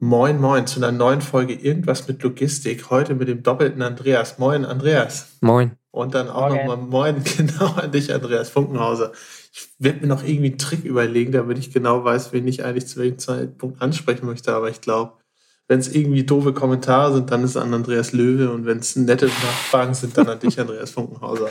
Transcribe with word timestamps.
Moin, 0.00 0.40
moin 0.40 0.64
zu 0.68 0.78
einer 0.78 0.92
neuen 0.92 1.20
Folge 1.20 1.54
Irgendwas 1.54 2.06
mit 2.06 2.22
Logistik. 2.22 2.88
Heute 2.88 3.16
mit 3.16 3.26
dem 3.26 3.42
doppelten 3.42 3.82
Andreas. 3.82 4.38
Moin, 4.38 4.64
Andreas. 4.64 5.26
Moin. 5.40 5.72
Und 5.90 6.14
dann 6.14 6.28
auch 6.28 6.50
nochmal 6.50 6.76
Moin, 6.76 7.24
genau 7.36 7.74
an 7.74 7.90
dich, 7.90 8.14
Andreas 8.14 8.48
Funkenhauser. 8.48 9.10
Ich 9.52 9.68
werde 9.78 10.00
mir 10.00 10.06
noch 10.06 10.22
irgendwie 10.22 10.50
einen 10.50 10.58
Trick 10.58 10.84
überlegen, 10.84 11.32
damit 11.32 11.58
ich 11.58 11.72
genau 11.72 12.04
weiß, 12.04 12.32
wen 12.32 12.46
ich 12.46 12.64
eigentlich 12.64 12.86
zu 12.86 13.00
welchem 13.00 13.18
Zeitpunkt 13.18 13.82
ansprechen 13.82 14.24
möchte. 14.26 14.54
Aber 14.54 14.70
ich 14.70 14.80
glaube, 14.80 15.14
wenn 15.66 15.80
es 15.80 15.92
irgendwie 15.92 16.22
doofe 16.22 16.52
Kommentare 16.52 17.14
sind, 17.14 17.32
dann 17.32 17.42
ist 17.42 17.50
es 17.50 17.56
an 17.56 17.74
Andreas 17.74 18.12
Löwe. 18.12 18.52
Und 18.52 18.66
wenn 18.66 18.78
es 18.78 18.94
nette 18.94 19.26
Nachfragen 19.26 19.94
sind, 19.94 20.16
dann 20.16 20.28
an 20.28 20.38
dich, 20.38 20.60
Andreas 20.60 20.92
Funkenhauser. 20.92 21.48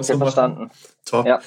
Sehr 0.00 0.18
verstanden. 0.18 0.70
Top. 1.04 1.26
Ja. 1.26 1.38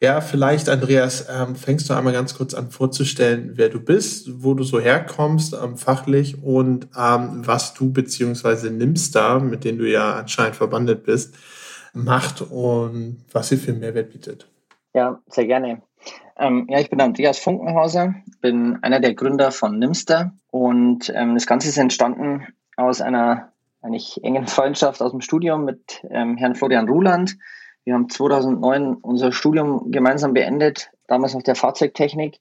Ja, 0.00 0.20
vielleicht, 0.20 0.68
Andreas, 0.68 1.26
ähm, 1.28 1.56
fängst 1.56 1.90
du 1.90 1.94
einmal 1.94 2.12
ganz 2.12 2.36
kurz 2.36 2.54
an 2.54 2.70
vorzustellen, 2.70 3.52
wer 3.54 3.68
du 3.68 3.80
bist, 3.80 4.44
wo 4.44 4.54
du 4.54 4.62
so 4.62 4.78
herkommst, 4.78 5.54
ähm, 5.60 5.76
fachlich 5.76 6.40
und 6.40 6.86
ähm, 6.96 7.44
was 7.44 7.74
du 7.74 7.92
beziehungsweise 7.92 8.70
nimmst 8.70 9.16
da, 9.16 9.40
mit 9.40 9.64
denen 9.64 9.78
du 9.78 9.90
ja 9.90 10.14
anscheinend 10.14 10.54
verbandet 10.54 11.02
bist, 11.02 11.36
macht 11.94 12.42
und 12.42 13.24
was 13.32 13.48
sie 13.48 13.56
für 13.56 13.72
einen 13.72 13.80
Mehrwert 13.80 14.10
bietet. 14.10 14.48
Ja, 14.94 15.20
sehr 15.26 15.46
gerne. 15.46 15.82
Ähm, 16.38 16.68
ja, 16.70 16.78
ich 16.78 16.90
bin 16.90 17.00
Andreas 17.00 17.40
Funkenhauser, 17.40 18.14
bin 18.40 18.78
einer 18.82 19.00
der 19.00 19.14
Gründer 19.14 19.50
von 19.50 19.80
Nimster 19.80 20.32
und 20.52 21.12
ähm, 21.12 21.34
das 21.34 21.48
Ganze 21.48 21.68
ist 21.68 21.76
entstanden 21.76 22.46
aus 22.76 23.00
einer 23.00 23.52
eigentlich 23.82 24.22
engen 24.22 24.46
Freundschaft 24.46 25.02
aus 25.02 25.10
dem 25.10 25.22
Studium 25.22 25.64
mit 25.64 26.02
ähm, 26.08 26.36
Herrn 26.36 26.54
Florian 26.54 26.88
Ruland 26.88 27.36
wir 27.88 27.94
haben 27.94 28.10
2009 28.10 28.96
unser 29.00 29.32
Studium 29.32 29.90
gemeinsam 29.90 30.34
beendet, 30.34 30.90
damals 31.06 31.32
noch 31.32 31.42
der 31.42 31.54
Fahrzeugtechnik 31.54 32.38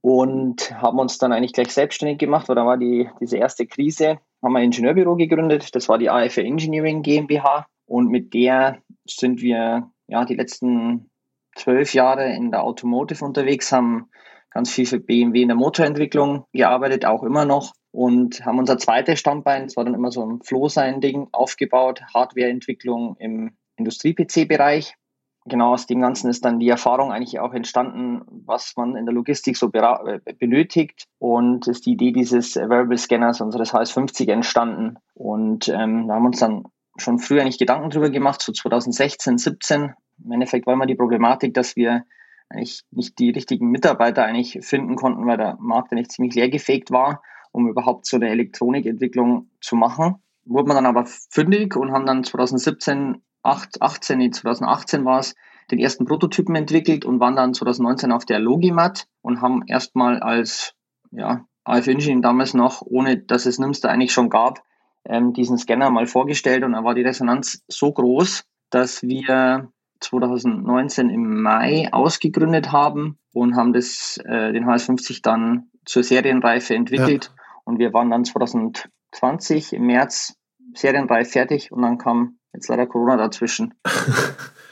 und 0.00 0.80
haben 0.80 0.98
uns 0.98 1.18
dann 1.18 1.30
eigentlich 1.34 1.52
gleich 1.52 1.74
selbstständig 1.74 2.16
gemacht, 2.16 2.48
weil 2.48 2.56
da 2.56 2.64
war 2.64 2.78
die, 2.78 3.10
diese 3.20 3.36
erste 3.36 3.66
Krise, 3.66 4.18
haben 4.42 4.52
wir 4.54 4.60
ein 4.60 4.64
Ingenieurbüro 4.64 5.14
gegründet, 5.16 5.74
das 5.74 5.90
war 5.90 5.98
die 5.98 6.08
AFR 6.08 6.42
Engineering 6.42 7.02
GmbH 7.02 7.66
und 7.84 8.08
mit 8.08 8.32
der 8.32 8.78
sind 9.06 9.42
wir 9.42 9.90
ja 10.06 10.24
die 10.24 10.36
letzten 10.36 11.10
zwölf 11.54 11.92
Jahre 11.92 12.32
in 12.32 12.50
der 12.50 12.62
Automotive 12.62 13.26
unterwegs, 13.26 13.70
haben 13.72 14.08
ganz 14.48 14.70
viel 14.70 14.86
für 14.86 15.00
BMW 15.00 15.42
in 15.42 15.48
der 15.48 15.58
Motorentwicklung 15.58 16.46
gearbeitet, 16.54 17.04
auch 17.04 17.24
immer 17.24 17.44
noch 17.44 17.74
und 17.90 18.46
haben 18.46 18.58
unser 18.58 18.78
zweites 18.78 19.20
Standbein, 19.20 19.64
das 19.64 19.76
war 19.76 19.84
dann 19.84 19.92
immer 19.92 20.10
so 20.10 20.24
ein 20.24 20.40
Flow-Sein-Ding, 20.42 21.28
aufgebaut, 21.32 22.00
Hardwareentwicklung 22.14 23.16
im 23.18 23.54
Industrie-PC-Bereich. 23.76 24.94
Genau 25.48 25.74
aus 25.74 25.86
dem 25.86 26.00
Ganzen 26.00 26.28
ist 26.28 26.44
dann 26.44 26.58
die 26.58 26.68
Erfahrung 26.68 27.12
eigentlich 27.12 27.38
auch 27.38 27.54
entstanden, 27.54 28.22
was 28.44 28.74
man 28.76 28.96
in 28.96 29.06
der 29.06 29.14
Logistik 29.14 29.56
so 29.56 29.70
äh, 29.72 30.18
benötigt. 30.38 31.06
Und 31.18 31.68
ist 31.68 31.86
die 31.86 31.92
Idee 31.92 32.10
dieses 32.10 32.56
Variable 32.56 32.98
Scanners 32.98 33.40
unseres 33.40 33.72
HS50 33.72 34.30
entstanden. 34.30 34.96
Und 35.14 35.68
ähm, 35.68 36.08
da 36.08 36.14
haben 36.14 36.22
wir 36.22 36.28
uns 36.28 36.40
dann 36.40 36.64
schon 36.98 37.18
früher 37.18 37.42
eigentlich 37.42 37.58
Gedanken 37.58 37.90
drüber 37.90 38.10
gemacht, 38.10 38.42
so 38.42 38.52
2016, 38.52 39.38
17. 39.38 39.94
Im 40.24 40.32
Endeffekt 40.32 40.66
war 40.66 40.74
immer 40.74 40.86
die 40.86 40.94
Problematik, 40.94 41.54
dass 41.54 41.76
wir 41.76 42.04
eigentlich 42.48 42.82
nicht 42.90 43.18
die 43.18 43.30
richtigen 43.30 43.70
Mitarbeiter 43.70 44.24
eigentlich 44.24 44.58
finden 44.62 44.96
konnten, 44.96 45.26
weil 45.26 45.36
der 45.36 45.56
Markt 45.60 45.92
eigentlich 45.92 46.08
ziemlich 46.08 46.34
leergefegt 46.34 46.90
war, 46.90 47.22
um 47.52 47.68
überhaupt 47.68 48.06
so 48.06 48.16
eine 48.16 48.30
Elektronikentwicklung 48.30 49.50
zu 49.60 49.76
machen. 49.76 50.16
Wurde 50.44 50.68
man 50.68 50.76
dann 50.76 50.86
aber 50.86 51.06
fündig 51.30 51.76
und 51.76 51.92
haben 51.92 52.06
dann 52.06 52.24
2017 52.24 53.22
8, 53.46 53.82
18, 53.82 54.32
2018 54.32 55.04
war 55.04 55.20
es, 55.20 55.34
den 55.70 55.78
ersten 55.78 56.04
Prototypen 56.04 56.54
entwickelt 56.54 57.04
und 57.04 57.20
waren 57.20 57.36
dann 57.36 57.54
2019 57.54 58.12
auf 58.12 58.24
der 58.24 58.38
Logimat 58.38 59.06
und 59.22 59.40
haben 59.40 59.62
erstmal 59.66 60.20
als 60.20 60.74
ja, 61.10 61.44
AF 61.64 61.86
Engine 61.88 62.20
damals 62.20 62.54
noch, 62.54 62.82
ohne 62.82 63.18
dass 63.18 63.46
es 63.46 63.58
Nimster 63.58 63.90
eigentlich 63.90 64.12
schon 64.12 64.30
gab, 64.30 64.62
ähm, 65.04 65.32
diesen 65.32 65.58
Scanner 65.58 65.90
mal 65.90 66.06
vorgestellt 66.06 66.62
und 66.64 66.72
da 66.72 66.84
war 66.84 66.94
die 66.94 67.02
Resonanz 67.02 67.64
so 67.68 67.92
groß, 67.92 68.44
dass 68.70 69.02
wir 69.02 69.70
2019 70.00 71.10
im 71.10 71.42
Mai 71.42 71.88
ausgegründet 71.92 72.70
haben 72.72 73.18
und 73.32 73.56
haben 73.56 73.72
das, 73.72 74.18
äh, 74.24 74.52
den 74.52 74.66
HS50 74.66 75.22
dann 75.22 75.70
zur 75.84 76.02
Serienreife 76.02 76.74
entwickelt 76.74 77.32
ja. 77.34 77.42
und 77.64 77.78
wir 77.78 77.92
waren 77.92 78.10
dann 78.10 78.24
2020 78.24 79.72
im 79.72 79.86
März 79.86 80.36
serienreif 80.74 81.30
fertig 81.30 81.72
und 81.72 81.82
dann 81.82 81.98
kam 81.98 82.35
Jetzt 82.56 82.68
leider 82.68 82.86
Corona 82.86 83.18
dazwischen. 83.18 83.74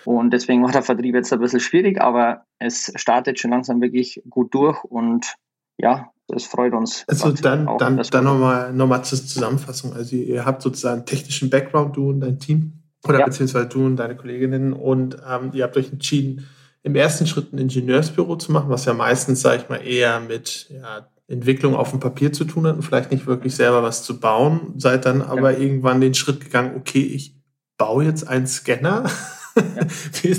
und 0.06 0.30
deswegen 0.30 0.62
war 0.62 0.72
der 0.72 0.82
Vertrieb 0.82 1.14
jetzt 1.14 1.32
ein 1.32 1.40
bisschen 1.40 1.60
schwierig, 1.60 2.00
aber 2.00 2.46
es 2.58 2.90
startet 2.96 3.38
schon 3.38 3.50
langsam 3.50 3.82
wirklich 3.82 4.22
gut 4.28 4.54
durch 4.54 4.82
und 4.84 5.34
ja, 5.76 6.10
das 6.28 6.44
freut 6.44 6.72
uns. 6.72 7.04
Also 7.08 7.32
dann, 7.32 7.68
auch, 7.68 7.76
dann, 7.76 7.98
dann 7.98 8.24
nochmal 8.24 8.72
noch 8.72 8.86
mal 8.86 9.02
zur 9.02 9.18
Zusammenfassung. 9.18 9.92
Also 9.92 10.16
ihr 10.16 10.46
habt 10.46 10.62
sozusagen 10.62 11.04
technischen 11.04 11.50
Background, 11.50 11.94
du 11.96 12.08
und 12.08 12.20
dein 12.20 12.38
Team, 12.38 12.84
oder 13.06 13.20
ja. 13.20 13.26
beziehungsweise 13.26 13.66
du 13.66 13.84
und 13.84 13.96
deine 13.96 14.16
Kolleginnen 14.16 14.72
und 14.72 15.18
ähm, 15.28 15.50
ihr 15.52 15.64
habt 15.64 15.76
euch 15.76 15.92
entschieden, 15.92 16.46
im 16.82 16.94
ersten 16.94 17.26
Schritt 17.26 17.52
ein 17.52 17.58
Ingenieursbüro 17.58 18.36
zu 18.36 18.50
machen, 18.50 18.70
was 18.70 18.86
ja 18.86 18.94
meistens, 18.94 19.42
sage 19.42 19.62
ich 19.62 19.68
mal, 19.68 19.86
eher 19.86 20.20
mit 20.20 20.70
ja, 20.70 21.06
Entwicklung 21.28 21.74
auf 21.74 21.90
dem 21.90 22.00
Papier 22.00 22.32
zu 22.32 22.44
tun 22.44 22.66
hat 22.66 22.76
und 22.76 22.82
vielleicht 22.82 23.10
nicht 23.10 23.26
wirklich 23.26 23.54
selber 23.54 23.82
was 23.82 24.02
zu 24.02 24.20
bauen. 24.20 24.74
Seid 24.76 25.04
dann 25.04 25.20
aber 25.20 25.52
ja. 25.52 25.58
irgendwann 25.58 26.00
den 26.00 26.14
Schritt 26.14 26.40
gegangen, 26.40 26.76
okay, 26.76 27.00
ich 27.00 27.34
baue 27.76 28.04
jetzt 28.04 28.26
einen 28.26 28.46
Scanner. 28.46 29.04
Ja. 29.04 29.10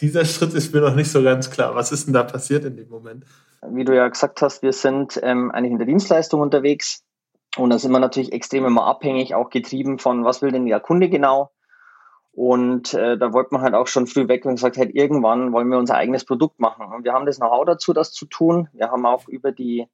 dieser 0.00 0.24
Schritt 0.24 0.52
ist 0.54 0.74
mir 0.74 0.80
noch 0.80 0.94
nicht 0.94 1.10
so 1.10 1.22
ganz 1.22 1.50
klar. 1.50 1.74
Was 1.74 1.92
ist 1.92 2.06
denn 2.06 2.14
da 2.14 2.22
passiert 2.22 2.64
in 2.64 2.76
dem 2.76 2.88
Moment? 2.88 3.24
Wie 3.66 3.84
du 3.84 3.94
ja 3.94 4.08
gesagt 4.08 4.42
hast, 4.42 4.62
wir 4.62 4.72
sind 4.72 5.18
ähm, 5.22 5.50
eigentlich 5.50 5.72
in 5.72 5.78
der 5.78 5.86
Dienstleistung 5.86 6.40
unterwegs 6.40 7.02
und 7.56 7.70
da 7.70 7.78
sind 7.78 7.92
wir 7.92 8.00
natürlich 8.00 8.32
extrem 8.32 8.64
immer 8.64 8.86
abhängig, 8.86 9.34
auch 9.34 9.50
getrieben 9.50 9.98
von, 9.98 10.24
was 10.24 10.42
will 10.42 10.52
denn 10.52 10.66
der 10.66 10.80
Kunde 10.80 11.08
genau. 11.08 11.50
Und 12.32 12.94
äh, 12.94 13.18
da 13.18 13.34
wollte 13.34 13.52
man 13.52 13.62
halt 13.62 13.74
auch 13.74 13.86
schon 13.86 14.06
früh 14.06 14.26
weg 14.26 14.46
und 14.46 14.54
gesagt, 14.54 14.78
halt, 14.78 14.94
irgendwann 14.94 15.52
wollen 15.52 15.68
wir 15.68 15.78
unser 15.78 15.96
eigenes 15.96 16.24
Produkt 16.24 16.60
machen. 16.60 16.86
Und 16.86 17.04
wir 17.04 17.12
haben 17.12 17.26
das 17.26 17.36
Know-how 17.36 17.66
dazu, 17.66 17.92
das 17.92 18.12
zu 18.12 18.24
tun. 18.24 18.68
Wir 18.72 18.90
haben 18.90 19.04
auch 19.04 19.28
über 19.28 19.52
die, 19.52 19.86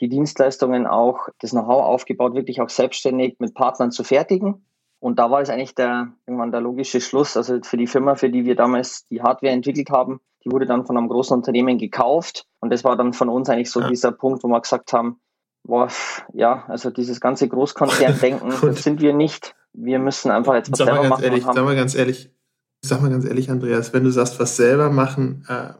die 0.00 0.08
Dienstleistungen 0.08 0.86
auch 0.86 1.28
das 1.40 1.50
Know-how 1.50 1.84
aufgebaut, 1.84 2.34
wirklich 2.34 2.62
auch 2.62 2.70
selbstständig 2.70 3.36
mit 3.40 3.52
Partnern 3.54 3.90
zu 3.90 4.04
fertigen. 4.04 4.64
Und 5.02 5.18
da 5.18 5.32
war 5.32 5.40
es 5.40 5.50
eigentlich 5.50 5.74
der, 5.74 6.12
irgendwann 6.28 6.52
der 6.52 6.60
logische 6.60 7.00
Schluss. 7.00 7.36
Also 7.36 7.58
für 7.64 7.76
die 7.76 7.88
Firma, 7.88 8.14
für 8.14 8.30
die 8.30 8.44
wir 8.44 8.54
damals 8.54 9.04
die 9.06 9.20
Hardware 9.20 9.52
entwickelt 9.52 9.90
haben, 9.90 10.20
die 10.44 10.52
wurde 10.52 10.64
dann 10.64 10.86
von 10.86 10.96
einem 10.96 11.08
großen 11.08 11.36
Unternehmen 11.36 11.76
gekauft. 11.76 12.46
Und 12.60 12.72
das 12.72 12.84
war 12.84 12.96
dann 12.96 13.12
von 13.12 13.28
uns 13.28 13.50
eigentlich 13.50 13.72
so 13.72 13.80
ja. 13.80 13.88
dieser 13.88 14.12
Punkt, 14.12 14.44
wo 14.44 14.48
wir 14.48 14.60
gesagt 14.60 14.92
haben, 14.92 15.20
boah, 15.64 15.88
ja, 16.32 16.66
also 16.68 16.90
dieses 16.90 17.20
ganze 17.20 17.48
Großkonzern-Denken, 17.48 18.52
das 18.62 18.84
sind 18.84 19.00
wir 19.00 19.12
nicht. 19.12 19.56
Wir 19.72 19.98
müssen 19.98 20.30
einfach 20.30 20.54
jetzt 20.54 20.70
was 20.70 20.78
sag 20.78 20.86
selber 20.86 21.08
machen. 21.08 21.24
Ehrlich, 21.24 21.42
sag 21.42 21.64
mal 21.64 21.74
ganz 21.74 21.96
ehrlich, 21.96 22.30
sag 22.82 23.02
mal 23.02 23.10
ganz 23.10 23.24
ehrlich, 23.24 23.50
Andreas, 23.50 23.92
wenn 23.92 24.04
du 24.04 24.10
sagst, 24.10 24.38
was 24.38 24.56
selber 24.56 24.88
machen, 24.88 25.44
äh, 25.48 25.72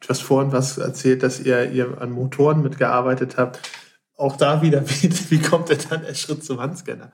du 0.00 0.08
hast 0.08 0.22
vorhin 0.22 0.52
was 0.52 0.78
erzählt, 0.78 1.24
dass 1.24 1.40
ihr, 1.40 1.68
ihr 1.72 2.00
an 2.00 2.12
Motoren 2.12 2.62
mitgearbeitet 2.62 3.38
habt. 3.38 3.58
Auch 4.14 4.36
da 4.36 4.62
wieder, 4.62 4.82
wie, 4.88 5.10
wie 5.30 5.42
kommt 5.42 5.68
denn 5.68 5.80
dann 5.90 6.02
der 6.02 6.14
Schritt 6.14 6.44
zum 6.44 6.60
Handscanner? 6.60 7.10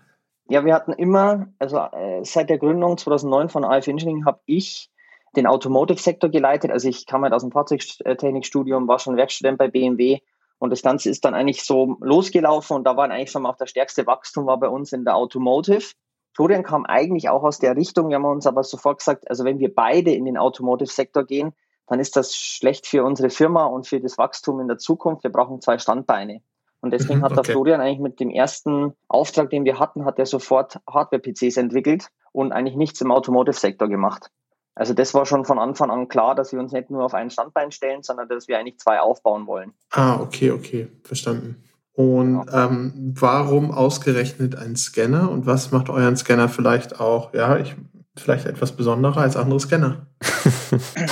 Ja, 0.49 0.65
wir 0.65 0.75
hatten 0.75 0.93
immer, 0.93 1.49
also 1.59 1.79
äh, 1.79 2.23
seit 2.25 2.51
der 2.51 2.59
Gründung 2.59 2.99
2009 2.99 3.49
von 3.49 3.65
AF 3.65 3.87
Engineering 3.87 4.27
habe 4.27 4.41
ich 4.45 4.91
den 5.37 5.47
Automotive-Sektor 5.47 6.31
geleitet. 6.31 6.71
Also 6.71 6.89
ich 6.89 7.07
kam 7.07 7.23
halt 7.23 7.33
aus 7.33 7.43
dem 7.43 7.51
Fahrzeugtechnikstudium, 7.51 8.87
war 8.87 8.99
schon 8.99 9.17
Werkstudent 9.17 9.59
bei 9.59 9.69
BMW 9.69 10.21
und 10.59 10.71
das 10.71 10.83
Ganze 10.83 11.11
ist 11.11 11.25
dann 11.25 11.35
eigentlich 11.35 11.65
so 11.65 11.97
losgelaufen 12.01 12.77
und 12.77 12.85
da 12.85 12.97
war 12.97 13.11
eigentlich 13.11 13.31
schon 13.31 13.43
mal 13.43 13.51
auch 13.51 13.57
der 13.57 13.67
stärkste 13.67 14.07
Wachstum 14.07 14.47
war 14.47 14.59
bei 14.59 14.69
uns 14.69 14.93
in 14.93 15.05
der 15.05 15.17
Automotive. 15.17 15.93
Florian 16.35 16.63
kam 16.63 16.85
eigentlich 16.85 17.29
auch 17.29 17.43
aus 17.43 17.59
der 17.59 17.77
Richtung, 17.77 18.09
wir 18.09 18.17
haben 18.17 18.25
uns 18.25 18.47
aber 18.47 18.65
sofort 18.65 18.99
gesagt, 18.99 19.29
also 19.31 19.45
wenn 19.45 19.61
wir 19.61 19.75
beide 19.75 20.13
in 20.13 20.25
den 20.25 20.37
Automotive-Sektor 20.37 21.25
gehen, 21.25 21.53
dann 21.87 22.01
ist 22.01 22.17
das 22.17 22.35
schlecht 22.35 22.87
für 22.87 23.05
unsere 23.05 23.31
Firma 23.31 23.67
und 23.67 23.87
für 23.87 24.01
das 24.01 24.19
Wachstum 24.19 24.61
in 24.61 24.69
der 24.69 24.79
Zukunft. 24.79 25.23
Wir 25.23 25.31
brauchen 25.31 25.61
zwei 25.61 25.79
Standbeine. 25.79 26.41
Und 26.85 26.91
deswegen 26.91 27.23
hat 27.23 27.33
okay. 27.33 27.41
der 27.43 27.53
Florian 27.53 27.81
eigentlich 27.81 27.99
mit 27.99 28.21
dem 28.21 28.29
ersten 28.29 28.93
Auftrag, 29.09 29.49
den 29.49 29.65
wir 29.65 29.79
hatten, 29.79 30.05
hat 30.05 30.19
er 30.19 30.27
sofort 30.27 30.81
Hardware-PCs 30.87 31.57
entwickelt 31.57 32.09
und 32.33 32.53
eigentlich 32.53 32.77
nichts 32.77 33.01
im 33.01 33.11
Automotive-Sektor 33.11 33.89
gemacht. 33.89 34.31
Also 34.75 34.93
das 34.93 35.15
war 35.15 35.25
schon 35.25 35.47
von 35.47 35.59
Anfang 35.59 35.91
an 35.91 36.09
klar, 36.09 36.35
dass 36.35 36.53
wir 36.53 36.61
uns 36.61 36.73
nicht 36.73 36.91
nur 36.91 37.03
auf 37.03 37.15
ein 37.15 37.31
Standbein 37.31 37.73
stellen, 37.73 38.03
sondern 38.03 38.29
dass 38.29 38.49
wir 38.49 38.59
eigentlich 38.59 38.77
zwei 38.77 39.01
aufbauen 39.01 39.47
wollen. 39.47 39.73
Ah, 39.93 40.21
okay, 40.21 40.51
okay, 40.51 40.89
verstanden. 41.05 41.65
Und 41.95 42.45
genau. 42.45 42.67
ähm, 42.67 43.15
warum 43.19 43.71
ausgerechnet 43.71 44.55
ein 44.55 44.77
Scanner 44.77 45.31
und 45.31 45.47
was 45.47 45.73
macht 45.73 45.89
euren 45.89 46.19
Scanner 46.19 46.51
vielleicht 46.51 47.01
auch, 47.01 47.33
ja, 47.33 47.57
ich, 47.57 47.75
vielleicht 48.15 48.45
etwas 48.45 48.73
besonderer 48.73 49.23
als 49.23 49.39
andere 49.39 49.59
Scanner? 49.59 50.07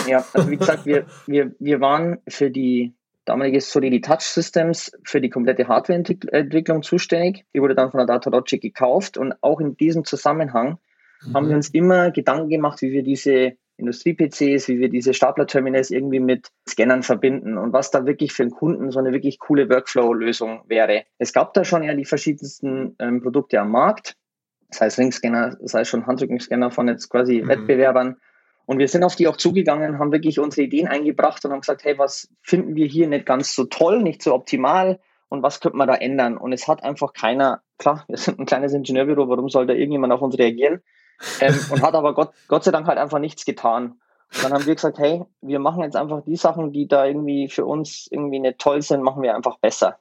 ja, 0.07 0.23
also 0.35 0.51
wie 0.51 0.59
gesagt, 0.59 0.85
wir, 0.85 1.07
wir, 1.27 1.55
wir 1.59 1.81
waren 1.81 2.19
für 2.29 2.51
die 2.51 2.93
damalige 3.25 3.61
Solidi 3.61 4.01
Touch 4.01 4.23
Systems 4.23 4.93
für 5.05 5.21
die 5.21 5.31
komplette 5.31 5.69
Hardwareentwicklung 5.69 6.83
zuständig. 6.83 7.45
Die 7.55 7.61
wurde 7.61 7.75
dann 7.75 7.91
von 7.91 7.99
der 7.99 8.07
Datalogic 8.07 8.61
gekauft 8.61 9.17
und 9.17 9.35
auch 9.43 9.61
in 9.61 9.77
diesem 9.77 10.05
Zusammenhang 10.05 10.79
mhm. 11.25 11.35
haben 11.35 11.49
wir 11.49 11.57
uns 11.57 11.69
immer 11.71 12.11
Gedanken 12.11 12.49
gemacht, 12.49 12.83
wie 12.83 12.93
wir 12.93 13.03
diese 13.03 13.57
Industrie-PCs, 13.77 14.69
wie 14.69 14.79
wir 14.79 14.89
diese 14.89 15.15
Stapler-Terminals 15.15 15.91
irgendwie 15.91 16.21
mit 16.21 16.49
Scannern 16.69 17.03
verbinden 17.03 17.59
und 17.59 17.73
was 17.73 17.91
da 17.91 18.07
wirklich 18.07 18.33
für 18.33 18.45
den 18.45 18.53
Kunden 18.53 18.91
so 18.91 18.99
eine 18.99 19.13
wirklich 19.13 19.39
coole 19.39 19.69
Workflow-Lösung 19.69 20.63
wäre. 20.67 21.05
Es 21.19 21.33
gab 21.33 21.55
da 21.55 21.65
schon 21.65 21.83
ja 21.83 21.95
die 21.95 22.05
verschiedensten 22.05 22.97
ähm, 22.99 23.23
Produkte 23.23 23.61
am 23.61 23.71
Markt, 23.71 24.17
sei 24.71 24.87
es 24.87 24.99
Ringscanner, 24.99 25.57
sei 25.61 25.81
es 25.81 25.89
schon 25.89 26.07
Handrückenscanner 26.07 26.71
von 26.71 26.89
jetzt 26.89 27.09
quasi 27.09 27.43
mhm. 27.43 27.49
Wettbewerbern. 27.49 28.17
Und 28.67 28.79
wir 28.79 28.88
sind 28.88 29.05
auf 29.05 29.17
die 29.17 29.29
auch 29.29 29.37
zugegangen, 29.37 29.99
haben 29.99 30.12
wirklich 30.12 30.38
unsere 30.38 30.62
Ideen 30.62 30.88
eingebracht 30.88 31.44
und 31.44 31.53
haben 31.53 31.61
gesagt, 31.61 31.85
hey, 31.85 31.99
was 31.99 32.29
finden 32.43 32.76
wir 32.76 32.87
hier 32.87 33.09
nicht 33.09 33.26
ganz 33.26 33.55
so 33.55 33.64
toll, 33.64 34.03
nicht 34.03 34.23
so 34.23 34.35
optimal 34.35 35.00
und 35.29 35.43
was 35.43 35.61
könnte 35.61 35.76
man 35.76 35.88
da 35.88 35.94
ändern? 35.94 36.37
Und 36.37 36.53
es 36.53 36.69
hat 36.69 36.82
einfach 36.82 37.12
keiner, 37.12 37.62
klar, 37.79 38.05
wir 38.09 38.19
sind 38.19 38.38
ein 38.38 38.47
kleines 38.47 38.73
Ingenieurbüro, 38.73 39.29
warum 39.29 39.49
soll 39.49 39.67
da 39.67 39.75
irgendjemand 39.75 40.12
auf 40.12 40.23
uns 40.23 40.38
reagieren? 40.38 40.82
ähm, 41.41 41.59
und 41.70 41.82
hat 41.82 41.94
aber 41.94 42.14
Gott, 42.14 42.32
Gott 42.49 42.64
sei 42.64 42.70
Dank 42.70 42.87
halt 42.87 42.99
einfach 42.99 43.19
nichts 43.19 43.44
getan. 43.44 44.00
Und 44.35 44.44
dann 44.44 44.53
haben 44.53 44.67
wir 44.67 44.75
gesagt, 44.75 44.99
hey, 44.99 45.25
wir 45.41 45.58
machen 45.58 45.82
jetzt 45.82 45.97
einfach 45.97 46.23
die 46.25 46.37
Sachen, 46.37 46.73
die 46.73 46.88
da 46.88 47.05
irgendwie 47.05 47.49
für 47.49 47.67
uns 47.67 48.08
irgendwie 48.11 48.41
nicht 48.41 48.58
toll 48.58 48.81
sind, 48.81 49.03
machen 49.03 49.23
wir 49.23 49.35
einfach 49.35 49.58
besser. 49.58 49.99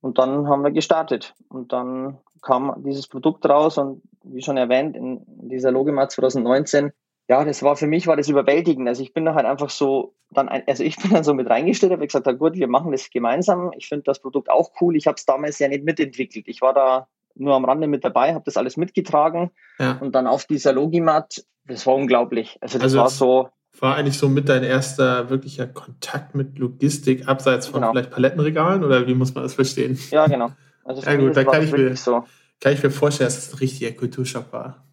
Und 0.00 0.18
dann 0.18 0.48
haben 0.48 0.62
wir 0.62 0.70
gestartet. 0.70 1.34
Und 1.48 1.72
dann 1.72 2.18
kam 2.40 2.82
dieses 2.84 3.08
Produkt 3.08 3.44
raus 3.46 3.78
und 3.78 4.02
wie 4.22 4.42
schon 4.42 4.56
erwähnt, 4.56 4.96
in 4.96 5.22
dieser 5.26 5.70
Logima 5.70 6.08
2019, 6.08 6.92
ja, 7.28 7.44
das 7.44 7.62
war 7.62 7.76
für 7.76 7.86
mich 7.86 8.06
war 8.06 8.16
das 8.16 8.28
überwältigend. 8.28 8.88
Also 8.88 9.02
ich 9.02 9.12
bin 9.12 9.26
da 9.26 9.34
halt 9.34 9.44
einfach 9.44 9.68
so, 9.68 10.14
dann 10.30 10.48
ein, 10.48 10.62
also 10.66 10.82
ich 10.82 10.96
bin 11.02 11.12
dann 11.12 11.24
so 11.24 11.34
mit 11.34 11.48
reingestellt, 11.48 11.92
habe 11.92 12.06
gesagt, 12.06 12.38
gut, 12.38 12.54
wir 12.54 12.68
machen 12.68 12.90
das 12.90 13.10
gemeinsam. 13.10 13.70
Ich 13.76 13.88
finde 13.88 14.04
das 14.04 14.20
Produkt 14.20 14.50
auch 14.50 14.70
cool. 14.80 14.96
Ich 14.96 15.06
habe 15.06 15.16
es 15.16 15.26
damals 15.26 15.58
ja 15.58 15.68
nicht 15.68 15.84
mitentwickelt. 15.84 16.48
Ich 16.48 16.62
war 16.62 16.72
da 16.72 17.06
nur 17.34 17.54
am 17.54 17.64
Rande 17.64 17.86
mit 17.86 18.04
dabei, 18.04 18.34
habe 18.34 18.44
das 18.44 18.56
alles 18.56 18.76
mitgetragen 18.76 19.50
ja. 19.78 19.98
und 20.00 20.14
dann 20.14 20.26
auf 20.26 20.44
dieser 20.46 20.72
Logimat, 20.72 21.44
das 21.66 21.86
war 21.86 21.94
unglaublich. 21.94 22.58
Also 22.60 22.78
das 22.78 22.94
also 22.94 22.98
war 22.98 23.10
so. 23.10 23.48
War 23.78 23.94
eigentlich 23.94 24.18
so 24.18 24.28
mit 24.28 24.48
dein 24.48 24.64
erster 24.64 25.30
wirklicher 25.30 25.68
Kontakt 25.68 26.34
mit 26.34 26.58
Logistik, 26.58 27.28
abseits 27.28 27.68
von 27.68 27.82
genau. 27.82 27.92
vielleicht 27.92 28.10
Palettenregalen 28.10 28.82
oder 28.82 29.06
wie 29.06 29.14
muss 29.14 29.34
man 29.34 29.44
das 29.44 29.54
verstehen? 29.54 29.96
Ja, 30.10 30.26
genau. 30.26 30.50
Also 30.82 31.02
ja 31.06 31.14
gut, 31.14 31.36
da 31.36 31.44
kann 31.44 31.62
ich, 31.62 31.70
mir, 31.70 31.94
so. 31.94 32.24
kann 32.60 32.72
ich 32.72 32.82
mir 32.82 32.90
vorstellen, 32.90 33.28
dass 33.28 33.36
das 33.36 33.54
ein 33.54 33.58
richtiger 33.58 33.92
Kulturschock 33.92 34.52
war. 34.52 34.87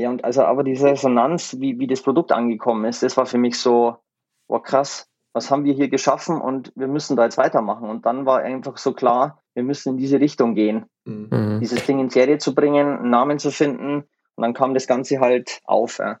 Ja, 0.00 0.10
und 0.10 0.24
also 0.24 0.42
aber 0.42 0.64
diese 0.64 0.88
Resonanz, 0.88 1.56
wie, 1.58 1.78
wie 1.78 1.86
das 1.86 2.02
Produkt 2.02 2.32
angekommen 2.32 2.84
ist, 2.84 3.02
das 3.02 3.16
war 3.16 3.26
für 3.26 3.38
mich 3.38 3.58
so, 3.58 3.96
wow, 4.48 4.62
krass, 4.62 5.06
was 5.32 5.50
haben 5.50 5.64
wir 5.64 5.74
hier 5.74 5.88
geschaffen 5.88 6.40
und 6.40 6.72
wir 6.74 6.88
müssen 6.88 7.16
da 7.16 7.24
jetzt 7.24 7.38
weitermachen. 7.38 7.88
Und 7.88 8.06
dann 8.06 8.26
war 8.26 8.40
einfach 8.40 8.78
so 8.78 8.92
klar, 8.92 9.42
wir 9.54 9.62
müssen 9.62 9.90
in 9.90 9.96
diese 9.98 10.20
Richtung 10.20 10.54
gehen. 10.54 10.86
Mhm. 11.04 11.58
Dieses 11.60 11.84
Ding 11.86 12.00
in 12.00 12.10
Serie 12.10 12.38
zu 12.38 12.54
bringen, 12.54 12.98
einen 12.98 13.10
Namen 13.10 13.38
zu 13.38 13.50
finden 13.50 14.04
und 14.34 14.42
dann 14.42 14.54
kam 14.54 14.74
das 14.74 14.86
Ganze 14.86 15.20
halt 15.20 15.60
auf. 15.64 15.98
Ja. 15.98 16.18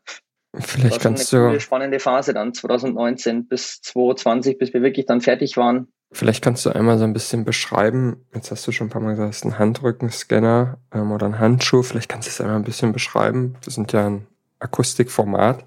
Vielleicht 0.54 0.84
das 0.84 0.92
war 0.92 0.98
kannst 0.98 1.34
eine 1.34 1.52
du. 1.54 1.60
spannende 1.60 2.00
Phase 2.00 2.34
dann 2.34 2.52
2019 2.52 3.48
bis 3.48 3.80
2020, 3.82 4.58
bis 4.58 4.72
wir 4.74 4.82
wirklich 4.82 5.06
dann 5.06 5.20
fertig 5.20 5.56
waren. 5.56 5.92
Vielleicht 6.12 6.42
kannst 6.42 6.66
du 6.66 6.70
einmal 6.70 6.98
so 6.98 7.04
ein 7.04 7.12
bisschen 7.12 7.44
beschreiben, 7.44 8.26
jetzt 8.34 8.50
hast 8.50 8.66
du 8.66 8.72
schon 8.72 8.88
ein 8.88 8.90
paar 8.90 9.00
Mal 9.00 9.12
gesagt, 9.12 9.30
es 9.30 9.36
ist 9.36 9.44
ein 9.44 9.58
Handrückenscanner 9.58 10.78
ähm, 10.92 11.12
oder 11.12 11.26
ein 11.26 11.38
Handschuh, 11.38 11.82
vielleicht 11.82 12.08
kannst 12.08 12.26
du 12.26 12.30
es 12.30 12.40
einmal 12.40 12.56
ein 12.56 12.64
bisschen 12.64 12.92
beschreiben. 12.92 13.54
Wir 13.62 13.72
sind 13.72 13.92
ja 13.92 14.06
ein 14.06 14.26
Akustikformat. 14.58 15.64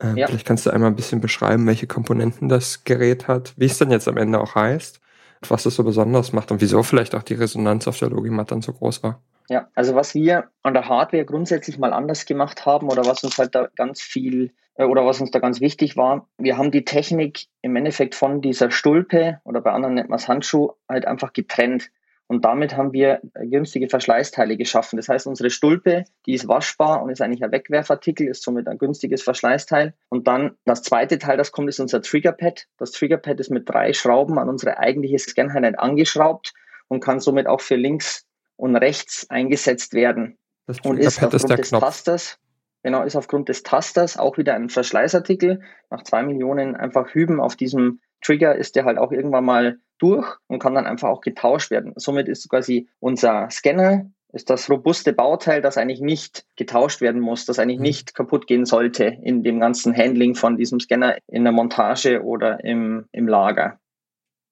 Ähm, 0.00 0.16
ja. 0.16 0.26
Vielleicht 0.26 0.46
kannst 0.46 0.66
du 0.66 0.70
einmal 0.70 0.90
ein 0.90 0.96
bisschen 0.96 1.20
beschreiben, 1.20 1.66
welche 1.66 1.86
Komponenten 1.86 2.48
das 2.48 2.84
Gerät 2.84 3.28
hat, 3.28 3.54
wie 3.56 3.64
es 3.64 3.78
dann 3.78 3.90
jetzt 3.90 4.08
am 4.08 4.16
Ende 4.16 4.40
auch 4.40 4.54
heißt, 4.54 5.00
was 5.48 5.66
es 5.66 5.74
so 5.74 5.84
besonders 5.84 6.32
macht 6.32 6.50
und 6.50 6.60
wieso 6.60 6.82
vielleicht 6.82 7.14
auch 7.14 7.22
die 7.22 7.34
Resonanz 7.34 7.88
auf 7.88 7.98
der 7.98 8.10
Logimat 8.10 8.50
dann 8.50 8.62
so 8.62 8.72
groß 8.72 9.02
war. 9.02 9.22
Ja, 9.48 9.68
also 9.74 9.94
was 9.94 10.14
wir 10.14 10.50
an 10.62 10.74
der 10.74 10.88
Hardware 10.88 11.24
grundsätzlich 11.24 11.78
mal 11.78 11.94
anders 11.94 12.26
gemacht 12.26 12.66
haben 12.66 12.90
oder 12.90 13.06
was 13.06 13.24
uns 13.24 13.38
halt 13.38 13.54
da 13.54 13.68
ganz 13.74 14.02
viel 14.02 14.52
oder 14.86 15.04
was 15.04 15.20
uns 15.20 15.30
da 15.30 15.38
ganz 15.40 15.60
wichtig 15.60 15.96
war, 15.96 16.28
wir 16.38 16.56
haben 16.56 16.70
die 16.70 16.84
Technik 16.84 17.46
im 17.62 17.74
Endeffekt 17.76 18.14
von 18.14 18.40
dieser 18.40 18.70
Stulpe 18.70 19.40
oder 19.44 19.60
bei 19.60 19.72
anderen 19.72 19.94
nennt 19.94 20.08
man 20.08 20.18
es 20.18 20.28
Handschuh 20.28 20.72
halt 20.88 21.06
einfach 21.06 21.32
getrennt. 21.32 21.90
Und 22.28 22.44
damit 22.44 22.76
haben 22.76 22.92
wir 22.92 23.20
günstige 23.34 23.88
Verschleißteile 23.88 24.58
geschaffen. 24.58 24.98
Das 24.98 25.08
heißt, 25.08 25.26
unsere 25.26 25.48
Stulpe, 25.48 26.04
die 26.26 26.34
ist 26.34 26.46
waschbar 26.46 27.02
und 27.02 27.08
ist 27.08 27.22
eigentlich 27.22 27.42
ein 27.42 27.52
Wegwerfartikel, 27.52 28.28
ist 28.28 28.42
somit 28.42 28.68
ein 28.68 28.76
günstiges 28.76 29.22
Verschleißteil. 29.22 29.94
Und 30.10 30.28
dann 30.28 30.56
das 30.66 30.82
zweite 30.82 31.18
Teil, 31.18 31.38
das 31.38 31.52
kommt, 31.52 31.70
ist 31.70 31.80
unser 31.80 32.02
Triggerpad. 32.02 32.66
Das 32.76 32.92
Triggerpad 32.92 33.40
ist 33.40 33.50
mit 33.50 33.66
drei 33.66 33.94
Schrauben 33.94 34.38
an 34.38 34.50
unsere 34.50 34.78
eigentliche 34.78 35.18
Scaneinheit 35.18 35.78
angeschraubt 35.78 36.52
und 36.88 37.00
kann 37.00 37.18
somit 37.18 37.46
auch 37.46 37.62
für 37.62 37.76
links 37.76 38.26
und 38.56 38.76
rechts 38.76 39.28
eingesetzt 39.30 39.94
werden. 39.94 40.36
Das 40.66 40.80
und 40.80 40.98
ist 40.98 41.22
ist 41.22 41.32
des 41.32 41.68
Knopf. 41.70 41.82
Tasters, 41.82 42.38
genau, 42.82 43.02
ist 43.02 43.16
aufgrund 43.16 43.48
des 43.48 43.62
Tasters 43.62 44.16
auch 44.16 44.38
wieder 44.38 44.54
ein 44.54 44.68
Verschleißartikel. 44.68 45.60
Nach 45.90 46.02
zwei 46.02 46.22
Millionen 46.22 46.76
einfach 46.76 47.14
Hüben 47.14 47.40
auf 47.40 47.56
diesem 47.56 48.00
Trigger 48.20 48.56
ist 48.56 48.76
der 48.76 48.84
halt 48.84 48.98
auch 48.98 49.12
irgendwann 49.12 49.44
mal 49.44 49.78
durch 49.98 50.36
und 50.46 50.58
kann 50.60 50.74
dann 50.74 50.86
einfach 50.86 51.08
auch 51.08 51.20
getauscht 51.20 51.70
werden. 51.70 51.92
Somit 51.96 52.28
ist 52.28 52.48
quasi 52.48 52.88
unser 53.00 53.48
Scanner 53.50 54.10
ist 54.32 54.50
das 54.50 54.68
robuste 54.68 55.12
Bauteil, 55.12 55.62
das 55.62 55.78
eigentlich 55.78 56.00
nicht 56.00 56.44
getauscht 56.56 57.00
werden 57.00 57.20
muss, 57.20 57.46
das 57.46 57.58
eigentlich 57.58 57.78
mhm. 57.78 57.84
nicht 57.84 58.14
kaputt 58.14 58.46
gehen 58.46 58.66
sollte 58.66 59.04
in 59.04 59.42
dem 59.42 59.58
ganzen 59.58 59.96
Handling 59.96 60.34
von 60.34 60.56
diesem 60.56 60.80
Scanner 60.80 61.16
in 61.26 61.44
der 61.44 61.52
Montage 61.52 62.22
oder 62.22 62.62
im, 62.62 63.06
im 63.12 63.26
Lager. 63.26 63.78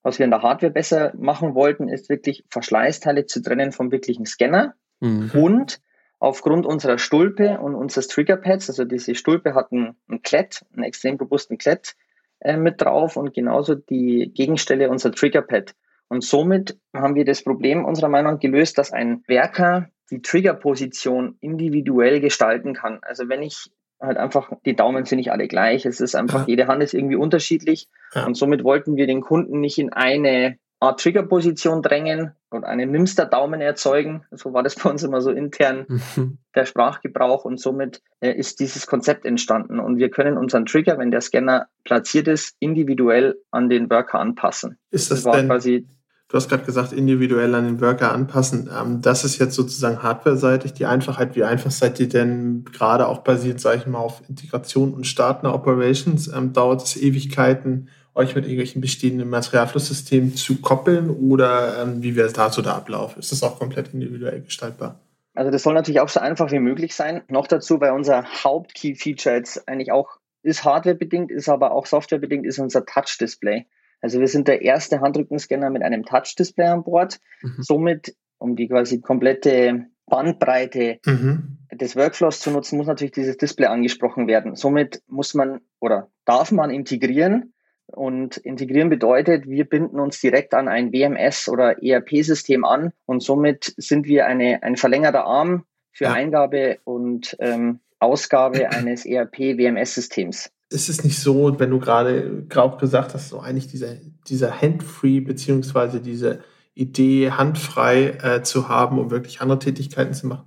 Was 0.02 0.19
wir 0.19 0.25
in 0.25 0.31
der 0.31 0.43
Hardware 0.43 0.72
besser 0.72 1.12
machen 1.19 1.55
wollten, 1.55 1.88
ist 1.88 2.08
wirklich 2.08 2.44
Verschleißteile 2.50 3.26
zu 3.26 3.43
trennen 3.43 3.72
vom 3.72 3.90
wirklichen 3.90 4.25
Scanner 4.25 4.75
mhm. 5.00 5.31
und 5.34 5.81
aufgrund 6.18 6.66
unserer 6.66 6.98
Stulpe 6.98 7.58
und 7.60 7.74
unseres 7.74 8.08
Triggerpads, 8.08 8.70
also 8.70 8.84
diese 8.84 9.14
Stulpe 9.14 9.54
hat 9.54 9.72
einen, 9.72 9.96
einen 10.08 10.22
Klett, 10.22 10.64
einen 10.72 10.84
extrem 10.84 11.16
robusten 11.16 11.58
Klett, 11.58 11.94
äh, 12.40 12.56
mit 12.56 12.80
drauf 12.80 13.16
und 13.16 13.34
genauso 13.34 13.74
die 13.74 14.32
Gegenstelle 14.34 14.90
unser 14.90 15.12
Triggerpad. 15.12 15.74
Und 16.08 16.22
somit 16.22 16.79
haben 16.94 17.14
wir 17.14 17.24
das 17.24 17.43
Problem 17.43 17.84
unserer 17.84 18.08
Meinung 18.08 18.34
nach 18.34 18.41
gelöst, 18.41 18.79
dass 18.79 18.93
ein 18.93 19.24
Werker 19.26 19.88
die 20.10 20.22
Triggerposition 20.22 21.36
individuell 21.41 22.20
gestalten 22.20 22.74
kann. 22.74 23.00
Also 23.02 23.29
wenn 23.29 23.43
ich 23.43 23.70
halt 24.00 24.19
einfach, 24.19 24.52
die 24.64 24.76
Daumen 24.76 25.05
sind 25.05 25.17
nicht 25.17 25.32
alle 25.32 25.48
gleich, 25.48 25.84
es 25.84 26.00
ist 26.00 26.14
einfach, 26.14 26.41
ja. 26.41 26.46
jede 26.48 26.67
Hand 26.69 26.82
ist 26.82 26.94
irgendwie 26.94 27.17
unterschiedlich 27.17 27.88
ja. 28.14 28.26
und 28.26 28.36
somit 28.36 28.62
wollten 28.62 28.96
wir 28.96 29.06
den 29.06 29.20
Kunden 29.20 29.60
nicht 29.60 29.79
in 29.79 29.93
eine 29.93 30.58
Art 30.86 31.00
Triggerposition 31.00 31.82
drängen 31.82 32.32
und 32.50 32.64
einen 32.64 32.90
Nimster-Daumen 32.90 33.60
erzeugen. 33.60 34.24
So 34.31 34.52
war 34.52 34.62
das 34.62 34.76
bei 34.76 34.90
uns 34.90 35.02
immer 35.02 35.20
so 35.20 35.31
intern 35.31 35.86
mhm. 36.16 36.38
der 36.55 36.64
Sprachgebrauch 36.64 37.44
und 37.44 37.60
somit 37.60 38.02
äh, 38.20 38.32
ist 38.32 38.60
dieses 38.60 38.86
Konzept 38.86 39.24
entstanden. 39.24 39.81
Und 39.81 39.98
wir 39.98 40.10
können 40.10 40.38
unseren 40.38 40.66
Trigger, 40.66 40.98
wenn 40.98 41.10
der 41.10 41.20
Scanner 41.20 41.66
platziert 41.84 42.28
ist, 42.28 42.56
individuell 42.60 43.36
an 43.50 43.69
den 43.69 43.90
Worker 43.90 44.19
anpassen. 44.19 44.78
Ist 44.90 45.10
das, 45.10 45.22
das 45.22 45.36
denn, 45.36 45.46
quasi 45.46 45.86
Du 46.28 46.36
hast 46.36 46.48
gerade 46.48 46.64
gesagt, 46.64 46.93
individuell 46.93 47.55
an 47.55 47.66
den 47.66 47.81
Worker 47.81 48.12
anpassen. 48.12 48.69
Ähm, 48.76 49.00
das 49.00 49.24
ist 49.24 49.38
jetzt 49.38 49.55
sozusagen 49.55 50.02
hardware-seitig 50.02 50.72
die 50.72 50.84
Einfachheit. 50.84 51.36
Wie 51.36 51.44
einfach 51.44 51.70
seid 51.70 52.00
ihr 52.00 52.08
denn 52.08 52.64
gerade 52.64 53.06
auch 53.06 53.19
basiert, 53.19 53.60
sage 53.60 53.78
ich 53.78 53.86
mal, 53.86 53.98
auf 53.98 54.22
Integration 54.28 54.93
und 54.93 55.06
Starten 55.06 55.46
Operations? 55.46 56.26
Ähm, 56.26 56.52
dauert 56.52 56.82
es 56.82 56.96
Ewigkeiten? 56.96 57.90
Euch 58.17 58.35
mit 58.35 58.44
irgendwelchen 58.44 58.81
bestehenden 58.81 59.29
Materialflusssystemen 59.29 60.35
zu 60.35 60.61
koppeln 60.61 61.11
oder 61.11 61.82
ähm, 61.82 62.03
wie 62.03 62.17
wäre 62.17 62.32
dazu 62.32 62.63
der 62.63 62.75
Ablauf? 62.75 63.17
Ist 63.17 63.31
das 63.31 63.43
auch 63.43 63.58
komplett 63.58 63.93
individuell 63.93 64.41
gestaltbar? 64.41 65.01
Also 65.35 65.51
das 65.51 65.63
soll 65.63 65.75
natürlich 65.75 66.01
auch 66.01 66.08
so 66.08 66.19
einfach 66.19 66.51
wie 66.51 66.58
möglich 66.58 66.94
sein. 66.94 67.23
Noch 67.29 67.46
dazu, 67.46 67.79
weil 67.81 67.93
unser 67.93 68.25
Haupt-Key-Feature 68.43 69.37
jetzt 69.37 69.69
eigentlich 69.69 69.93
auch 69.93 70.19
ist 70.43 70.65
hardwarebedingt, 70.65 71.31
ist 71.31 71.49
aber 71.49 71.73
auch 71.73 71.87
softwarebedingt, 71.87 72.46
ist 72.46 72.58
unser 72.58 72.87
Touch-Display. 72.87 73.67
Also 74.01 74.20
wir 74.20 74.29
sind 74.29 74.49
der 74.49 74.63
erste 74.63 75.01
Handrückenscanner 75.01 75.69
mit 75.69 75.82
einem 75.82 76.05
Touch-Display 76.05 76.67
an 76.67 76.85
Bord. 76.85 77.19
Mhm. 77.43 77.56
Somit, 77.58 78.17
um 78.39 78.56
die 78.56 78.69
quasi 78.69 79.01
komplette 79.01 79.87
Bandbreite 80.06 81.01
mhm. 81.05 81.58
des 81.73 81.96
Workflows 81.96 82.41
zu 82.41 82.51
nutzen, 82.51 82.79
muss 82.79 82.87
natürlich 82.87 83.13
dieses 83.13 83.37
Display 83.37 83.67
angesprochen 83.67 84.27
werden. 84.29 84.55
Somit 84.55 85.03
muss 85.06 85.35
man 85.35 85.61
oder 85.81 86.08
darf 86.25 86.53
man 86.53 86.70
integrieren 86.70 87.53
und 87.86 88.36
integrieren 88.38 88.88
bedeutet, 88.88 89.46
wir 89.46 89.64
binden 89.64 90.00
uns 90.00 90.20
direkt 90.20 90.55
an 90.55 90.69
ein 90.69 90.93
WMS 90.93 91.48
oder 91.48 91.82
ERP-System 91.82 92.64
an 92.64 92.93
und 93.06 93.22
somit 93.22 93.74
sind 93.76 94.06
wir 94.06 94.26
eine, 94.26 94.62
ein 94.62 94.76
verlängerter 94.76 95.24
Arm 95.24 95.64
für 95.93 96.05
ja. 96.05 96.12
Eingabe 96.12 96.78
und 96.84 97.36
ähm, 97.38 97.81
Ausgabe 97.98 98.70
eines 98.70 99.06
ERP-WMS-Systems. 99.06 100.50
ist 100.70 100.88
es 100.88 101.05
nicht 101.05 101.19
so, 101.19 101.58
wenn 101.58 101.70
du 101.70 101.78
gerade 101.78 102.46
auch 102.55 102.78
gesagt 102.78 103.14
hast, 103.14 103.28
so 103.28 103.40
eigentlich 103.40 103.69
dieser, 103.69 103.94
dieser 104.28 104.60
Handfree 104.60 105.20
beziehungsweise 105.20 106.00
diese 106.00 106.40
Idee, 106.74 107.31
handfrei 107.31 108.19
äh, 108.22 108.43
zu 108.43 108.69
haben, 108.69 108.98
um 108.98 109.10
wirklich 109.10 109.40
andere 109.40 109.58
Tätigkeiten 109.58 110.12
zu 110.12 110.26
machen. 110.26 110.46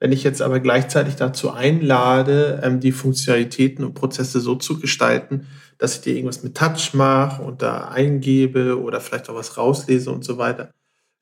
Wenn 0.00 0.12
ich 0.12 0.24
jetzt 0.24 0.40
aber 0.40 0.60
gleichzeitig 0.60 1.16
dazu 1.16 1.52
einlade, 1.52 2.60
ähm, 2.64 2.80
die 2.80 2.90
Funktionalitäten 2.92 3.84
und 3.84 3.94
Prozesse 3.94 4.40
so 4.40 4.56
zu 4.56 4.80
gestalten, 4.80 5.46
dass 5.76 5.96
ich 5.96 6.00
dir 6.00 6.14
irgendwas 6.14 6.42
mit 6.42 6.56
Touch 6.56 6.94
mache 6.94 7.42
und 7.42 7.62
da 7.62 7.88
eingebe 7.88 8.80
oder 8.80 9.00
vielleicht 9.00 9.28
auch 9.28 9.34
was 9.34 9.58
rauslese 9.58 10.10
und 10.10 10.24
so 10.24 10.38
weiter, 10.38 10.70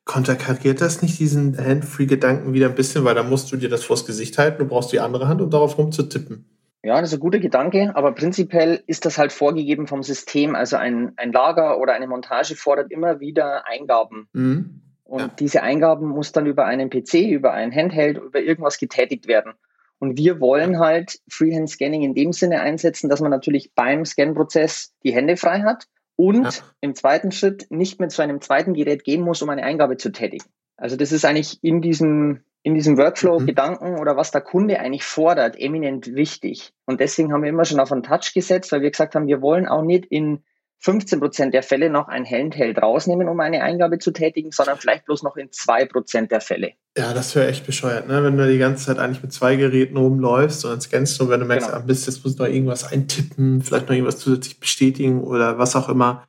konterkariert 0.04 0.80
das 0.80 1.02
nicht 1.02 1.18
diesen 1.18 1.58
Handfree-Gedanken 1.58 2.54
wieder 2.54 2.68
ein 2.68 2.74
bisschen, 2.74 3.04
weil 3.04 3.16
da 3.16 3.22
musst 3.24 3.52
du 3.52 3.56
dir 3.56 3.68
das 3.68 3.84
vors 3.84 4.06
Gesicht 4.06 4.38
halten, 4.38 4.58
du 4.58 4.66
brauchst 4.66 4.92
die 4.92 5.00
andere 5.00 5.28
Hand, 5.28 5.42
um 5.42 5.50
darauf 5.50 5.76
rumzutippen. 5.76 6.46
Ja, 6.84 7.00
das 7.00 7.10
ist 7.10 7.18
ein 7.18 7.20
guter 7.20 7.40
Gedanke, 7.40 7.92
aber 7.94 8.12
prinzipiell 8.12 8.82
ist 8.86 9.04
das 9.04 9.18
halt 9.18 9.32
vorgegeben 9.32 9.88
vom 9.88 10.04
System. 10.04 10.54
Also 10.54 10.76
ein, 10.76 11.12
ein 11.16 11.32
Lager 11.32 11.78
oder 11.78 11.92
eine 11.92 12.06
Montage 12.06 12.54
fordert 12.54 12.92
immer 12.92 13.18
wieder 13.18 13.66
Eingaben. 13.66 14.28
Mhm. 14.32 14.80
Und 15.08 15.20
ja. 15.20 15.28
diese 15.38 15.62
Eingaben 15.62 16.06
muss 16.06 16.32
dann 16.32 16.44
über 16.44 16.66
einen 16.66 16.90
PC, 16.90 17.14
über 17.30 17.52
ein 17.52 17.74
Handheld, 17.74 18.18
über 18.18 18.40
irgendwas 18.40 18.78
getätigt 18.78 19.26
werden. 19.26 19.54
Und 19.98 20.18
wir 20.18 20.38
wollen 20.38 20.78
halt 20.78 21.18
Freehand 21.30 21.70
Scanning 21.70 22.02
in 22.02 22.14
dem 22.14 22.32
Sinne 22.32 22.60
einsetzen, 22.60 23.08
dass 23.08 23.20
man 23.20 23.30
natürlich 23.30 23.72
beim 23.74 24.04
Scan-Prozess 24.04 24.92
die 25.02 25.14
Hände 25.14 25.38
frei 25.38 25.62
hat 25.62 25.86
und 26.14 26.44
ja. 26.44 26.50
im 26.82 26.94
zweiten 26.94 27.32
Schritt 27.32 27.66
nicht 27.70 27.98
mehr 27.98 28.10
zu 28.10 28.20
einem 28.20 28.42
zweiten 28.42 28.74
Gerät 28.74 29.02
gehen 29.02 29.22
muss, 29.22 29.40
um 29.40 29.48
eine 29.48 29.62
Eingabe 29.62 29.96
zu 29.96 30.12
tätigen. 30.12 30.44
Also 30.76 30.96
das 30.96 31.10
ist 31.10 31.24
eigentlich 31.24 31.58
in 31.62 31.80
diesem, 31.80 32.42
in 32.62 32.74
diesem 32.74 32.98
Workflow-Gedanken 32.98 33.92
mhm. 33.92 34.00
oder 34.00 34.18
was 34.18 34.30
der 34.30 34.42
Kunde 34.42 34.78
eigentlich 34.78 35.04
fordert, 35.04 35.58
eminent 35.58 36.14
wichtig. 36.14 36.74
Und 36.84 37.00
deswegen 37.00 37.32
haben 37.32 37.42
wir 37.42 37.48
immer 37.48 37.64
schon 37.64 37.80
auf 37.80 37.90
einen 37.90 38.02
Touch 38.02 38.34
gesetzt, 38.34 38.70
weil 38.72 38.82
wir 38.82 38.90
gesagt 38.90 39.14
haben, 39.14 39.26
wir 39.26 39.40
wollen 39.40 39.66
auch 39.66 39.82
nicht 39.82 40.04
in 40.04 40.44
15 40.80 41.18
Prozent 41.18 41.54
der 41.54 41.62
Fälle 41.62 41.90
noch 41.90 42.08
ein 42.08 42.24
Handheld 42.24 42.80
rausnehmen, 42.80 43.28
um 43.28 43.40
eine 43.40 43.62
Eingabe 43.62 43.98
zu 43.98 44.12
tätigen, 44.12 44.52
sondern 44.52 44.78
vielleicht 44.78 45.06
bloß 45.06 45.24
noch 45.24 45.36
in 45.36 45.50
zwei 45.50 45.84
Prozent 45.86 46.30
der 46.30 46.40
Fälle. 46.40 46.72
Ja, 46.96 47.12
das 47.12 47.34
wäre 47.34 47.48
echt 47.48 47.66
bescheuert, 47.66 48.08
ne? 48.08 48.22
wenn 48.22 48.36
du 48.36 48.50
die 48.50 48.58
ganze 48.58 48.86
Zeit 48.86 48.98
eigentlich 48.98 49.22
mit 49.22 49.32
zwei 49.32 49.56
Geräten 49.56 49.96
rumläufst 49.96 50.64
und 50.64 50.70
dann 50.70 50.80
scannst 50.80 51.20
du, 51.20 51.28
wenn 51.28 51.40
du 51.40 51.46
merkst, 51.46 51.68
genau. 51.68 51.80
ah, 51.80 51.84
Mist, 51.84 52.06
jetzt 52.06 52.24
muss 52.24 52.38
noch 52.38 52.46
irgendwas 52.46 52.90
eintippen, 52.92 53.62
vielleicht 53.62 53.88
noch 53.88 53.94
irgendwas 53.94 54.18
zusätzlich 54.18 54.60
bestätigen 54.60 55.22
oder 55.22 55.58
was 55.58 55.74
auch 55.74 55.88
immer, 55.88 56.24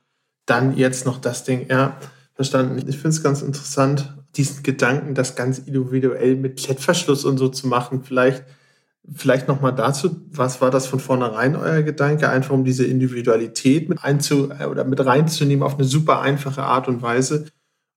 dann 0.46 0.76
jetzt 0.76 1.06
noch 1.06 1.20
das 1.20 1.44
Ding. 1.44 1.66
Ja, 1.68 1.96
verstanden. 2.34 2.78
Ich 2.88 2.96
finde 2.96 3.10
es 3.10 3.22
ganz 3.22 3.42
interessant, 3.42 4.14
diesen 4.36 4.62
Gedanken, 4.62 5.14
das 5.14 5.36
ganz 5.36 5.58
individuell 5.58 6.36
mit 6.36 6.58
Klettverschluss 6.58 7.24
und 7.24 7.38
so 7.38 7.48
zu 7.48 7.68
machen. 7.68 8.02
Vielleicht 8.02 8.44
Vielleicht 9.14 9.48
nochmal 9.48 9.74
dazu, 9.74 10.16
was 10.30 10.60
war 10.60 10.70
das 10.70 10.86
von 10.86 11.00
vornherein 11.00 11.56
euer 11.56 11.82
Gedanke, 11.82 12.28
einfach 12.28 12.54
um 12.54 12.64
diese 12.64 12.86
Individualität 12.86 13.88
mit 13.88 14.04
einzu 14.04 14.50
oder 14.50 14.84
mit 14.84 15.04
reinzunehmen 15.04 15.64
auf 15.64 15.74
eine 15.74 15.84
super 15.84 16.20
einfache 16.20 16.62
Art 16.62 16.86
und 16.88 17.02
Weise? 17.02 17.46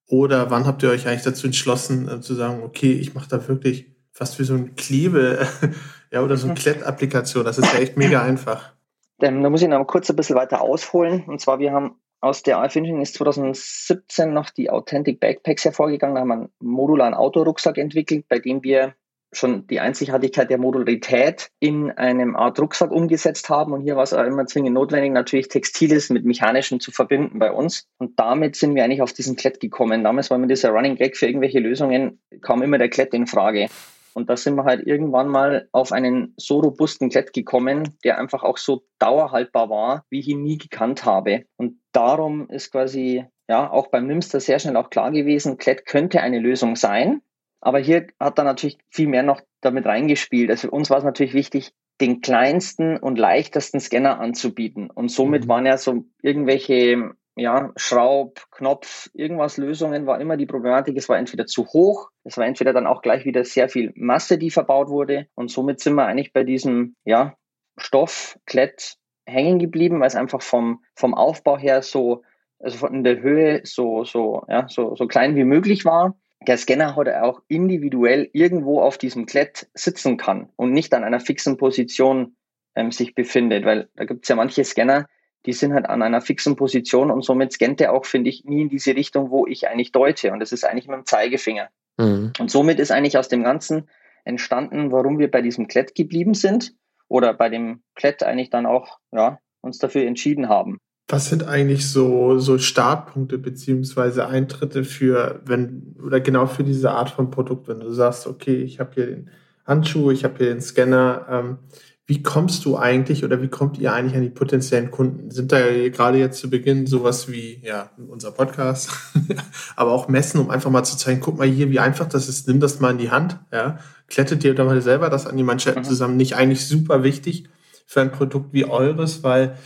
Oder 0.08 0.52
wann 0.52 0.66
habt 0.66 0.84
ihr 0.84 0.90
euch 0.90 1.08
eigentlich 1.08 1.24
dazu 1.24 1.48
entschlossen, 1.48 2.08
äh, 2.08 2.22
zu 2.22 2.36
sagen, 2.36 2.64
okay, 2.64 2.92
ich 2.94 3.14
mache 3.14 3.30
da 3.30 3.48
wirklich 3.48 3.88
fast 4.12 4.38
wie 4.40 4.44
so 4.44 4.54
ein 4.54 4.76
Klebe, 4.76 5.48
ja, 6.12 6.22
oder 6.22 6.38
so 6.38 6.48
eine 6.48 6.56
Klett-Applikation. 6.56 7.44
Das 7.44 7.58
ist 7.58 7.74
ja 7.74 7.80
echt 7.80 7.98
mega 7.98 8.22
einfach. 8.22 8.74
Ähm, 9.22 9.42
da 9.42 9.50
muss 9.50 9.62
ich 9.62 9.68
noch 9.68 9.86
kurz 9.86 10.10
ein 10.10 10.16
bisschen 10.16 10.36
weiter 10.36 10.62
ausholen. 10.62 11.24
Und 11.26 11.40
zwar, 11.40 11.60
wir 11.60 11.72
haben 11.72 11.96
aus 12.20 12.44
der 12.44 12.60
AF 12.60 12.76
Engineering 12.76 13.02
ist 13.02 13.16
2017 13.16 14.32
noch 14.32 14.50
die 14.50 14.70
Authentic 14.70 15.20
Backpacks 15.20 15.66
hervorgegangen. 15.66 16.16
Da 16.16 16.22
haben 16.22 16.28
wir 16.28 16.34
einen 16.36 16.50
modularen 16.60 17.14
Autorucksack 17.14 17.78
entwickelt, 17.78 18.28
bei 18.30 18.40
dem 18.40 18.64
wir 18.64 18.96
schon 19.38 19.68
die 19.68 19.80
Einzigartigkeit 19.80 20.50
der 20.50 20.58
Modularität 20.58 21.50
in 21.60 21.92
einem 21.92 22.36
Art 22.36 22.60
Rucksack 22.60 22.92
umgesetzt 22.92 23.50
haben. 23.50 23.74
Und 23.74 23.82
hier 23.82 23.96
war 23.96 24.04
es 24.04 24.14
auch 24.14 24.24
immer 24.24 24.46
zwingend 24.46 24.74
notwendig, 24.74 25.12
natürlich 25.12 25.48
Textiles 25.48 26.10
mit 26.10 26.26
Mechanischen 26.26 26.80
zu 26.80 26.92
verbinden 26.92 27.40
bei 27.40 27.52
uns. 27.52 27.88
Und 27.98 28.20
damit 28.20 28.56
sind 28.56 28.76
wir 28.76 28.84
eigentlich 28.84 29.02
auf 29.02 29.14
diesen 29.14 29.36
Klett 29.36 29.60
gekommen. 29.60 30.04
Damals 30.04 30.30
war 30.30 30.38
mir 30.38 30.48
dieser 30.48 30.70
Running 30.70 30.96
Gag 30.96 31.18
für 31.18 31.28
irgendwelche 31.28 31.60
Lösungen, 31.60 32.22
kam 32.42 32.62
immer 32.62 32.78
der 32.78 32.90
Klett 32.90 33.14
in 33.14 33.28
Frage. 33.28 33.68
Und 34.14 34.30
da 34.30 34.38
sind 34.38 34.56
wir 34.56 34.66
halt 34.66 34.86
irgendwann 34.86 35.28
mal 35.28 35.68
auf 35.72 35.92
einen 35.92 36.34
so 36.38 36.60
robusten 36.60 37.10
Klett 37.10 37.34
gekommen, 37.34 37.98
der 38.04 38.20
einfach 38.20 38.44
auch 38.44 38.58
so 38.58 38.84
dauerhaltbar 39.00 39.70
war, 39.70 40.06
wie 40.10 40.20
ich 40.20 40.28
ihn 40.28 40.44
nie 40.44 40.58
gekannt 40.58 41.06
habe. 41.06 41.46
Und 41.58 41.80
darum 41.92 42.50
ist 42.50 42.72
quasi 42.72 43.26
ja 43.50 43.70
auch 43.70 43.88
beim 43.88 44.08
Nimster 44.08 44.40
sehr 44.40 44.60
schnell 44.60 44.78
auch 44.78 44.90
klar 44.90 45.12
gewesen, 45.12 45.58
Klett 45.58 45.86
könnte 45.86 46.22
eine 46.22 46.40
Lösung 46.40 46.76
sein. 46.76 47.22
Aber 47.64 47.80
hier 47.80 48.08
hat 48.20 48.38
er 48.38 48.44
natürlich 48.44 48.78
viel 48.90 49.08
mehr 49.08 49.24
noch 49.24 49.40
damit 49.62 49.86
reingespielt. 49.86 50.50
Also 50.50 50.68
für 50.68 50.72
uns 50.72 50.90
war 50.90 50.98
es 50.98 51.06
natürlich 51.06 51.34
wichtig, 51.34 51.72
den 52.02 52.20
kleinsten 52.20 52.98
und 52.98 53.18
leichtesten 53.18 53.80
Scanner 53.80 54.20
anzubieten. 54.20 54.90
Und 54.90 55.10
somit 55.10 55.46
mhm. 55.46 55.50
waren 55.50 55.66
ja 55.66 55.78
so 55.78 56.04
irgendwelche 56.22 57.12
ja, 57.36 57.72
Schraub, 57.78 58.42
Knopf, 58.52 59.10
irgendwas 59.14 59.56
Lösungen 59.56 60.06
war 60.06 60.20
immer 60.20 60.36
die 60.36 60.46
Problematik. 60.46 60.98
Es 60.98 61.08
war 61.08 61.18
entweder 61.18 61.46
zu 61.46 61.66
hoch, 61.68 62.10
es 62.26 62.38
war 62.38 62.46
entweder 62.46 62.74
dann 62.74 62.86
auch 62.86 63.02
gleich 63.02 63.24
wieder 63.24 63.46
sehr 63.46 63.70
viel 63.70 63.94
Masse, 63.96 64.38
die 64.38 64.52
verbaut 64.52 64.90
wurde. 64.90 65.28
Und 65.34 65.50
somit 65.50 65.80
sind 65.80 65.96
wir 65.96 66.06
eigentlich 66.06 66.34
bei 66.34 66.44
diesem, 66.44 66.96
ja, 67.06 67.38
Stoff, 67.78 68.38
Klett 68.46 68.98
hängen 69.26 69.58
geblieben, 69.58 70.02
weil 70.02 70.08
es 70.08 70.16
einfach 70.16 70.42
vom, 70.42 70.84
vom 70.96 71.14
Aufbau 71.14 71.58
her 71.58 71.82
so, 71.82 72.24
also 72.60 72.78
von 72.78 73.06
der 73.06 73.22
Höhe 73.22 73.62
so, 73.64 74.04
so, 74.04 74.44
ja, 74.50 74.68
so, 74.68 74.96
so 74.96 75.08
klein 75.08 75.38
wie 75.38 75.46
möglich 75.46 75.86
war 75.86 76.18
der 76.48 76.58
Scanner 76.58 76.96
hat 76.96 77.10
auch 77.10 77.42
individuell 77.48 78.30
irgendwo 78.34 78.82
auf 78.82 78.98
diesem 78.98 79.26
Klett 79.26 79.68
sitzen 79.74 80.18
kann 80.18 80.50
und 80.56 80.72
nicht 80.72 80.94
an 80.94 81.04
einer 81.04 81.20
fixen 81.20 81.58
Position 81.58 82.36
ähm, 82.76 82.92
sich 82.92 83.16
befindet, 83.16 83.66
weil 83.66 83.90
da 83.96 84.06
gibt 84.06 84.26
es 84.26 84.30
ja 84.30 84.36
manche 84.36 84.64
Scanner, 84.64 85.08
die 85.46 85.54
sind 85.54 85.74
halt 85.74 85.86
an 85.88 86.02
einer 86.02 86.22
fixen 86.22 86.56
Position 86.56 87.12
und 87.12 87.24
somit 87.24 87.52
scannt 87.52 87.82
er 87.82 87.94
auch, 87.94 88.06
finde 88.06 88.30
ich, 88.30 88.46
nie 88.46 88.62
in 88.62 88.70
diese 88.70 88.96
Richtung, 88.96 89.30
wo 89.30 89.46
ich 89.46 89.68
eigentlich 89.68 89.92
deute 89.92 90.32
und 90.32 90.40
das 90.40 90.52
ist 90.52 90.64
eigentlich 90.64 90.88
mit 90.88 90.98
dem 90.98 91.06
Zeigefinger. 91.06 91.70
Mhm. 91.98 92.34
Und 92.40 92.50
somit 92.50 92.80
ist 92.80 92.92
eigentlich 92.92 93.18
aus 93.18 93.28
dem 93.28 93.44
Ganzen 93.44 93.90
entstanden, 94.24 94.92
warum 94.92 95.20
wir 95.20 95.30
bei 95.30 95.42
diesem 95.42 95.68
Klett 95.68 95.96
geblieben 95.96 96.34
sind 96.34 96.74
oder 97.08 97.34
bei 97.34 97.50
dem 97.50 97.84
Klett 97.96 98.24
eigentlich 98.24 98.50
dann 98.50 98.66
auch 98.66 99.00
ja, 99.12 99.40
uns 99.62 99.80
dafür 99.80 100.06
entschieden 100.06 100.48
haben. 100.50 100.80
Was 101.08 101.28
sind 101.28 101.48
eigentlich 101.48 101.90
so, 101.90 102.40
so 102.40 102.58
Startpunkte 102.58 103.38
beziehungsweise 103.38 104.28
Eintritte 104.28 104.84
für, 104.84 105.42
wenn, 105.46 105.96
oder 106.04 106.22
genau 106.22 106.48
für 106.48 106.64
diese 106.64 106.92
Art 106.92 107.10
von 107.10 107.30
Produkt, 107.30 107.68
wenn 107.68 107.82
du 107.82 107.92
sagst, 107.92 108.26
okay, 108.26 108.56
ich 108.56 108.80
habe 108.80 108.92
hier 108.94 109.06
den 109.08 109.30
Handschuh, 109.66 110.12
ich 110.12 110.24
habe 110.24 110.38
hier 110.38 110.48
den 110.48 110.62
Scanner, 110.62 111.26
ähm, 111.30 111.58
wie 112.06 112.22
kommst 112.22 112.66
du 112.66 112.78
eigentlich 112.78 113.24
oder 113.24 113.42
wie 113.42 113.48
kommt 113.48 113.78
ihr 113.78 113.94
eigentlich 113.94 114.16
an 114.16 114.24
die 114.24 114.30
potenziellen 114.30 114.92
Kunden? 114.92 115.32
Sind 115.32 115.54
da 115.54 115.60
gerade 115.90 116.18
jetzt 116.18 116.40
zu 116.40 116.50
Beginn 116.50 116.86
sowas 116.86 117.32
wie, 117.32 117.62
ja, 117.64 117.92
unser 118.10 118.32
Podcast, 118.32 118.90
aber 119.78 119.92
auch 119.92 120.10
Messen, 120.10 120.42
um 120.42 120.50
einfach 120.50 120.70
mal 120.70 120.84
zu 120.84 120.98
zeigen, 120.98 121.22
guck 121.22 121.38
mal 121.38 121.48
hier, 121.48 121.72
wie 121.72 121.80
einfach 121.80 122.08
das 122.08 122.28
ist, 122.28 122.48
nimm 122.48 122.60
das 122.60 122.82
mal 122.82 122.92
in 122.92 122.98
die 122.98 123.12
Hand, 123.12 123.40
ja, 123.54 123.80
klettet 124.08 124.44
dir 124.44 124.54
da 124.54 124.66
mal 124.66 124.82
selber 124.82 125.10
das 125.10 125.28
an 125.28 125.38
die 125.38 125.44
Manschetten 125.44 125.84
mhm. 125.84 125.88
zusammen, 125.88 126.18
nicht 126.18 126.36
eigentlich 126.36 126.68
super 126.68 127.04
wichtig 127.04 127.46
für 127.86 128.02
ein 128.02 128.12
Produkt 128.12 128.52
wie 128.52 128.66
eures, 128.66 129.24
weil 129.24 129.58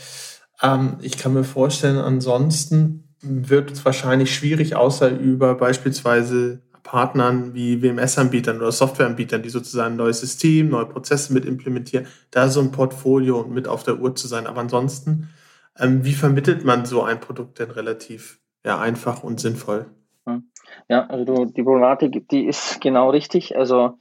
ähm, 0.62 0.98
ich 1.02 1.18
kann 1.18 1.34
mir 1.34 1.44
vorstellen, 1.44 1.98
ansonsten 1.98 3.14
wird 3.20 3.72
es 3.72 3.84
wahrscheinlich 3.84 4.34
schwierig, 4.34 4.76
außer 4.76 5.10
über 5.10 5.54
beispielsweise 5.54 6.62
Partnern 6.82 7.52
wie 7.54 7.82
WMS-Anbietern 7.82 8.58
oder 8.58 8.72
Softwareanbietern, 8.72 9.42
die 9.42 9.50
sozusagen 9.50 9.94
ein 9.94 9.96
neues 9.96 10.20
System, 10.20 10.70
neue 10.70 10.86
Prozesse 10.86 11.32
mit 11.32 11.44
implementieren, 11.44 12.06
da 12.30 12.48
so 12.48 12.60
ein 12.60 12.72
Portfolio 12.72 13.44
mit 13.44 13.68
auf 13.68 13.82
der 13.82 13.98
Uhr 13.98 14.14
zu 14.14 14.26
sein. 14.26 14.46
Aber 14.46 14.60
ansonsten, 14.60 15.28
ähm, 15.78 16.04
wie 16.04 16.14
vermittelt 16.14 16.64
man 16.64 16.86
so 16.86 17.02
ein 17.02 17.20
Produkt 17.20 17.58
denn 17.58 17.70
relativ 17.70 18.40
ja, 18.64 18.78
einfach 18.78 19.22
und 19.22 19.40
sinnvoll? 19.40 19.86
Ja, 20.88 21.06
also 21.06 21.44
die 21.44 21.62
Problematik, 21.62 22.28
die 22.28 22.46
ist 22.46 22.80
genau 22.80 23.10
richtig. 23.10 23.56
Also, 23.56 23.98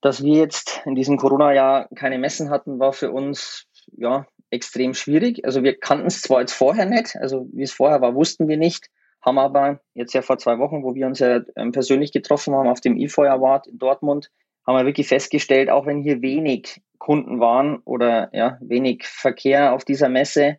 dass 0.00 0.22
wir 0.22 0.34
jetzt 0.34 0.82
in 0.84 0.94
diesem 0.94 1.16
Corona-Jahr 1.16 1.88
keine 1.94 2.18
Messen 2.18 2.50
hatten, 2.50 2.78
war 2.78 2.92
für 2.92 3.10
uns 3.10 3.66
ja 3.96 4.26
extrem 4.50 4.94
schwierig. 4.94 5.44
Also 5.44 5.62
wir 5.62 5.78
kannten 5.78 6.06
es 6.06 6.22
zwar 6.22 6.40
jetzt 6.40 6.52
vorher 6.52 6.86
nicht, 6.86 7.16
also 7.16 7.48
wie 7.52 7.62
es 7.62 7.72
vorher 7.72 8.00
war, 8.00 8.14
wussten 8.14 8.48
wir 8.48 8.56
nicht, 8.56 8.90
haben 9.20 9.38
aber 9.38 9.80
jetzt 9.94 10.14
ja 10.14 10.22
vor 10.22 10.38
zwei 10.38 10.58
Wochen, 10.58 10.82
wo 10.82 10.94
wir 10.94 11.06
uns 11.06 11.18
ja 11.18 11.40
ähm, 11.56 11.72
persönlich 11.72 12.12
getroffen 12.12 12.54
haben 12.54 12.68
auf 12.68 12.80
dem 12.80 12.96
E-Feuer 12.96 13.62
in 13.66 13.78
Dortmund, 13.78 14.30
haben 14.66 14.76
wir 14.76 14.86
wirklich 14.86 15.08
festgestellt, 15.08 15.70
auch 15.70 15.86
wenn 15.86 16.02
hier 16.02 16.22
wenig 16.22 16.82
Kunden 16.98 17.40
waren 17.40 17.78
oder 17.84 18.28
ja, 18.32 18.58
wenig 18.60 19.06
Verkehr 19.06 19.72
auf 19.72 19.84
dieser 19.84 20.08
Messe, 20.08 20.58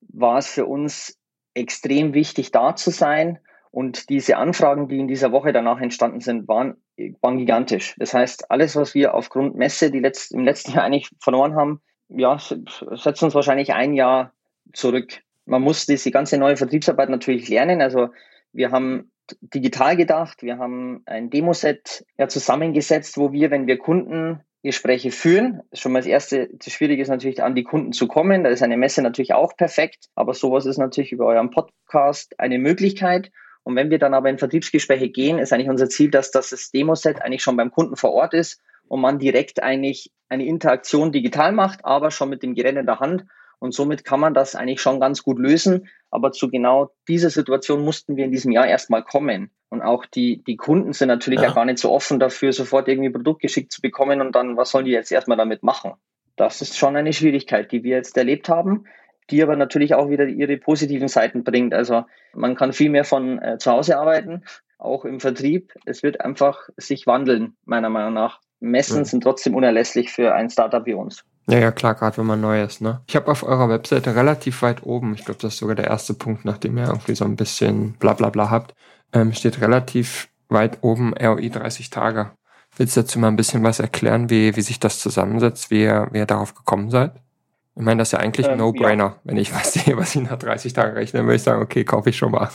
war 0.00 0.38
es 0.38 0.48
für 0.48 0.66
uns 0.66 1.18
extrem 1.54 2.14
wichtig, 2.14 2.50
da 2.50 2.74
zu 2.74 2.90
sein. 2.90 3.38
Und 3.70 4.10
diese 4.10 4.36
Anfragen, 4.36 4.88
die 4.88 4.98
in 4.98 5.08
dieser 5.08 5.32
Woche 5.32 5.52
danach 5.52 5.80
entstanden 5.80 6.20
sind, 6.20 6.46
waren, 6.48 6.76
waren 7.20 7.38
gigantisch. 7.38 7.94
Das 7.98 8.12
heißt, 8.12 8.50
alles, 8.50 8.76
was 8.76 8.94
wir 8.94 9.14
aufgrund 9.14 9.54
Messe 9.54 9.90
die 9.90 10.00
letzt, 10.00 10.32
im 10.32 10.44
letzten 10.44 10.72
Jahr 10.72 10.84
eigentlich 10.84 11.10
verloren 11.20 11.54
haben, 11.54 11.80
ja, 12.14 12.38
setzt 12.38 13.22
uns 13.22 13.34
wahrscheinlich 13.34 13.72
ein 13.72 13.94
Jahr 13.94 14.32
zurück. 14.72 15.20
Man 15.44 15.62
muss 15.62 15.86
diese 15.86 16.10
ganze 16.10 16.38
neue 16.38 16.56
Vertriebsarbeit 16.56 17.10
natürlich 17.10 17.48
lernen. 17.48 17.80
Also 17.82 18.10
wir 18.52 18.70
haben 18.70 19.10
digital 19.40 19.96
gedacht, 19.96 20.42
wir 20.42 20.58
haben 20.58 21.02
ein 21.06 21.30
Demoset 21.30 22.04
ja 22.18 22.28
zusammengesetzt, 22.28 23.16
wo 23.16 23.32
wir, 23.32 23.50
wenn 23.50 23.66
wir 23.66 23.78
Kunden 23.78 24.40
Gespräche 24.62 25.10
führen. 25.10 25.62
Schon 25.72 25.92
mal 25.92 26.00
das 26.00 26.06
erste, 26.06 26.48
das 26.52 26.72
Schwierige 26.72 27.02
ist 27.02 27.08
natürlich, 27.08 27.42
an 27.42 27.54
die 27.56 27.64
Kunden 27.64 27.92
zu 27.92 28.06
kommen. 28.06 28.44
Da 28.44 28.50
ist 28.50 28.62
eine 28.62 28.76
Messe 28.76 29.02
natürlich 29.02 29.34
auch 29.34 29.56
perfekt, 29.56 30.06
aber 30.14 30.34
sowas 30.34 30.66
ist 30.66 30.78
natürlich 30.78 31.12
über 31.12 31.26
euren 31.26 31.50
Podcast 31.50 32.38
eine 32.38 32.58
Möglichkeit. 32.58 33.32
Und 33.64 33.74
wenn 33.74 33.90
wir 33.90 33.98
dann 33.98 34.14
aber 34.14 34.30
in 34.30 34.38
Vertriebsgespräche 34.38 35.08
gehen, 35.08 35.38
ist 35.38 35.52
eigentlich 35.52 35.68
unser 35.68 35.88
Ziel, 35.88 36.10
dass 36.10 36.30
das 36.30 36.70
Demo-Set 36.72 37.22
eigentlich 37.22 37.42
schon 37.42 37.56
beim 37.56 37.70
Kunden 37.70 37.96
vor 37.96 38.12
Ort 38.12 38.34
ist 38.34 38.60
und 38.88 39.00
man 39.00 39.18
direkt 39.18 39.62
eigentlich 39.62 40.10
eine 40.28 40.46
Interaktion 40.46 41.12
digital 41.12 41.52
macht, 41.52 41.84
aber 41.84 42.10
schon 42.10 42.30
mit 42.30 42.42
dem 42.42 42.54
Gerät 42.54 42.76
in 42.76 42.86
der 42.86 43.00
Hand. 43.00 43.24
Und 43.58 43.74
somit 43.74 44.04
kann 44.04 44.18
man 44.18 44.34
das 44.34 44.56
eigentlich 44.56 44.80
schon 44.80 44.98
ganz 44.98 45.22
gut 45.22 45.38
lösen. 45.38 45.88
Aber 46.10 46.32
zu 46.32 46.50
genau 46.50 46.90
dieser 47.06 47.30
Situation 47.30 47.84
mussten 47.84 48.16
wir 48.16 48.24
in 48.24 48.32
diesem 48.32 48.50
Jahr 48.50 48.66
erstmal 48.66 49.04
kommen. 49.04 49.50
Und 49.68 49.82
auch 49.82 50.04
die, 50.04 50.42
die 50.42 50.56
Kunden 50.56 50.92
sind 50.92 51.08
natürlich 51.08 51.40
ja. 51.40 51.48
ja 51.48 51.54
gar 51.54 51.64
nicht 51.64 51.78
so 51.78 51.92
offen 51.92 52.18
dafür, 52.18 52.52
sofort 52.52 52.88
irgendwie 52.88 53.08
ein 53.08 53.12
Produkt 53.12 53.40
geschickt 53.40 53.72
zu 53.72 53.80
bekommen 53.80 54.20
und 54.20 54.34
dann, 54.34 54.56
was 54.56 54.70
sollen 54.70 54.84
die 54.84 54.90
jetzt 54.90 55.12
erstmal 55.12 55.38
damit 55.38 55.62
machen? 55.62 55.92
Das 56.36 56.60
ist 56.60 56.76
schon 56.76 56.96
eine 56.96 57.12
Schwierigkeit, 57.12 57.70
die 57.70 57.84
wir 57.84 57.96
jetzt 57.96 58.16
erlebt 58.16 58.48
haben 58.48 58.84
die 59.32 59.42
aber 59.42 59.56
natürlich 59.56 59.94
auch 59.94 60.10
wieder 60.10 60.26
ihre 60.26 60.58
positiven 60.58 61.08
Seiten 61.08 61.42
bringt. 61.42 61.74
Also 61.74 62.04
man 62.34 62.54
kann 62.54 62.72
viel 62.72 62.90
mehr 62.90 63.04
von 63.04 63.40
äh, 63.40 63.58
zu 63.58 63.72
Hause 63.72 63.98
arbeiten, 63.98 64.44
auch 64.78 65.04
im 65.04 65.20
Vertrieb. 65.20 65.72
Es 65.86 66.02
wird 66.02 66.20
einfach 66.20 66.68
sich 66.76 67.06
wandeln, 67.06 67.56
meiner 67.64 67.88
Meinung 67.88 68.12
nach. 68.12 68.40
Messen 68.62 68.98
ja. 68.98 69.04
sind 69.04 69.22
trotzdem 69.22 69.54
unerlässlich 69.54 70.10
für 70.10 70.34
ein 70.34 70.48
Startup 70.48 70.86
wie 70.86 70.94
uns. 70.94 71.24
Ja, 71.48 71.58
ja, 71.58 71.72
klar, 71.72 71.94
gerade 71.94 72.16
wenn 72.18 72.26
man 72.26 72.40
neu 72.40 72.62
ist, 72.62 72.80
ne? 72.80 73.00
Ich 73.08 73.16
habe 73.16 73.30
auf 73.30 73.42
eurer 73.42 73.68
Webseite 73.68 74.14
relativ 74.14 74.62
weit 74.62 74.84
oben, 74.84 75.14
ich 75.14 75.24
glaube, 75.24 75.40
das 75.42 75.54
ist 75.54 75.58
sogar 75.58 75.74
der 75.74 75.88
erste 75.88 76.14
Punkt, 76.14 76.44
nachdem 76.44 76.78
ihr 76.78 76.86
irgendwie 76.86 77.16
so 77.16 77.24
ein 77.24 77.34
bisschen 77.34 77.94
bla 77.94 78.12
bla 78.14 78.30
bla 78.30 78.48
habt, 78.48 78.74
ähm, 79.12 79.32
steht 79.32 79.60
relativ 79.60 80.28
weit 80.48 80.78
oben 80.82 81.12
ROI 81.14 81.48
30 81.48 81.90
Tage. 81.90 82.30
Willst 82.76 82.96
du 82.96 83.00
dazu 83.02 83.18
mal 83.18 83.28
ein 83.28 83.36
bisschen 83.36 83.64
was 83.64 83.80
erklären, 83.80 84.30
wie, 84.30 84.56
wie 84.56 84.62
sich 84.62 84.78
das 84.78 85.00
zusammensetzt, 85.00 85.70
wie 85.70 85.82
ihr, 85.82 86.08
wie 86.12 86.18
ihr 86.18 86.26
darauf 86.26 86.54
gekommen 86.54 86.90
seid? 86.90 87.12
Ich 87.74 87.82
meine, 87.82 87.98
das 87.98 88.08
ist 88.08 88.12
ja 88.12 88.18
eigentlich 88.20 88.46
ein 88.46 88.52
ähm, 88.52 88.58
No-Brainer. 88.58 89.04
Ja. 89.04 89.16
Wenn 89.24 89.36
ich 89.36 89.52
was 89.52 89.72
sehe, 89.72 89.96
was 89.96 90.14
ich 90.14 90.22
nach 90.22 90.38
30 90.38 90.72
Tagen 90.72 90.94
rechne, 90.94 91.24
würde 91.24 91.36
ich 91.36 91.42
sagen, 91.42 91.60
okay, 91.60 91.84
kaufe 91.84 92.10
ich 92.10 92.16
schon 92.16 92.32
mal. 92.32 92.50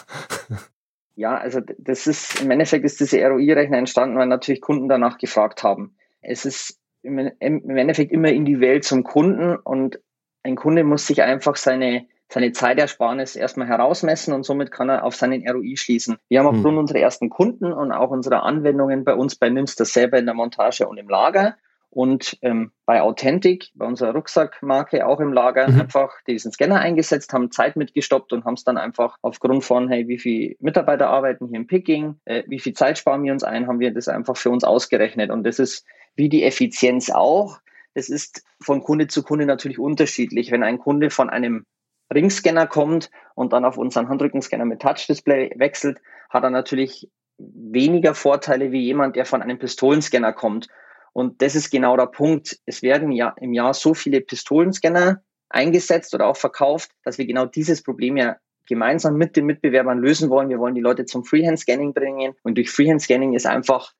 Ja, 1.17 1.35
also 1.35 1.61
das 1.79 2.05
ist, 2.05 2.43
im 2.43 2.51
Endeffekt 2.51 2.85
ist 2.85 2.99
diese 2.99 3.19
ROI-Rechner 3.25 3.79
entstanden, 3.79 4.17
weil 4.17 4.27
natürlich 4.27 4.61
Kunden 4.61 4.87
danach 4.87 5.17
gefragt 5.17 5.63
haben. 5.63 5.97
Es 6.21 6.45
ist 6.45 6.79
im, 7.01 7.17
im 7.39 7.75
Endeffekt 7.75 8.11
immer 8.11 8.29
individuell 8.29 8.83
zum 8.83 9.03
Kunden 9.03 9.55
und 9.55 9.99
ein 10.43 10.55
Kunde 10.55 10.83
muss 10.83 11.07
sich 11.07 11.23
einfach 11.23 11.55
seine, 11.55 12.05
seine 12.29 12.51
Zeitersparnis 12.51 13.35
erstmal 13.35 13.67
herausmessen 13.67 14.31
und 14.31 14.43
somit 14.43 14.69
kann 14.69 14.89
er 14.89 15.03
auf 15.03 15.15
seinen 15.15 15.49
ROI 15.49 15.75
schließen. 15.75 16.17
Wir 16.29 16.39
haben 16.39 16.47
aufgrund 16.47 16.73
hm. 16.73 16.77
unserer 16.77 16.99
ersten 16.99 17.31
Kunden 17.31 17.73
und 17.73 17.91
auch 17.91 18.11
unserer 18.11 18.43
Anwendungen 18.43 19.03
bei 19.03 19.15
uns 19.15 19.35
bei 19.35 19.49
Nimster 19.49 19.85
selber 19.85 20.19
in 20.19 20.25
der 20.27 20.35
Montage 20.35 20.87
und 20.87 20.99
im 20.99 21.09
Lager 21.09 21.57
und 21.97 22.37
ähm, 22.43 22.73
bei 22.85 23.01
Authentic, 23.01 23.71
bei 23.73 23.87
unserer 23.87 24.13
Rucksackmarke 24.13 25.07
auch 25.07 25.19
im 25.19 25.33
Lager, 25.33 25.67
mhm. 25.67 25.81
einfach 25.81 26.13
diesen 26.27 26.51
Scanner 26.51 26.79
eingesetzt, 26.79 27.33
haben 27.33 27.49
Zeit 27.49 27.75
mitgestoppt 27.75 28.33
und 28.33 28.45
haben 28.45 28.53
es 28.53 28.63
dann 28.63 28.77
einfach 28.77 29.17
aufgrund 29.23 29.63
von, 29.63 29.89
hey, 29.89 30.07
wie 30.07 30.19
viele 30.19 30.55
Mitarbeiter 30.59 31.07
arbeiten 31.07 31.47
hier 31.47 31.57
im 31.57 31.65
Picking, 31.65 32.19
äh, 32.25 32.43
wie 32.45 32.59
viel 32.59 32.73
Zeit 32.73 32.99
sparen 32.99 33.23
wir 33.23 33.33
uns 33.33 33.43
ein, 33.43 33.65
haben 33.65 33.79
wir 33.79 33.91
das 33.91 34.09
einfach 34.09 34.37
für 34.37 34.51
uns 34.51 34.63
ausgerechnet. 34.63 35.31
Und 35.31 35.43
das 35.43 35.57
ist 35.57 35.87
wie 36.15 36.29
die 36.29 36.43
Effizienz 36.43 37.09
auch. 37.09 37.61
Das 37.95 38.09
ist 38.09 38.43
von 38.61 38.83
Kunde 38.83 39.07
zu 39.07 39.23
Kunde 39.23 39.47
natürlich 39.47 39.79
unterschiedlich. 39.79 40.51
Wenn 40.51 40.61
ein 40.61 40.77
Kunde 40.77 41.09
von 41.09 41.31
einem 41.31 41.65
Ringscanner 42.13 42.67
kommt 42.67 43.09
und 43.33 43.53
dann 43.53 43.65
auf 43.65 43.79
unseren 43.79 44.07
Handrückenscanner 44.07 44.65
mit 44.65 44.83
Touch-Display 44.83 45.55
wechselt, 45.55 45.99
hat 46.29 46.43
er 46.43 46.51
natürlich 46.51 47.09
weniger 47.39 48.13
Vorteile 48.13 48.71
wie 48.71 48.81
jemand, 48.81 49.15
der 49.15 49.25
von 49.25 49.41
einem 49.41 49.57
Pistolenscanner 49.57 50.33
kommt 50.33 50.67
und 51.13 51.41
das 51.41 51.55
ist 51.55 51.71
genau 51.71 51.97
der 51.97 52.07
Punkt. 52.07 52.59
Es 52.65 52.81
werden 52.81 53.11
ja 53.11 53.33
im 53.39 53.53
Jahr 53.53 53.73
so 53.73 53.93
viele 53.93 54.21
Pistolenscanner 54.21 55.21
eingesetzt 55.49 56.13
oder 56.13 56.27
auch 56.27 56.37
verkauft, 56.37 56.91
dass 57.03 57.17
wir 57.17 57.25
genau 57.25 57.45
dieses 57.45 57.83
Problem 57.83 58.17
ja 58.17 58.37
gemeinsam 58.67 59.15
mit 59.15 59.35
den 59.35 59.45
Mitbewerbern 59.45 59.99
lösen 59.99 60.29
wollen. 60.29 60.49
Wir 60.49 60.59
wollen 60.59 60.75
die 60.75 60.81
Leute 60.81 61.05
zum 61.05 61.23
Freehand-Scanning 61.23 61.93
bringen. 61.93 62.33
Und 62.43 62.57
durch 62.57 62.69
Freehand-Scanning 62.69 63.33
ist 63.33 63.45
einfach 63.45 63.93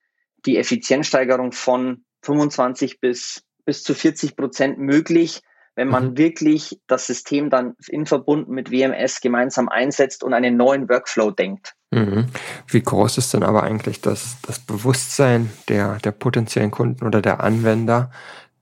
die 0.46 0.58
Effizienzsteigerung 0.58 1.54
von 1.54 2.04
25 2.24 3.00
bis, 3.00 3.44
bis 3.66 3.84
zu 3.84 3.94
40 3.94 4.36
Prozent 4.36 4.78
möglich, 4.78 5.42
wenn 5.78 5.88
man 5.88 6.10
mhm. 6.10 6.18
wirklich 6.18 6.82
das 6.88 7.06
System 7.06 7.52
dann 7.52 7.76
in 7.88 8.08
Verbund 8.08 8.50
mit 8.50 8.72
WMS 8.72 9.22
gemeinsam 9.22 9.70
einsetzt 9.70 10.24
und 10.24 10.34
einen 10.34 10.58
neuen 10.58 10.90
Workflow 10.90 11.30
denkt. 11.30 11.76
Mhm. 11.92 12.26
Wie 12.68 12.82
groß 12.82 13.20
ist 13.20 13.34
denn 13.36 13.44
aber 13.44 13.62
eigentlich 13.64 14.02
das, 14.02 14.38
das 14.42 14.58
Bewusstsein 14.60 15.52
der, 15.70 16.00
der 16.00 16.12
potenziellen 16.12 16.72
Kunden 16.72 17.06
oder 17.06 17.22
der 17.22 17.42
Anwender, 17.42 18.10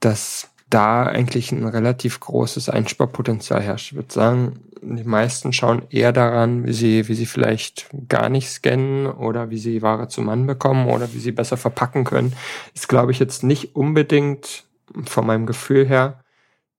dass 0.01 0.49
da 0.69 1.03
eigentlich 1.03 1.53
ein 1.53 1.65
relativ 1.65 2.19
großes 2.19 2.67
Einsparpotenzial 2.67 3.61
herrscht. 3.61 3.91
Ich 3.91 3.95
würde 3.95 4.13
sagen, 4.13 4.59
die 4.81 5.05
meisten 5.05 5.53
schauen 5.53 5.83
eher 5.89 6.11
daran, 6.11 6.65
wie 6.65 6.73
sie, 6.73 7.07
wie 7.07 7.15
sie 7.15 7.25
vielleicht 7.25 7.87
gar 8.09 8.27
nicht 8.27 8.49
scannen 8.49 9.07
oder 9.07 9.49
wie 9.49 9.57
sie 9.57 9.81
Ware 9.81 10.09
zum 10.09 10.25
Mann 10.25 10.45
bekommen 10.45 10.89
oder 10.89 11.13
wie 11.13 11.19
sie 11.19 11.31
besser 11.31 11.55
verpacken 11.55 12.03
können. 12.03 12.33
Ist, 12.73 12.89
glaube 12.89 13.13
ich, 13.13 13.19
jetzt 13.19 13.41
nicht 13.41 13.73
unbedingt 13.73 14.65
von 15.05 15.25
meinem 15.25 15.45
Gefühl 15.45 15.87
her 15.87 16.19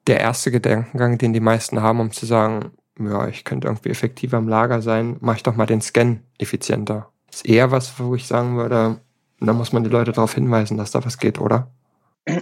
der 0.06 0.20
erste 0.20 0.50
Gedankengang, 0.50 1.18
den 1.18 1.32
die 1.32 1.40
meisten 1.40 1.82
haben, 1.82 2.00
um 2.00 2.10
zu 2.10 2.26
sagen, 2.26 2.72
ja, 2.98 3.28
ich 3.28 3.44
könnte 3.44 3.68
irgendwie 3.68 3.90
effektiver 3.90 4.38
im 4.38 4.48
Lager 4.48 4.82
sein, 4.82 5.16
mache 5.20 5.38
ich 5.38 5.42
doch 5.42 5.56
mal 5.56 5.66
den 5.66 5.80
Scan 5.80 6.20
effizienter. 6.38 7.10
Ist 7.30 7.46
eher 7.46 7.70
was, 7.70 7.98
wo 8.00 8.14
ich 8.14 8.26
sagen 8.26 8.56
würde, 8.56 9.00
da 9.40 9.52
muss 9.52 9.72
man 9.72 9.84
die 9.84 9.90
Leute 9.90 10.12
darauf 10.12 10.34
hinweisen, 10.34 10.78
dass 10.78 10.92
da 10.92 11.04
was 11.04 11.18
geht, 11.18 11.40
oder? 11.40 11.70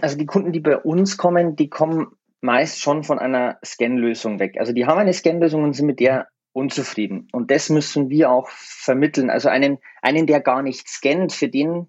Also 0.01 0.17
die 0.17 0.27
Kunden, 0.27 0.53
die 0.53 0.61
bei 0.61 0.79
uns 0.79 1.17
kommen, 1.17 1.57
die 1.57 1.69
kommen 1.69 2.09
meist 2.41 2.81
schon 2.81 3.05
von 3.05 3.19
einer 3.19 3.59
Scan-Lösung 3.65 4.39
weg. 4.39 4.57
Also 4.59 4.73
die 4.73 4.87
haben 4.87 4.99
eine 4.99 5.13
Scan-Lösung 5.13 5.65
und 5.65 5.73
sind 5.73 5.87
mit 5.87 6.01
der 6.01 6.29
unzufrieden. 6.53 7.29
Und 7.33 7.51
das 7.51 7.69
müssen 7.69 8.11
wir 8.11 8.31
auch 8.31 8.49
vermitteln. 8.51 9.29
Also 9.29 9.49
einen, 9.49 9.79
einen, 10.03 10.27
der 10.27 10.41
gar 10.41 10.63
nicht 10.63 10.89
scannt, 10.89 11.33
für 11.33 11.49
den, 11.49 11.89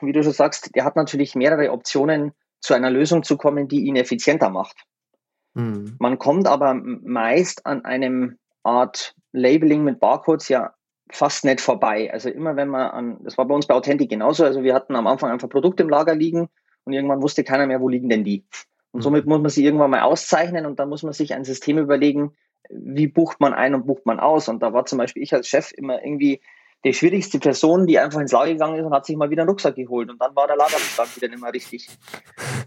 wie 0.00 0.12
du 0.12 0.22
schon 0.22 0.32
sagst, 0.32 0.74
der 0.74 0.84
hat 0.84 0.96
natürlich 0.96 1.34
mehrere 1.34 1.72
Optionen, 1.72 2.32
zu 2.62 2.74
einer 2.74 2.90
Lösung 2.90 3.22
zu 3.22 3.36
kommen, 3.36 3.68
die 3.68 3.84
ihn 3.84 3.96
effizienter 3.96 4.48
macht. 4.48 4.84
Mhm. 5.54 5.96
Man 5.98 6.18
kommt 6.18 6.46
aber 6.46 6.74
meist 6.74 7.66
an 7.66 7.84
einem 7.84 8.38
Art 8.62 9.14
Labeling 9.32 9.84
mit 9.84 10.00
Barcodes 10.00 10.48
ja 10.48 10.72
fast 11.10 11.44
nicht 11.44 11.60
vorbei. 11.60 12.10
Also 12.12 12.30
immer 12.30 12.56
wenn 12.56 12.68
man 12.68 12.90
an, 12.90 13.18
das 13.22 13.36
war 13.36 13.46
bei 13.46 13.54
uns 13.54 13.66
bei 13.66 13.74
Authentic 13.74 14.08
genauso, 14.08 14.44
also 14.44 14.62
wir 14.62 14.74
hatten 14.74 14.96
am 14.96 15.06
Anfang 15.06 15.30
einfach 15.30 15.48
Produkte 15.48 15.82
im 15.82 15.90
Lager 15.90 16.14
liegen 16.14 16.48
und 16.84 16.92
irgendwann 16.92 17.20
wusste 17.20 17.44
keiner 17.44 17.66
mehr, 17.66 17.80
wo 17.80 17.88
liegen 17.88 18.08
denn 18.08 18.24
die. 18.24 18.44
Und 18.92 19.00
mhm. 19.00 19.02
somit 19.02 19.26
muss 19.26 19.40
man 19.40 19.50
sie 19.50 19.64
irgendwann 19.64 19.90
mal 19.90 20.02
auszeichnen 20.02 20.64
und 20.64 20.78
dann 20.78 20.88
muss 20.88 21.02
man 21.02 21.12
sich 21.12 21.34
ein 21.34 21.44
System 21.44 21.78
überlegen, 21.78 22.34
wie 22.70 23.08
bucht 23.08 23.40
man 23.40 23.52
ein 23.52 23.74
und 23.74 23.86
bucht 23.86 24.06
man 24.06 24.20
aus. 24.20 24.48
Und 24.48 24.62
da 24.62 24.72
war 24.72 24.86
zum 24.86 24.98
Beispiel 24.98 25.22
ich 25.22 25.34
als 25.34 25.48
Chef 25.48 25.72
immer 25.72 26.02
irgendwie 26.02 26.40
die 26.84 26.94
schwierigste 26.94 27.38
Person, 27.38 27.86
die 27.86 27.98
einfach 27.98 28.20
ins 28.20 28.32
Lager 28.32 28.52
gegangen 28.52 28.78
ist 28.78 28.84
und 28.84 28.92
hat 28.92 29.06
sich 29.06 29.16
mal 29.16 29.30
wieder 29.30 29.42
einen 29.42 29.50
Rucksack 29.50 29.76
geholt 29.76 30.10
und 30.10 30.20
dann 30.20 30.34
war 30.34 30.46
der 30.46 30.56
Lagerbestand 30.56 31.16
wieder 31.16 31.28
nicht 31.28 31.40
mehr 31.40 31.52
richtig. 31.52 31.88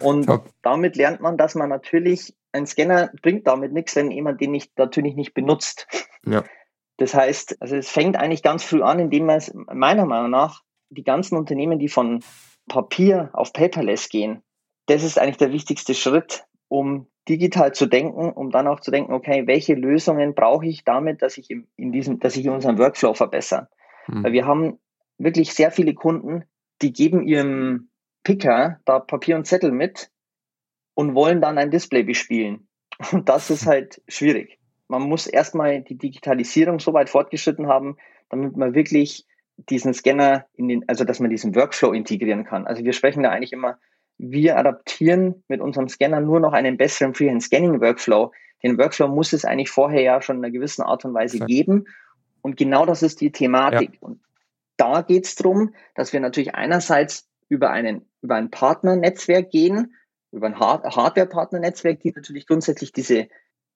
Und 0.01 0.27
Top. 0.27 0.49
damit 0.61 0.95
lernt 0.95 1.21
man, 1.21 1.37
dass 1.37 1.55
man 1.55 1.69
natürlich, 1.69 2.33
ein 2.53 2.65
Scanner 2.65 3.11
bringt 3.21 3.47
damit 3.47 3.73
nichts, 3.73 3.95
wenn 3.95 4.11
jemand 4.11 4.39
den 4.39 4.51
nicht, 4.51 4.77
natürlich 4.77 5.15
nicht 5.15 5.33
benutzt. 5.33 5.87
Ja. 6.25 6.43
Das 6.97 7.13
heißt, 7.13 7.57
also 7.59 7.75
es 7.75 7.89
fängt 7.89 8.15
eigentlich 8.15 8.41
ganz 8.41 8.63
früh 8.63 8.81
an, 8.81 8.99
indem 8.99 9.25
man 9.25 9.37
es 9.37 9.53
meiner 9.53 10.05
Meinung 10.05 10.31
nach 10.31 10.61
die 10.89 11.03
ganzen 11.03 11.37
Unternehmen, 11.37 11.79
die 11.79 11.89
von 11.89 12.23
Papier 12.69 13.29
auf 13.33 13.51
Paperless 13.51 14.07
gehen, 14.07 14.41
das 14.85 15.03
ist 15.03 15.19
eigentlich 15.19 15.37
der 15.37 15.51
wichtigste 15.51 15.93
Schritt, 15.93 16.45
um 16.67 17.07
digital 17.27 17.73
zu 17.73 17.87
denken, 17.87 18.31
um 18.31 18.51
dann 18.51 18.67
auch 18.67 18.79
zu 18.79 18.91
denken, 18.91 19.13
okay, 19.13 19.47
welche 19.47 19.73
Lösungen 19.73 20.35
brauche 20.35 20.67
ich 20.67 20.83
damit, 20.83 21.21
dass 21.21 21.37
ich 21.37 21.49
in, 21.49 21.67
in 21.75 21.91
diesem, 21.91 22.19
dass 22.19 22.37
ich 22.37 22.47
unseren 22.47 22.77
Workflow 22.77 23.13
verbessere. 23.13 23.67
Mhm. 24.07 24.23
Weil 24.23 24.33
wir 24.33 24.45
haben 24.45 24.79
wirklich 25.17 25.53
sehr 25.53 25.71
viele 25.71 25.93
Kunden, 25.93 26.43
die 26.81 26.93
geben 26.93 27.23
ihrem 27.23 27.89
Picker 28.23 28.79
da 28.85 28.99
Papier 28.99 29.35
und 29.35 29.45
Zettel 29.45 29.71
mit 29.71 30.09
und 30.93 31.15
wollen 31.15 31.41
dann 31.41 31.57
ein 31.57 31.71
Display 31.71 32.03
bespielen. 32.03 32.67
Und 33.11 33.27
das 33.27 33.49
ist 33.49 33.65
halt 33.65 34.01
schwierig. 34.07 34.57
Man 34.87 35.01
muss 35.01 35.27
erstmal 35.27 35.81
die 35.81 35.97
Digitalisierung 35.97 36.79
so 36.79 36.93
weit 36.93 37.09
fortgeschritten 37.09 37.67
haben, 37.67 37.97
damit 38.29 38.55
man 38.55 38.73
wirklich 38.73 39.25
diesen 39.57 39.93
Scanner 39.93 40.45
in 40.53 40.69
den, 40.69 40.87
also 40.87 41.03
dass 41.03 41.19
man 41.19 41.29
diesen 41.29 41.55
Workflow 41.55 41.91
integrieren 41.91 42.45
kann. 42.45 42.65
Also 42.65 42.85
wir 42.85 42.93
sprechen 42.93 43.23
da 43.23 43.31
eigentlich 43.31 43.51
immer, 43.51 43.79
wir 44.17 44.57
adaptieren 44.57 45.43
mit 45.49 45.59
unserem 45.59 45.89
Scanner 45.89 46.21
nur 46.21 46.39
noch 46.39 46.53
einen 46.53 46.77
besseren 46.77 47.13
Freehand 47.13 47.43
Scanning 47.43 47.81
Workflow. 47.81 48.31
Den 48.63 48.77
Workflow 48.77 49.09
muss 49.09 49.33
es 49.33 49.43
eigentlich 49.43 49.69
vorher 49.69 50.01
ja 50.01 50.21
schon 50.21 50.37
in 50.37 50.45
einer 50.45 50.53
gewissen 50.53 50.83
Art 50.83 51.03
und 51.03 51.13
Weise 51.13 51.37
okay. 51.37 51.47
geben 51.47 51.85
und 52.45 52.57
genau 52.57 52.85
das 52.85 53.01
ist 53.01 53.21
die 53.21 53.31
Thematik. 53.31 53.95
Ja. 53.95 53.99
Und 54.01 54.21
da 54.77 55.01
geht 55.01 55.25
es 55.25 55.33
darum, 55.33 55.73
dass 55.95 56.13
wir 56.13 56.19
natürlich 56.19 56.53
einerseits 56.53 57.27
über, 57.49 57.71
einen, 57.71 58.07
über 58.21 58.35
ein 58.35 58.51
Partnernetzwerk 58.51 59.49
gehen, 59.49 59.95
über 60.31 60.45
ein 60.45 60.59
Hard 60.59 60.85
Hardware-Partnernetzwerk, 60.95 62.01
die 62.01 62.13
natürlich 62.15 62.45
grundsätzlich 62.45 62.91
diese, 62.91 63.29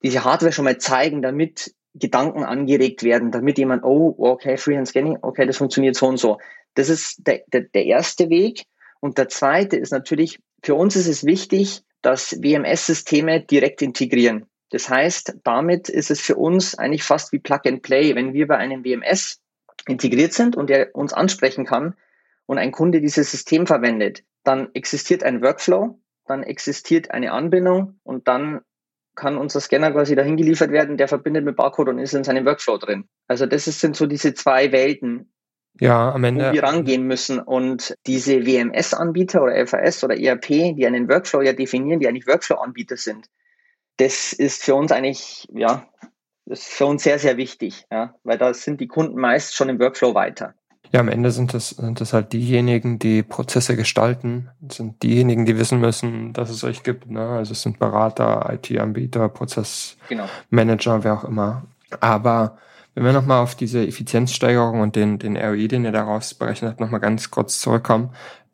diese 0.04 0.22
Hardware 0.22 0.52
schon 0.52 0.66
mal 0.66 0.78
zeigen, 0.78 1.20
damit 1.20 1.74
Gedanken 1.94 2.44
angeregt 2.44 3.02
werden, 3.02 3.32
damit 3.32 3.58
jemand, 3.58 3.82
oh, 3.82 4.14
okay, 4.18 4.56
Freehand 4.56 4.86
Scanning, 4.86 5.18
okay, 5.20 5.46
das 5.46 5.56
funktioniert 5.56 5.96
so 5.96 6.06
und 6.06 6.18
so. 6.18 6.38
Das 6.74 6.90
ist 6.90 7.26
der, 7.26 7.42
der, 7.52 7.62
der 7.62 7.86
erste 7.86 8.30
Weg. 8.30 8.66
Und 9.00 9.18
der 9.18 9.28
zweite 9.28 9.78
ist 9.78 9.90
natürlich, 9.90 10.38
für 10.62 10.76
uns 10.76 10.94
ist 10.94 11.08
es 11.08 11.24
wichtig, 11.24 11.82
dass 12.02 12.40
WMS-Systeme 12.40 13.40
direkt 13.40 13.82
integrieren. 13.82 14.46
Das 14.70 14.88
heißt, 14.88 15.36
damit 15.44 15.88
ist 15.88 16.10
es 16.10 16.20
für 16.20 16.36
uns 16.36 16.76
eigentlich 16.76 17.02
fast 17.02 17.32
wie 17.32 17.38
Plug 17.38 17.60
and 17.66 17.82
Play. 17.82 18.14
Wenn 18.14 18.32
wir 18.32 18.46
bei 18.46 18.56
einem 18.56 18.84
WMS 18.84 19.40
integriert 19.86 20.32
sind 20.32 20.56
und 20.56 20.70
der 20.70 20.94
uns 20.94 21.12
ansprechen 21.12 21.66
kann 21.66 21.94
und 22.46 22.58
ein 22.58 22.72
Kunde 22.72 23.00
dieses 23.00 23.30
System 23.30 23.66
verwendet, 23.66 24.24
dann 24.44 24.68
existiert 24.74 25.22
ein 25.24 25.42
Workflow, 25.42 26.00
dann 26.26 26.42
existiert 26.42 27.10
eine 27.10 27.32
Anbindung 27.32 27.98
und 28.04 28.28
dann 28.28 28.60
kann 29.16 29.36
unser 29.36 29.60
Scanner 29.60 29.90
quasi 29.90 30.14
dahin 30.14 30.36
geliefert 30.36 30.70
werden, 30.70 30.96
der 30.96 31.08
verbindet 31.08 31.44
mit 31.44 31.56
Barcode 31.56 31.88
und 31.88 31.98
ist 31.98 32.14
in 32.14 32.24
seinem 32.24 32.46
Workflow 32.46 32.78
drin. 32.78 33.08
Also 33.26 33.46
das 33.46 33.64
sind 33.64 33.96
so 33.96 34.06
diese 34.06 34.34
zwei 34.34 34.72
Welten, 34.72 35.32
ja, 35.78 36.12
am 36.12 36.24
Ende. 36.24 36.48
wo 36.48 36.52
wir 36.52 36.62
rangehen 36.62 37.06
müssen. 37.06 37.38
Und 37.38 37.96
diese 38.06 38.46
WMS-Anbieter 38.46 39.42
oder 39.42 39.66
FAS 39.66 40.04
oder 40.04 40.18
ERP, 40.18 40.76
die 40.76 40.86
einen 40.86 41.08
Workflow 41.08 41.42
ja 41.42 41.52
definieren, 41.52 42.00
die 42.00 42.08
eigentlich 42.08 42.26
Workflow-Anbieter 42.26 42.96
sind, 42.96 43.26
das 44.00 44.32
ist 44.32 44.62
für 44.62 44.74
uns 44.74 44.92
eigentlich, 44.92 45.46
ja, 45.52 45.86
das 46.46 46.60
ist 46.60 46.68
für 46.68 46.86
uns 46.86 47.02
sehr, 47.02 47.18
sehr 47.18 47.36
wichtig, 47.36 47.86
ja, 47.92 48.14
weil 48.24 48.38
da 48.38 48.54
sind 48.54 48.80
die 48.80 48.88
Kunden 48.88 49.20
meist 49.20 49.54
schon 49.54 49.68
im 49.68 49.78
Workflow 49.78 50.14
weiter. 50.14 50.54
Ja, 50.92 51.00
am 51.00 51.08
Ende 51.08 51.30
sind 51.30 51.54
das, 51.54 51.70
sind 51.70 52.00
das 52.00 52.12
halt 52.12 52.32
diejenigen, 52.32 52.98
die 52.98 53.22
Prozesse 53.22 53.76
gestalten, 53.76 54.48
sind 54.68 55.02
diejenigen, 55.04 55.44
die 55.44 55.56
wissen 55.56 55.78
müssen, 55.78 56.32
dass 56.32 56.50
es 56.50 56.64
euch 56.64 56.82
gibt. 56.82 57.08
Ne? 57.08 57.20
Also 57.20 57.52
es 57.52 57.62
sind 57.62 57.78
Berater, 57.78 58.50
IT-Anbieter, 58.52 59.28
Prozessmanager, 59.28 60.94
genau. 60.94 61.04
wer 61.04 61.14
auch 61.14 61.24
immer. 61.24 61.62
Aber 62.00 62.58
wenn 62.94 63.04
wir 63.04 63.12
nochmal 63.12 63.40
auf 63.40 63.54
diese 63.54 63.86
Effizienzsteigerung 63.86 64.80
und 64.80 64.96
den, 64.96 65.20
den 65.20 65.36
ROI, 65.36 65.68
den 65.68 65.84
ihr 65.84 65.92
daraus 65.92 66.34
berechnet 66.34 66.72
habt, 66.72 66.80
nochmal 66.80 66.98
ganz 66.98 67.30
kurz 67.30 67.60
zurückkommen, 67.60 68.10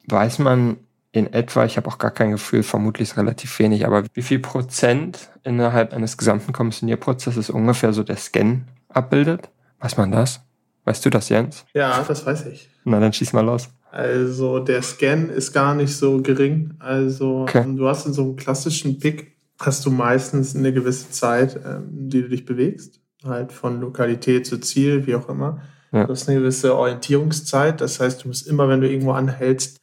weiß 0.08 0.38
man 0.40 0.76
in 1.16 1.32
etwa, 1.32 1.64
ich 1.64 1.78
habe 1.78 1.88
auch 1.88 1.96
gar 1.96 2.10
kein 2.10 2.30
Gefühl, 2.30 2.62
vermutlich 2.62 3.08
ist 3.08 3.16
relativ 3.16 3.58
wenig, 3.58 3.86
aber 3.86 4.04
wie 4.12 4.22
viel 4.22 4.38
Prozent 4.38 5.30
innerhalb 5.44 5.94
eines 5.94 6.18
gesamten 6.18 6.52
Kommissionierprozesses 6.52 7.48
ungefähr 7.48 7.94
so 7.94 8.02
der 8.02 8.16
Scan 8.16 8.66
abbildet? 8.90 9.48
Weiß 9.80 9.96
man 9.96 10.10
das? 10.10 10.40
Weißt 10.84 11.04
du 11.06 11.10
das, 11.10 11.30
Jens? 11.30 11.64
Ja, 11.72 12.04
das 12.06 12.26
weiß 12.26 12.46
ich. 12.46 12.68
Na, 12.84 13.00
dann 13.00 13.14
schieß 13.14 13.32
mal 13.32 13.44
los. 13.44 13.70
Also 13.90 14.58
der 14.58 14.82
Scan 14.82 15.30
ist 15.30 15.54
gar 15.54 15.74
nicht 15.74 15.96
so 15.96 16.20
gering. 16.20 16.74
Also 16.80 17.42
okay. 17.42 17.64
du 17.66 17.88
hast 17.88 18.04
in 18.04 18.12
so 18.12 18.22
einem 18.22 18.36
klassischen 18.36 18.98
Pick 18.98 19.36
hast 19.58 19.86
du 19.86 19.90
meistens 19.90 20.54
eine 20.54 20.70
gewisse 20.70 21.10
Zeit, 21.10 21.58
ähm, 21.64 21.88
die 21.90 22.20
du 22.20 22.28
dich 22.28 22.44
bewegst 22.44 23.00
halt 23.24 23.52
von 23.52 23.80
Lokalität 23.80 24.46
zu 24.46 24.58
Ziel, 24.58 25.06
wie 25.06 25.14
auch 25.14 25.30
immer. 25.30 25.62
Ja. 25.92 26.04
Du 26.04 26.12
hast 26.12 26.28
eine 26.28 26.38
gewisse 26.38 26.76
Orientierungszeit. 26.76 27.80
Das 27.80 28.00
heißt, 28.00 28.22
du 28.22 28.28
musst 28.28 28.46
immer, 28.46 28.68
wenn 28.68 28.80
du 28.80 28.88
irgendwo 28.88 29.12
anhältst, 29.12 29.80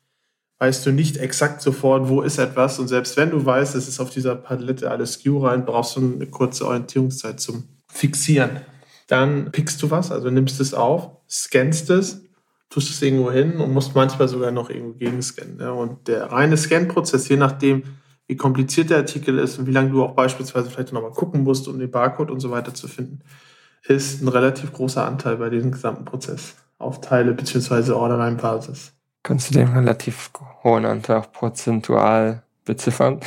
weißt 0.59 0.85
du 0.85 0.91
nicht 0.91 1.17
exakt 1.17 1.61
sofort, 1.61 2.07
wo 2.07 2.21
ist 2.21 2.37
etwas. 2.37 2.79
Und 2.79 2.87
selbst 2.87 3.17
wenn 3.17 3.31
du 3.31 3.45
weißt, 3.45 3.75
es 3.75 3.87
ist 3.87 3.99
auf 3.99 4.09
dieser 4.09 4.35
Palette 4.35 4.89
alles 4.89 5.13
Skew 5.13 5.39
rein, 5.39 5.65
brauchst 5.65 5.95
du 5.95 5.99
eine 6.01 6.27
kurze 6.27 6.67
Orientierungszeit 6.67 7.39
zum 7.39 7.63
Fixieren. 7.87 8.61
Dann 9.07 9.51
pickst 9.51 9.81
du 9.83 9.91
was, 9.91 10.11
also 10.11 10.29
nimmst 10.29 10.59
es 10.59 10.73
auf, 10.73 11.11
scannst 11.29 11.89
es, 11.89 12.23
tust 12.69 12.89
es 12.89 13.01
irgendwo 13.01 13.31
hin 13.31 13.57
und 13.57 13.71
musst 13.71 13.93
manchmal 13.93 14.27
sogar 14.27 14.51
noch 14.51 14.69
irgendwo 14.69 14.97
gegenscannen. 14.97 15.59
Ja. 15.59 15.71
Und 15.71 16.07
der 16.07 16.31
reine 16.31 16.57
Scan-Prozess, 16.57 17.29
je 17.29 17.37
nachdem, 17.37 17.83
wie 18.27 18.37
kompliziert 18.37 18.89
der 18.89 18.97
Artikel 18.97 19.37
ist 19.37 19.59
und 19.59 19.67
wie 19.67 19.71
lange 19.71 19.91
du 19.91 20.03
auch 20.03 20.15
beispielsweise 20.15 20.69
vielleicht 20.69 20.93
nochmal 20.93 21.11
gucken 21.11 21.43
musst, 21.43 21.67
um 21.67 21.77
den 21.77 21.91
Barcode 21.91 22.31
und 22.31 22.39
so 22.39 22.49
weiter 22.49 22.73
zu 22.73 22.87
finden, 22.87 23.19
ist 23.85 24.21
ein 24.21 24.29
relativ 24.29 24.71
großer 24.71 25.05
Anteil 25.05 25.37
bei 25.37 25.49
diesem 25.49 25.71
gesamten 25.71 26.05
Prozess 26.05 26.55
auf 26.77 27.01
Teile 27.01 27.33
bzw. 27.33 27.91
Orderline-Basis. 27.91 28.93
Kannst 29.23 29.49
du 29.49 29.53
den 29.53 29.69
relativ 29.69 30.31
hohen 30.63 30.85
Anteil 30.85 31.17
auch 31.17 31.31
prozentual 31.31 32.43
beziffern? 32.65 33.19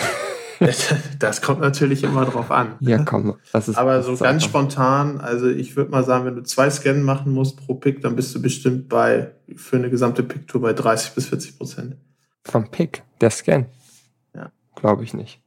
Das 1.18 1.42
kommt 1.42 1.60
natürlich 1.60 2.02
immer 2.02 2.24
drauf 2.24 2.50
an. 2.50 2.76
Ja, 2.80 3.04
komm. 3.04 3.34
Das 3.52 3.68
ist, 3.68 3.76
Aber 3.76 4.02
so 4.02 4.16
ganz 4.16 4.42
spontan, 4.42 5.20
also 5.20 5.48
ich 5.48 5.76
würde 5.76 5.90
mal 5.90 6.02
sagen, 6.02 6.24
wenn 6.24 6.34
du 6.34 6.42
zwei 6.44 6.70
Scannen 6.70 7.02
machen 7.02 7.32
musst 7.32 7.58
pro 7.58 7.74
Pick, 7.74 8.00
dann 8.00 8.16
bist 8.16 8.34
du 8.34 8.40
bestimmt 8.40 8.88
bei, 8.88 9.32
für 9.54 9.76
eine 9.76 9.90
gesamte 9.90 10.22
Picktour 10.22 10.62
bei 10.62 10.72
30 10.72 11.12
bis 11.12 11.26
40 11.26 11.58
Prozent. 11.58 11.96
Vom 12.42 12.70
Pick, 12.70 13.02
der 13.20 13.28
Scan? 13.30 13.66
Glaube 14.76 15.04
ich 15.04 15.14
nicht. 15.14 15.40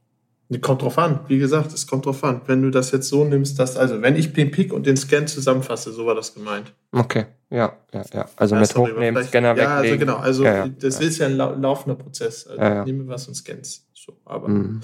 Kommt 0.58 0.82
drauf 0.82 0.98
an. 0.98 1.20
Wie 1.28 1.38
gesagt, 1.38 1.74
es 1.74 1.86
kommt 1.86 2.08
drauf 2.08 2.24
an. 2.24 2.42
Wenn 2.48 2.64
du 2.64 2.72
das 2.72 2.90
jetzt 2.90 3.08
so 3.08 3.24
nimmst, 3.24 3.60
dass, 3.60 3.78
also 3.78 4.02
wenn 4.02 4.16
ich 4.16 4.34
den 4.34 4.50
Pick 4.50 4.74
und 4.74 4.88
den 4.88 4.98
Scan 4.98 5.28
zusammenfasse, 5.28 5.92
so 5.92 6.08
war 6.08 6.16
das 6.16 6.34
gemeint. 6.34 6.74
Okay, 6.92 7.28
ja, 7.52 7.74
ja, 7.94 8.04
ja. 8.12 8.26
Also 8.36 8.56
ja, 8.56 8.62
mit 8.62 8.70
sorry, 8.72 8.92
hochnehmen, 8.92 9.24
Scanner 9.24 9.56
ja, 9.56 9.78
also 9.78 9.84
weglegen. 9.84 10.08
Ja, 10.08 10.16
also 10.16 10.44
genau. 10.44 10.56
Also 10.56 10.68
ja, 10.68 10.68
das 10.68 11.00
ist 11.02 11.20
ja 11.20 11.28
ein 11.28 11.38
laufender 11.38 11.96
Prozess. 11.96 12.48
Also 12.48 12.60
ja, 12.60 12.84
nehme 12.84 13.08
was 13.08 13.28
und 13.28 13.36
scans. 13.36 13.86
So, 13.94 14.14
aber 14.26 14.48
mhm. 14.48 14.82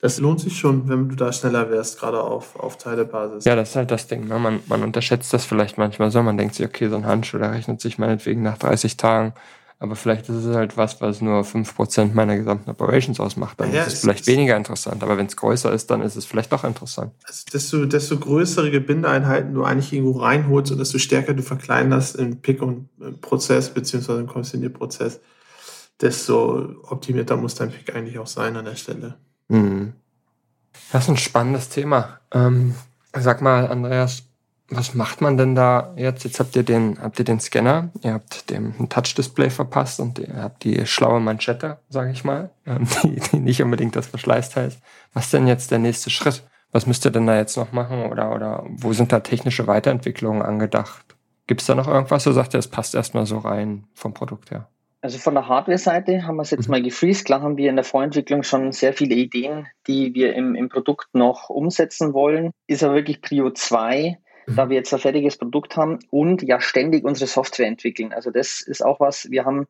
das 0.00 0.18
lohnt 0.18 0.40
sich 0.40 0.58
schon, 0.58 0.88
wenn 0.88 1.08
du 1.10 1.14
da 1.14 1.32
schneller 1.32 1.70
wärst, 1.70 2.00
gerade 2.00 2.20
auf, 2.20 2.58
auf 2.58 2.76
Teilebasis. 2.76 3.44
Ja, 3.44 3.54
das 3.54 3.70
ist 3.70 3.76
halt 3.76 3.92
das 3.92 4.08
Ding. 4.08 4.26
Ne? 4.26 4.36
Man, 4.40 4.60
man 4.66 4.82
unterschätzt 4.82 5.32
das 5.32 5.44
vielleicht 5.44 5.78
manchmal 5.78 6.10
so. 6.10 6.20
Man 6.24 6.36
denkt 6.36 6.56
sich, 6.56 6.66
okay, 6.66 6.88
so 6.88 6.96
ein 6.96 7.06
Handschuh, 7.06 7.38
der 7.38 7.52
rechnet 7.52 7.80
sich 7.80 7.98
meinetwegen 7.98 8.42
nach 8.42 8.58
30 8.58 8.96
Tagen 8.96 9.32
aber 9.82 9.96
vielleicht 9.96 10.28
ist 10.28 10.44
es 10.44 10.54
halt 10.54 10.76
was, 10.76 11.00
was 11.00 11.20
nur 11.20 11.42
5% 11.42 12.14
meiner 12.14 12.36
gesamten 12.36 12.70
Operations 12.70 13.18
ausmacht. 13.18 13.58
Dann 13.58 13.72
ja, 13.72 13.82
ist 13.82 13.94
es 13.94 14.00
vielleicht 14.02 14.28
weniger 14.28 14.56
interessant. 14.56 15.02
Aber 15.02 15.16
wenn 15.16 15.26
es 15.26 15.36
größer 15.36 15.72
ist, 15.72 15.90
dann 15.90 16.02
ist 16.02 16.14
es 16.14 16.24
vielleicht 16.24 16.52
doch 16.52 16.62
interessant. 16.62 17.12
Also 17.24 17.42
desto, 17.52 17.84
desto 17.86 18.16
größere 18.16 18.70
Gebindeeinheiten 18.70 19.54
du 19.54 19.64
eigentlich 19.64 19.92
irgendwo 19.92 20.20
reinholst 20.20 20.70
und 20.70 20.78
desto 20.78 20.98
stärker 20.98 21.34
du 21.34 21.42
verkleinerst 21.42 22.14
im 22.14 22.36
Pick- 22.40 22.62
und 22.62 22.90
Prozess 23.22 23.70
beziehungsweise 23.74 24.20
im 24.20 24.28
Kommissionierprozess, 24.28 25.20
desto 26.00 26.76
optimierter 26.84 27.36
muss 27.36 27.56
dein 27.56 27.72
Pick 27.72 27.92
eigentlich 27.96 28.20
auch 28.20 28.28
sein 28.28 28.56
an 28.56 28.66
der 28.66 28.76
Stelle. 28.76 29.16
Mhm. 29.48 29.94
Das 30.92 31.02
ist 31.02 31.08
ein 31.08 31.16
spannendes 31.16 31.70
Thema. 31.70 32.20
Ähm, 32.30 32.76
sag 33.18 33.42
mal, 33.42 33.66
Andreas, 33.66 34.22
was 34.76 34.94
macht 34.94 35.20
man 35.20 35.36
denn 35.36 35.54
da 35.54 35.92
jetzt? 35.96 36.24
Jetzt 36.24 36.40
habt 36.40 36.56
ihr 36.56 36.62
den, 36.62 36.98
habt 37.00 37.18
ihr 37.18 37.24
den 37.24 37.40
Scanner, 37.40 37.90
ihr 38.02 38.14
habt 38.14 38.50
dem 38.50 38.74
ein 38.78 38.88
Touch-Display 38.88 39.50
verpasst 39.50 40.00
und 40.00 40.18
ihr 40.18 40.42
habt 40.42 40.64
die 40.64 40.86
schlaue 40.86 41.20
Manschette, 41.20 41.78
sage 41.88 42.10
ich 42.12 42.24
mal, 42.24 42.50
ähm, 42.66 42.86
die, 43.02 43.20
die 43.20 43.40
nicht 43.40 43.62
unbedingt 43.62 43.96
das 43.96 44.06
Verschleißteil 44.06 44.68
ist. 44.68 44.80
Was 45.12 45.24
ist 45.24 45.32
denn 45.34 45.46
jetzt 45.46 45.70
der 45.70 45.78
nächste 45.78 46.10
Schritt? 46.10 46.42
Was 46.72 46.86
müsst 46.86 47.04
ihr 47.04 47.10
denn 47.10 47.26
da 47.26 47.36
jetzt 47.36 47.56
noch 47.56 47.72
machen 47.72 48.06
oder, 48.10 48.34
oder 48.34 48.64
wo 48.68 48.92
sind 48.92 49.12
da 49.12 49.20
technische 49.20 49.66
Weiterentwicklungen 49.66 50.42
angedacht? 50.42 51.04
Gibt 51.46 51.60
es 51.60 51.66
da 51.66 51.74
noch 51.74 51.88
irgendwas, 51.88 52.24
so 52.24 52.32
sagt 52.32 52.54
ihr, 52.54 52.58
es 52.58 52.68
passt 52.68 52.94
erstmal 52.94 53.26
so 53.26 53.38
rein 53.38 53.84
vom 53.94 54.14
Produkt 54.14 54.50
her? 54.50 54.68
Also 55.02 55.18
von 55.18 55.34
der 55.34 55.48
Hardware-Seite 55.48 56.24
haben 56.28 56.36
wir 56.36 56.42
es 56.42 56.52
jetzt 56.52 56.68
mhm. 56.68 56.72
mal 56.72 56.82
gefreezed. 56.82 57.26
Klar 57.26 57.42
haben 57.42 57.56
wir 57.56 57.68
in 57.68 57.74
der 57.76 57.84
Vorentwicklung 57.84 58.44
schon 58.44 58.70
sehr 58.70 58.92
viele 58.92 59.16
Ideen, 59.16 59.66
die 59.88 60.14
wir 60.14 60.34
im, 60.34 60.54
im 60.54 60.68
Produkt 60.68 61.12
noch 61.12 61.50
umsetzen 61.50 62.14
wollen. 62.14 62.52
Ist 62.68 62.84
aber 62.84 62.94
wirklich 62.94 63.20
Prio 63.20 63.50
2, 63.50 64.18
da 64.46 64.68
wir 64.68 64.76
jetzt 64.76 64.92
ein 64.92 65.00
fertiges 65.00 65.38
Produkt 65.38 65.76
haben 65.76 65.98
und 66.10 66.42
ja 66.42 66.60
ständig 66.60 67.04
unsere 67.04 67.28
Software 67.28 67.66
entwickeln. 67.66 68.12
Also 68.12 68.30
das 68.30 68.60
ist 68.60 68.84
auch 68.84 69.00
was, 69.00 69.30
wir 69.30 69.44
haben 69.44 69.66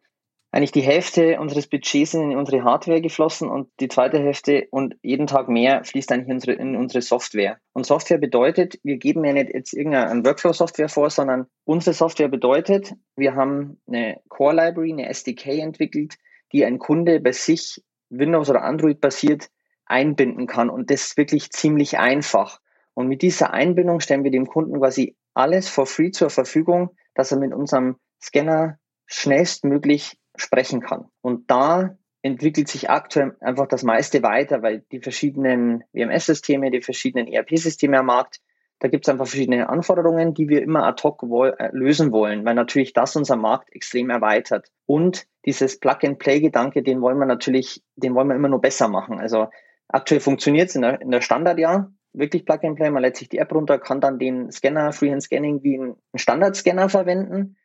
eigentlich 0.52 0.72
die 0.72 0.82
Hälfte 0.82 1.40
unseres 1.40 1.66
Budgets 1.66 2.12
in 2.12 2.36
unsere 2.36 2.62
Hardware 2.62 3.00
geflossen 3.00 3.48
und 3.48 3.70
die 3.80 3.88
zweite 3.88 4.18
Hälfte 4.18 4.68
und 4.70 4.96
jeden 5.02 5.26
Tag 5.26 5.48
mehr 5.48 5.82
fließt 5.82 6.12
eigentlich 6.12 6.28
in 6.28 6.34
unsere, 6.34 6.52
in 6.52 6.76
unsere 6.76 7.00
Software. 7.00 7.58
Und 7.72 7.86
Software 7.86 8.18
bedeutet, 8.18 8.78
wir 8.82 8.98
geben 8.98 9.24
ja 9.24 9.32
nicht 9.32 9.54
jetzt 9.54 9.72
irgendeine 9.72 10.24
Workflow-Software 10.24 10.90
vor, 10.90 11.08
sondern 11.08 11.46
unsere 11.64 11.94
Software 11.94 12.28
bedeutet, 12.28 12.92
wir 13.16 13.34
haben 13.34 13.80
eine 13.88 14.20
Core-Library, 14.28 14.92
eine 14.92 15.08
SDK 15.08 15.58
entwickelt, 15.58 16.16
die 16.52 16.66
ein 16.66 16.78
Kunde 16.78 17.18
bei 17.20 17.32
sich 17.32 17.82
Windows 18.10 18.50
oder 18.50 18.62
Android 18.62 19.00
basiert 19.00 19.48
einbinden 19.86 20.46
kann. 20.46 20.68
Und 20.68 20.90
das 20.90 21.06
ist 21.06 21.16
wirklich 21.16 21.50
ziemlich 21.50 21.98
einfach. 21.98 22.60
Und 22.94 23.08
mit 23.08 23.22
dieser 23.22 23.52
Einbindung 23.52 24.00
stellen 24.00 24.24
wir 24.24 24.30
dem 24.30 24.46
Kunden 24.46 24.78
quasi 24.78 25.16
alles 25.34 25.68
for 25.68 25.86
free 25.86 26.10
zur 26.10 26.30
Verfügung, 26.30 26.90
dass 27.14 27.32
er 27.32 27.38
mit 27.38 27.52
unserem 27.52 27.96
Scanner 28.20 28.78
schnellstmöglich 29.06 30.18
sprechen 30.36 30.80
kann. 30.80 31.06
Und 31.20 31.50
da 31.50 31.96
entwickelt 32.22 32.68
sich 32.68 32.88
aktuell 32.88 33.36
einfach 33.40 33.66
das 33.66 33.82
meiste 33.82 34.22
weiter, 34.22 34.62
weil 34.62 34.84
die 34.92 35.00
verschiedenen 35.00 35.84
WMS-Systeme, 35.92 36.70
die 36.70 36.80
verschiedenen 36.80 37.26
ERP-Systeme 37.26 37.98
am 37.98 38.06
Markt, 38.06 38.40
da 38.78 38.88
gibt 38.88 39.06
es 39.06 39.08
einfach 39.08 39.26
verschiedene 39.26 39.68
Anforderungen, 39.68 40.34
die 40.34 40.48
wir 40.48 40.60
immer 40.60 40.84
ad 40.84 41.02
hoc 41.04 41.22
wo 41.22 41.44
äh, 41.44 41.70
lösen 41.72 42.10
wollen, 42.10 42.44
weil 42.44 42.54
natürlich 42.54 42.92
das 42.92 43.14
unser 43.14 43.36
Markt 43.36 43.72
extrem 43.72 44.10
erweitert. 44.10 44.70
Und 44.86 45.26
dieses 45.44 45.78
Plug-and-Play-Gedanke, 45.78 46.82
den 46.82 47.00
wollen 47.00 47.18
wir 47.18 47.26
natürlich, 47.26 47.82
den 47.94 48.14
wollen 48.16 48.26
wir 48.26 48.34
immer 48.34 48.48
nur 48.48 48.60
besser 48.60 48.88
machen. 48.88 49.20
Also 49.20 49.50
aktuell 49.86 50.20
funktioniert 50.20 50.70
es 50.70 50.74
in 50.74 50.82
der, 50.82 51.00
in 51.00 51.12
der 51.12 51.20
Standardjahr, 51.20 51.92
wirklich 52.12 52.44
Plug 52.44 52.58
and 52.62 52.76
Play. 52.76 52.90
Man 52.90 53.02
lädt 53.02 53.16
sich 53.16 53.28
die 53.28 53.38
App 53.38 53.52
runter, 53.52 53.78
kann 53.78 54.00
dann 54.00 54.18
den 54.18 54.50
Scanner, 54.50 54.92
Freehand 54.92 55.22
Scanning 55.22 55.62
wie 55.62 55.78
einen 55.78 55.96
Standard-Scanner 56.14 56.88
verwenden. 56.88 57.56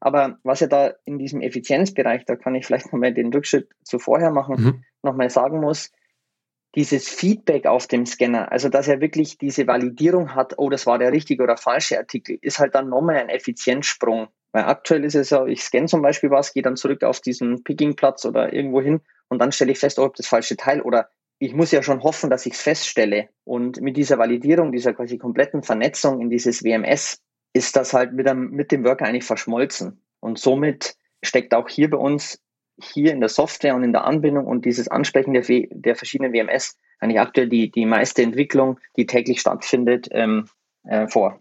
Aber 0.00 0.38
was 0.44 0.60
ja 0.60 0.68
da 0.68 0.92
in 1.04 1.18
diesem 1.18 1.40
Effizienzbereich, 1.40 2.24
da 2.24 2.36
kann 2.36 2.54
ich 2.54 2.66
vielleicht 2.66 2.92
nochmal 2.92 3.12
den 3.12 3.32
Rückschritt 3.32 3.68
zu 3.82 3.98
vorher 3.98 4.30
machen, 4.30 4.54
mhm. 4.62 4.84
nochmal 5.02 5.30
sagen 5.30 5.60
muss, 5.60 5.90
dieses 6.74 7.08
Feedback 7.08 7.66
auf 7.66 7.86
dem 7.86 8.06
Scanner, 8.06 8.52
also 8.52 8.68
dass 8.68 8.86
er 8.88 9.00
wirklich 9.00 9.38
diese 9.38 9.66
Validierung 9.66 10.34
hat, 10.34 10.54
oh, 10.58 10.70
das 10.70 10.86
war 10.86 10.98
der 10.98 11.12
richtige 11.12 11.42
oder 11.42 11.56
falsche 11.56 11.98
Artikel, 11.98 12.38
ist 12.40 12.58
halt 12.58 12.74
dann 12.74 12.88
nochmal 12.88 13.16
ein 13.16 13.28
Effizienzsprung. 13.28 14.28
Weil 14.52 14.64
aktuell 14.64 15.04
ist 15.04 15.14
es 15.14 15.30
ja, 15.30 15.44
ich 15.46 15.62
scanne 15.62 15.86
zum 15.86 16.02
Beispiel 16.02 16.30
was, 16.30 16.54
gehe 16.54 16.62
dann 16.62 16.76
zurück 16.76 17.02
auf 17.04 17.20
diesen 17.20 17.64
Pickingplatz 17.64 18.24
oder 18.24 18.52
irgendwo 18.52 18.80
hin 18.80 19.00
und 19.28 19.40
dann 19.40 19.52
stelle 19.52 19.72
ich 19.72 19.78
fest, 19.78 19.98
ob 19.98 20.14
das 20.14 20.26
falsche 20.26 20.56
Teil 20.56 20.80
oder 20.80 21.10
ich 21.38 21.54
muss 21.54 21.70
ja 21.70 21.82
schon 21.82 22.02
hoffen, 22.02 22.30
dass 22.30 22.46
ich 22.46 22.54
es 22.54 22.62
feststelle. 22.62 23.28
Und 23.44 23.80
mit 23.80 23.96
dieser 23.96 24.18
Validierung, 24.18 24.72
dieser 24.72 24.92
quasi 24.92 25.18
kompletten 25.18 25.62
Vernetzung 25.62 26.20
in 26.20 26.30
dieses 26.30 26.64
WMS, 26.64 27.20
ist 27.52 27.76
das 27.76 27.92
halt 27.92 28.12
mit 28.12 28.26
dem, 28.26 28.50
mit 28.50 28.72
dem 28.72 28.84
Worker 28.84 29.06
eigentlich 29.06 29.24
verschmolzen. 29.24 30.02
Und 30.20 30.38
somit 30.38 30.96
steckt 31.22 31.54
auch 31.54 31.68
hier 31.68 31.90
bei 31.90 31.96
uns, 31.96 32.40
hier 32.80 33.12
in 33.12 33.20
der 33.20 33.28
Software 33.28 33.74
und 33.74 33.82
in 33.82 33.92
der 33.92 34.04
Anbindung 34.04 34.46
und 34.46 34.64
dieses 34.64 34.88
Ansprechen 34.88 35.32
der, 35.32 35.44
der 35.70 35.96
verschiedenen 35.96 36.32
WMS 36.32 36.76
eigentlich 37.00 37.20
aktuell 37.20 37.48
die, 37.48 37.70
die 37.70 37.86
meiste 37.86 38.22
Entwicklung, 38.22 38.78
die 38.96 39.06
täglich 39.06 39.40
stattfindet, 39.40 40.08
ähm, 40.10 40.46
äh, 40.84 41.06
vor. 41.08 41.40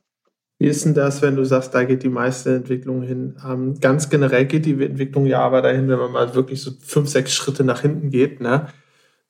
Wie 0.60 0.68
ist 0.68 0.86
denn 0.86 0.96
das, 0.96 1.22
wenn 1.22 1.36
du 1.36 1.46
sagst, 1.46 1.76
da 1.76 1.84
geht 1.84 2.02
die 2.02 2.10
meiste 2.10 2.56
Entwicklung 2.56 3.04
hin? 3.04 3.38
Ähm, 3.48 3.80
ganz 3.80 4.10
generell 4.10 4.46
geht 4.46 4.66
die 4.66 4.84
Entwicklung 4.84 5.28
ja 5.28 5.40
aber 5.40 5.62
dahin, 5.62 5.88
wenn 5.88 6.00
man 6.00 6.12
mal 6.12 6.34
wirklich 6.34 6.62
so 6.62 6.72
fünf, 6.80 7.10
sechs 7.10 7.34
Schritte 7.34 7.64
nach 7.64 7.82
hinten 7.82 8.10
geht, 8.10 8.42
ne? 8.42 8.68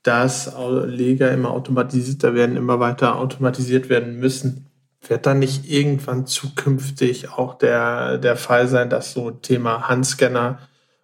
Dass 0.04 0.54
Leger 0.86 1.32
immer 1.32 1.52
automatisierter 1.52 2.34
werden, 2.34 2.56
immer 2.56 2.80
weiter 2.80 3.18
automatisiert 3.18 3.90
werden 3.90 4.20
müssen. 4.20 4.68
Wird 5.08 5.26
dann 5.26 5.40
nicht 5.40 5.70
irgendwann 5.70 6.26
zukünftig 6.26 7.32
auch 7.32 7.56
der, 7.56 8.18
der 8.18 8.36
Fall 8.36 8.68
sein, 8.68 8.90
dass 8.90 9.14
so 9.14 9.32
Thema 9.32 9.88
Handscanner, 9.88 10.60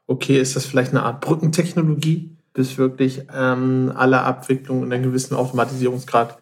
okay, 0.08 0.40
ist 0.40 0.56
das 0.56 0.66
vielleicht 0.66 0.92
eine 0.92 1.04
Art 1.04 1.22
Brückentechnologie, 1.22 2.36
bis 2.54 2.78
wirklich 2.78 3.24
ähm, 3.34 3.92
alle 3.96 4.22
Abwicklungen 4.22 4.86
in 4.86 4.94
einem 4.94 5.04
gewissen 5.04 5.36
Automatisierungsgrad 5.36 6.38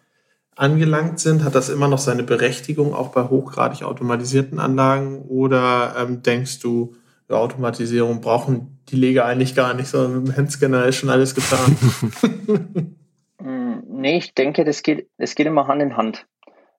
angelangt 0.56 1.20
sind? 1.20 1.44
Hat 1.44 1.54
das 1.54 1.68
immer 1.68 1.88
noch 1.88 1.98
seine 1.98 2.22
Berechtigung 2.22 2.94
auch 2.94 3.08
bei 3.08 3.24
hochgradig 3.24 3.82
automatisierten 3.82 4.58
Anlagen? 4.58 5.22
Oder 5.22 5.94
ähm, 5.98 6.22
denkst 6.22 6.60
du, 6.60 6.94
Automatisierung 7.36 8.20
brauchen 8.20 8.78
die 8.92 8.96
Leger 8.96 9.24
eigentlich 9.24 9.54
gar 9.54 9.74
nicht, 9.74 9.88
sondern 9.88 10.22
mit 10.22 10.28
dem 10.28 10.36
Handscanner 10.36 10.86
ist 10.86 10.96
schon 10.96 11.10
alles 11.10 11.34
getan? 11.34 11.76
Mm, 13.44 13.82
nee, 13.88 14.18
ich 14.18 14.34
denke, 14.34 14.62
das 14.64 14.84
geht, 14.84 15.08
das 15.18 15.34
geht 15.34 15.48
immer 15.48 15.66
Hand 15.66 15.82
in 15.82 15.96
Hand. 15.96 16.28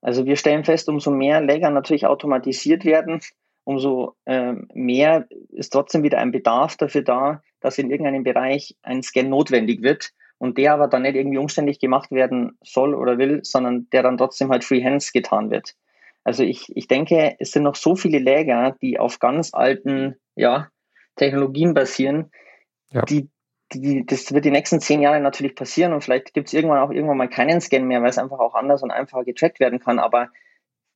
Also 0.02 0.26
wir 0.26 0.38
stellen 0.38 0.64
fest, 0.64 0.88
umso 0.88 1.12
mehr 1.12 1.42
Lager 1.42 1.70
natürlich 1.70 2.06
automatisiert 2.06 2.86
werden, 2.86 3.20
umso 3.66 4.16
ähm, 4.26 4.70
mehr 4.74 5.28
ist 5.50 5.74
trotzdem 5.74 6.04
wieder 6.04 6.20
ein 6.20 6.32
Bedarf 6.32 6.78
dafür 6.78 7.02
da, 7.02 7.42
dass 7.60 7.78
in 7.78 7.92
irgendeinem 7.92 8.24
Bereich 8.24 8.78
ein 8.82 9.04
Scan 9.04 9.24
notwendig 9.24 9.82
wird 9.82 10.12
und 10.38 10.58
der 10.58 10.74
aber 10.74 10.88
dann 10.88 11.02
nicht 11.02 11.16
irgendwie 11.16 11.38
umständlich 11.38 11.80
gemacht 11.80 12.12
werden 12.12 12.58
soll 12.64 12.96
oder 12.96 13.18
will, 13.18 13.42
sondern 13.44 13.90
der 13.92 14.04
dann 14.04 14.18
trotzdem 14.18 14.50
halt 14.50 14.64
Freehands 14.64 15.12
getan 15.12 15.52
wird. 15.52 15.74
Also 16.24 16.44
ich, 16.44 16.72
ich 16.76 16.88
denke, 16.88 17.36
es 17.40 17.52
sind 17.52 17.64
noch 17.64 17.76
so 17.76 17.98
viele 17.98 18.20
Läger, 18.20 18.76
die 18.82 19.00
auf 19.00 19.20
ganz 19.20 19.54
alten 19.54 20.16
ja, 20.36 20.70
Technologien 21.16 21.74
basieren, 21.74 22.32
ja. 22.90 23.02
die, 23.04 23.30
die, 23.74 24.06
das 24.06 24.32
wird 24.34 24.46
die 24.46 24.52
nächsten 24.52 24.80
zehn 24.80 25.02
Jahre 25.02 25.20
natürlich 25.20 25.56
passieren 25.56 25.94
und 25.94 26.04
vielleicht 26.04 26.34
gibt 26.34 26.48
es 26.48 26.54
irgendwann 26.54 26.80
auch 26.80 26.92
irgendwann 26.92 27.18
mal 27.18 27.30
keinen 27.30 27.62
Scan 27.62 27.86
mehr, 27.86 28.02
weil 28.02 28.10
es 28.10 28.18
einfach 28.18 28.40
auch 28.40 28.56
anders 28.56 28.84
und 28.84 28.92
einfacher 28.92 29.24
getrackt 29.24 29.60
werden 29.60 29.80
kann. 29.80 30.00
Aber 30.00 30.30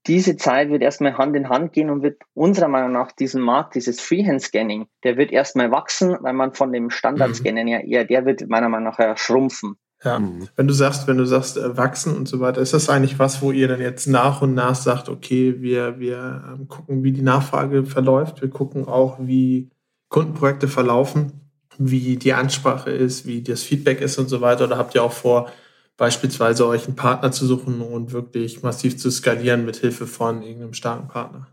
diese 0.06 0.38
Zeit 0.38 0.70
wird 0.70 0.82
erstmal 0.82 1.18
Hand 1.18 1.36
in 1.36 1.50
Hand 1.50 1.74
gehen 1.74 1.90
und 1.90 2.02
wird 2.02 2.22
unserer 2.34 2.70
Meinung 2.70 2.94
nach 2.94 3.12
diesen 3.12 3.42
Markt, 3.42 3.76
dieses 3.76 4.00
Freehand-Scanning, 4.00 4.88
der 5.04 5.18
wird 5.18 5.32
erstmal 5.32 5.72
wachsen, 5.72 6.18
weil 6.22 6.34
man 6.34 6.54
von 6.54 6.72
dem 6.72 6.90
Standard-Scannen 6.90 7.66
mhm. 7.66 7.72
ja 7.72 7.80
eher, 7.80 8.06
der 8.06 8.26
wird 8.26 8.48
meiner 8.48 8.70
Meinung 8.70 8.90
nach 8.90 9.00
ja 9.00 9.18
schrumpfen. 9.18 9.76
Ja, 10.04 10.20
mhm. 10.20 10.48
wenn 10.56 10.68
du 10.68 10.74
sagst, 10.74 11.08
wenn 11.08 11.18
du 11.18 11.26
sagst, 11.26 11.58
äh, 11.58 11.76
wachsen 11.76 12.16
und 12.16 12.28
so 12.28 12.40
weiter, 12.40 12.62
ist 12.62 12.74
das 12.74 12.90
eigentlich 12.90 13.18
was, 13.20 13.42
wo 13.42 13.52
ihr 13.52 13.68
dann 13.68 13.82
jetzt 13.82 14.08
nach 14.08 14.42
und 14.42 14.54
nach 14.54 14.76
sagt, 14.76 15.10
okay, 15.10 15.56
wir, 15.60 16.00
wir 16.00 16.44
ähm, 16.54 16.68
gucken, 16.68 17.04
wie 17.04 17.12
die 17.12 17.24
Nachfrage 17.24 17.84
verläuft, 17.86 18.42
wir 18.42 18.50
gucken 18.50 18.88
auch, 18.88 19.18
wie 19.20 19.70
Kundenprojekte 20.10 20.68
verlaufen, 20.68 21.52
wie 21.78 22.18
die 22.18 22.34
Ansprache 22.34 22.92
ist, 22.92 23.26
wie 23.26 23.44
das 23.44 23.64
Feedback 23.64 24.02
ist 24.02 24.18
und 24.18 24.30
so 24.30 24.42
weiter, 24.42 24.66
oder 24.66 24.78
habt 24.78 24.96
ihr 24.96 25.04
auch 25.04 25.12
vor, 25.12 25.52
beispielsweise 25.98 26.68
euch 26.68 26.86
einen 26.86 26.96
Partner 26.96 27.32
zu 27.32 27.46
suchen 27.46 27.82
und 27.82 28.14
wirklich 28.14 28.64
massiv 28.64 28.98
zu 28.98 29.10
skalieren 29.10 29.66
mit 29.66 29.78
Hilfe 29.78 30.08
von 30.08 30.42
irgendeinem 30.42 30.74
starken 30.74 31.08
Partner? 31.08 31.48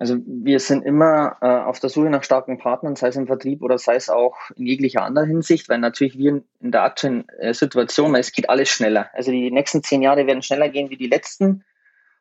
Also 0.00 0.16
wir 0.26 0.60
sind 0.60 0.86
immer 0.86 1.36
äh, 1.42 1.46
auf 1.46 1.78
der 1.78 1.90
Suche 1.90 2.08
nach 2.08 2.24
starken 2.24 2.56
Partnern, 2.56 2.96
sei 2.96 3.08
es 3.08 3.16
im 3.16 3.26
Vertrieb 3.26 3.60
oder 3.62 3.76
sei 3.76 3.96
es 3.96 4.08
auch 4.08 4.34
in 4.56 4.64
jeglicher 4.64 5.02
anderen 5.02 5.28
Hinsicht, 5.28 5.68
weil 5.68 5.78
natürlich 5.78 6.16
wir 6.16 6.42
in 6.58 6.72
der 6.72 6.84
aktuellen 6.84 7.28
äh, 7.38 7.52
Situation, 7.52 8.14
es 8.14 8.32
geht 8.32 8.48
alles 8.48 8.70
schneller. 8.70 9.10
Also 9.12 9.30
die 9.30 9.50
nächsten 9.50 9.82
zehn 9.82 10.00
Jahre 10.00 10.26
werden 10.26 10.40
schneller 10.40 10.70
gehen 10.70 10.88
wie 10.88 10.96
die 10.96 11.08
letzten. 11.08 11.64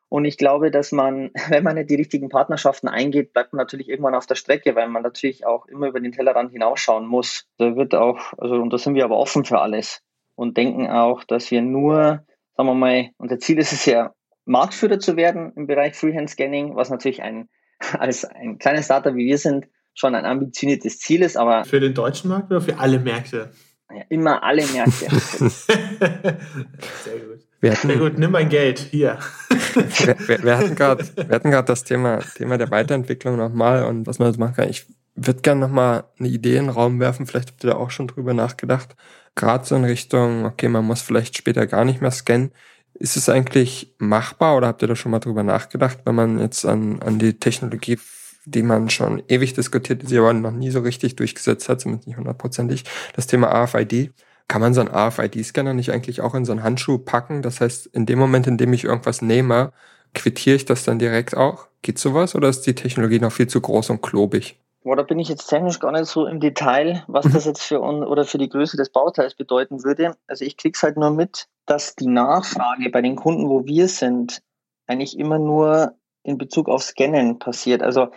Und 0.10 0.26
ich 0.26 0.38
glaube, 0.38 0.72
dass 0.72 0.92
man, 0.92 1.32
wenn 1.50 1.64
man 1.64 1.76
nicht 1.76 1.90
die 1.90 1.96
richtigen 1.96 2.30
Partnerschaften 2.30 2.88
eingeht, 2.88 3.34
bleibt 3.34 3.54
man 3.54 3.60
natürlich 3.60 3.90
irgendwann 3.90 4.16
auf 4.16 4.26
der 4.26 4.36
Strecke, 4.36 4.76
weil 4.76 4.90
man 4.90 5.04
natürlich 5.04 5.46
auch 5.46 5.66
immer 5.68 5.88
über 5.88 6.00
den 6.00 6.12
Tellerrand 6.12 6.52
hinausschauen 6.52 7.06
muss. 7.06 7.48
Da 7.58 7.76
wird 7.76 7.96
auch, 7.96 8.34
also 8.38 8.56
und 8.56 8.74
da 8.74 8.78
sind 8.78 8.96
wir 8.96 9.06
aber 9.06 9.18
offen 9.18 9.46
für 9.46 9.60
alles 9.60 10.02
und 10.36 10.58
denken 10.58 10.90
auch, 10.90 11.24
dass 11.24 11.52
wir 11.52 11.62
nur, 11.62 12.26
sagen 12.56 12.70
wir 12.70 12.74
mal, 12.74 13.10
unser 13.18 13.40
Ziel 13.40 13.60
ist 13.60 13.72
es 13.72 13.86
ja, 13.86 14.14
Marktführer 14.46 15.00
zu 15.00 15.16
werden 15.16 15.54
im 15.56 15.68
Bereich 15.68 15.96
Freehand 15.96 16.30
Scanning, 16.30 16.76
was 16.76 16.90
natürlich 16.90 17.22
ein, 17.22 17.50
als 18.00 18.26
ein 18.26 18.58
kleines 18.58 18.86
Startup 18.86 19.16
wie 19.16 19.28
wir 19.28 19.38
sind, 19.38 19.68
schon 19.94 20.16
ein 20.16 20.26
ambitioniertes 20.26 21.00
Ziel 21.00 21.22
ist, 21.22 21.38
aber. 21.38 21.66
Für 21.66 21.80
den 21.80 21.94
deutschen 21.94 22.30
Markt 22.30 22.50
oder 22.50 22.62
für 22.62 22.80
alle 22.80 23.00
Märkte? 23.00 23.52
Ja, 23.92 24.04
immer 24.10 24.44
alle 24.44 24.66
Märkte. 24.68 25.08
Sehr 25.10 27.20
gut. 27.20 27.49
Wir 27.62 27.72
hatten, 27.72 27.88
Sehr 27.88 27.98
gut, 27.98 28.18
nimm 28.18 28.32
mein 28.32 28.50
Geld, 28.50 28.80
hier. 28.80 29.20
wir, 29.50 30.18
wir, 30.28 30.44
wir 30.44 30.58
hatten 30.58 30.76
gerade 30.76 31.66
das 31.66 31.84
Thema, 31.84 32.20
Thema 32.36 32.58
der 32.58 32.72
Weiterentwicklung 32.72 33.36
nochmal 33.36 33.84
und 33.86 34.08
was 34.08 34.20
man 34.20 34.30
jetzt 34.30 34.38
machen 34.38 34.56
kann. 34.56 34.70
Ich 34.70 34.86
würde 35.16 35.42
gerne 35.42 35.60
nochmal 35.60 36.06
eine 36.18 36.30
Idee 36.30 36.56
in 36.56 36.66
den 36.66 36.70
Raum 36.70 37.00
werfen, 37.00 37.26
vielleicht 37.26 37.50
habt 37.50 37.64
ihr 37.64 37.72
da 37.72 37.76
auch 37.76 37.92
schon 37.92 38.08
drüber 38.08 38.34
nachgedacht 38.34 38.96
gerade 39.40 39.66
so 39.66 39.76
in 39.76 39.86
Richtung, 39.86 40.46
okay, 40.46 40.68
man 40.68 40.86
muss 40.86 41.02
vielleicht 41.02 41.38
später 41.38 41.66
gar 41.66 41.86
nicht 41.86 42.02
mehr 42.02 42.12
scannen. 42.12 42.52
Ist 42.94 43.16
es 43.16 43.30
eigentlich 43.30 43.96
machbar 43.98 44.58
oder 44.58 44.68
habt 44.68 44.82
ihr 44.82 44.88
da 44.88 44.96
schon 44.96 45.12
mal 45.12 45.20
drüber 45.20 45.44
nachgedacht, 45.44 46.00
wenn 46.06 46.16
man 46.16 46.40
jetzt 46.40 46.66
an, 46.66 47.02
an 47.02 47.20
die 47.20 47.40
Technologie, 47.40 47.98
die 48.46 48.64
man 48.64 48.90
schon 48.90 49.24
ewig 49.28 49.54
diskutiert, 49.54 50.02
die 50.02 50.08
sich 50.08 50.18
aber 50.18 50.34
noch 50.34 50.52
nie 50.52 50.72
so 50.72 50.82
richtig 50.82 51.16
durchgesetzt 51.16 51.70
hat, 51.70 51.80
zumindest 51.80 52.08
nicht 52.08 52.18
hundertprozentig, 52.18 52.84
das 53.16 53.28
Thema 53.28 53.52
AFID. 53.54 54.12
Kann 54.50 54.62
man 54.62 54.74
so 54.74 54.82
einen 54.82 54.90
AFID-Scanner 54.90 55.76
nicht 55.76 55.92
eigentlich 55.92 56.22
auch 56.22 56.34
in 56.34 56.44
so 56.44 56.52
einen 56.52 56.64
Handschuh 56.64 56.98
packen? 56.98 57.44
Das 57.44 57.62
heißt, 57.62 57.86
in 57.86 58.08
dem 58.08 58.18
Moment, 58.18 58.48
in 58.48 58.58
dem 58.58 58.74
ich 58.74 58.84
irgendwas 58.84 59.22
nehme, 59.22 59.72
quittiere 60.16 60.56
ich 60.56 60.66
das 60.66 60.84
dann 60.84 60.98
direkt 60.98 61.38
auch? 61.38 61.68
Geht 61.84 62.00
sowas 62.00 62.34
oder 62.34 62.50
ist 62.50 62.62
die 62.62 62.74
Technologie 62.74 63.20
noch 63.20 63.32
viel 63.32 63.48
zu 63.48 63.62
groß 63.62 63.92
und 63.92 64.02
klobig? 64.02 64.60
Boah, 64.84 64.96
da 64.96 65.04
bin 65.04 65.20
ich 65.20 65.30
jetzt 65.30 65.48
technisch 65.48 65.80
gar 65.80 65.92
nicht 65.92 66.08
so 66.08 66.26
im 66.26 66.40
Detail, 66.40 67.04
was 67.08 67.32
das 67.32 67.46
jetzt 67.46 67.62
für 67.62 67.80
un 67.80 68.04
oder 68.04 68.26
für 68.26 68.40
die 68.40 68.50
Größe 68.50 68.76
des 68.76 68.90
Bauteils 68.90 69.36
bedeuten 69.36 69.84
würde. 69.84 70.16
Also 70.26 70.44
ich 70.44 70.58
krieg's 70.58 70.82
halt 70.82 70.98
nur 70.98 71.12
mit, 71.12 71.48
dass 71.68 71.96
die 71.96 72.08
Nachfrage 72.08 72.90
bei 72.90 73.04
den 73.04 73.16
Kunden, 73.16 73.50
wo 73.50 73.66
wir 73.66 73.88
sind, 73.88 74.42
eigentlich 74.88 75.20
immer 75.20 75.38
nur 75.38 75.94
in 76.24 76.40
Bezug 76.40 76.70
auf 76.70 76.82
Scannen 76.82 77.38
passiert. 77.38 77.84
Also 77.84 78.08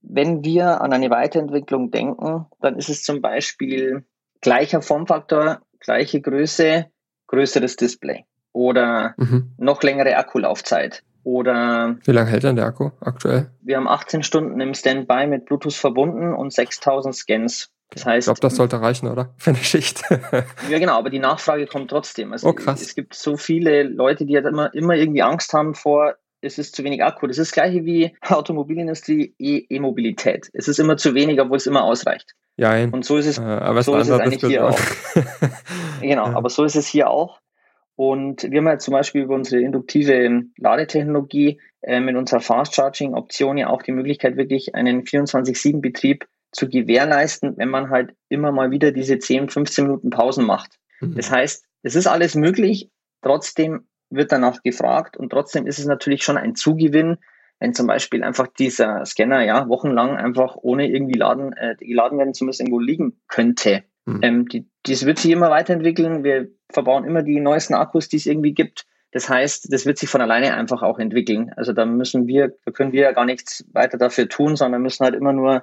wenn 0.00 0.44
wir 0.44 0.80
an 0.80 0.92
eine 0.92 1.10
Weiterentwicklung 1.10 1.90
denken, 1.90 2.46
dann 2.60 2.76
ist 2.76 2.88
es 2.88 3.02
zum 3.02 3.20
Beispiel 3.20 4.04
gleicher 4.40 4.80
Formfaktor, 4.80 5.60
gleiche 5.82 6.20
Größe, 6.20 6.86
größeres 7.26 7.76
Display 7.76 8.24
oder 8.52 9.14
mhm. 9.16 9.52
noch 9.58 9.82
längere 9.82 10.16
Akkulaufzeit 10.16 11.02
oder 11.24 11.96
Wie 12.04 12.12
lange 12.12 12.30
hält 12.30 12.42
denn 12.42 12.56
der 12.56 12.66
Akku 12.66 12.90
aktuell? 13.00 13.50
Wir 13.60 13.76
haben 13.76 13.88
18 13.88 14.22
Stunden 14.22 14.60
im 14.60 14.74
Standby 14.74 15.26
mit 15.26 15.46
Bluetooth 15.46 15.74
verbunden 15.74 16.34
und 16.34 16.52
6000 16.52 17.14
Scans. 17.14 17.70
Das 17.90 18.06
heißt, 18.06 18.26
ich 18.26 18.34
glaube, 18.34 18.40
das 18.40 18.56
sollte 18.56 18.80
reichen, 18.80 19.08
oder? 19.08 19.34
Für 19.36 19.50
eine 19.50 19.58
Schicht. 19.58 20.02
ja, 20.70 20.78
genau, 20.78 20.98
aber 20.98 21.10
die 21.10 21.18
Nachfrage 21.18 21.66
kommt 21.66 21.90
trotzdem. 21.90 22.32
Also 22.32 22.48
oh, 22.48 22.52
krass. 22.52 22.80
Es 22.80 22.94
gibt 22.94 23.14
so 23.14 23.36
viele 23.36 23.82
Leute, 23.84 24.24
die 24.24 24.34
halt 24.34 24.46
immer, 24.46 24.72
immer 24.74 24.94
irgendwie 24.94 25.22
Angst 25.22 25.52
haben 25.52 25.74
vor, 25.74 26.16
es 26.40 26.58
ist 26.58 26.74
zu 26.74 26.82
wenig 26.82 27.04
Akku. 27.04 27.26
Das 27.26 27.38
ist 27.38 27.50
das 27.50 27.54
gleiche 27.54 27.84
wie 27.84 28.16
Automobilindustrie, 28.22 29.34
E-Mobilität. 29.38 30.50
es 30.52 30.66
ist 30.66 30.80
immer 30.80 30.96
zu 30.96 31.14
wenig, 31.14 31.40
obwohl 31.40 31.58
es 31.58 31.66
immer 31.66 31.84
ausreicht. 31.84 32.34
Ja, 32.56 32.84
und 32.84 33.04
so 33.04 33.16
ist 33.16 33.26
es, 33.26 33.38
äh, 33.38 33.42
aber 33.42 33.82
so 33.82 33.96
ist 33.96 34.08
es 34.08 34.20
eigentlich 34.20 34.44
hier 34.44 34.68
auch. 34.68 34.78
genau, 36.00 36.26
ja. 36.26 36.36
aber 36.36 36.50
so 36.50 36.64
ist 36.64 36.76
es 36.76 36.86
hier 36.86 37.08
auch. 37.08 37.40
Und 37.96 38.50
wir 38.50 38.58
haben 38.58 38.66
ja 38.66 38.78
zum 38.78 38.92
Beispiel 38.92 39.22
über 39.22 39.34
unsere 39.34 39.62
induktive 39.62 40.44
Ladetechnologie 40.56 41.60
äh, 41.82 42.00
mit 42.00 42.16
unserer 42.16 42.40
Fast 42.40 42.74
Charging 42.74 43.14
Option 43.14 43.58
ja 43.58 43.68
auch 43.68 43.82
die 43.82 43.92
Möglichkeit, 43.92 44.36
wirklich 44.36 44.74
einen 44.74 45.02
24-7 45.02 45.80
Betrieb 45.80 46.26
zu 46.52 46.68
gewährleisten, 46.68 47.56
wenn 47.56 47.70
man 47.70 47.90
halt 47.90 48.14
immer 48.28 48.52
mal 48.52 48.70
wieder 48.70 48.92
diese 48.92 49.18
10, 49.18 49.48
15 49.48 49.86
Minuten 49.86 50.10
Pausen 50.10 50.44
macht. 50.44 50.78
Mhm. 51.00 51.14
Das 51.16 51.30
heißt, 51.30 51.64
es 51.82 51.94
ist 51.94 52.06
alles 52.06 52.34
möglich, 52.34 52.90
trotzdem 53.22 53.86
wird 54.10 54.30
danach 54.30 54.62
gefragt 54.62 55.16
und 55.16 55.30
trotzdem 55.30 55.66
ist 55.66 55.78
es 55.78 55.86
natürlich 55.86 56.22
schon 56.22 56.36
ein 56.36 56.54
Zugewinn, 56.54 57.16
wenn 57.62 57.74
zum 57.74 57.86
Beispiel 57.86 58.24
einfach 58.24 58.48
dieser 58.48 59.06
Scanner 59.06 59.44
ja 59.44 59.68
wochenlang 59.68 60.16
einfach 60.16 60.56
ohne 60.56 60.90
irgendwie 60.90 61.16
laden, 61.16 61.52
äh, 61.52 61.76
geladen 61.78 62.18
werden 62.18 62.34
zu 62.34 62.44
müssen 62.44 62.62
irgendwo 62.66 62.80
liegen 62.80 63.20
könnte. 63.28 63.84
Mhm. 64.04 64.18
Ähm, 64.22 64.48
die, 64.48 64.68
das 64.82 65.06
wird 65.06 65.20
sich 65.20 65.30
immer 65.30 65.48
weiterentwickeln. 65.48 66.24
Wir 66.24 66.48
verbauen 66.72 67.04
immer 67.04 67.22
die 67.22 67.38
neuesten 67.38 67.74
Akkus, 67.74 68.08
die 68.08 68.16
es 68.16 68.26
irgendwie 68.26 68.52
gibt. 68.52 68.84
Das 69.12 69.28
heißt, 69.28 69.72
das 69.72 69.86
wird 69.86 69.96
sich 69.96 70.10
von 70.10 70.20
alleine 70.20 70.54
einfach 70.54 70.82
auch 70.82 70.98
entwickeln. 70.98 71.52
Also 71.54 71.72
da 71.72 71.86
müssen 71.86 72.26
wir, 72.26 72.52
da 72.64 72.72
können 72.72 72.90
wir 72.90 73.02
ja 73.02 73.12
gar 73.12 73.26
nichts 73.26 73.64
weiter 73.72 73.96
dafür 73.96 74.28
tun, 74.28 74.56
sondern 74.56 74.82
müssen 74.82 75.04
halt 75.04 75.14
immer 75.14 75.32
nur 75.32 75.62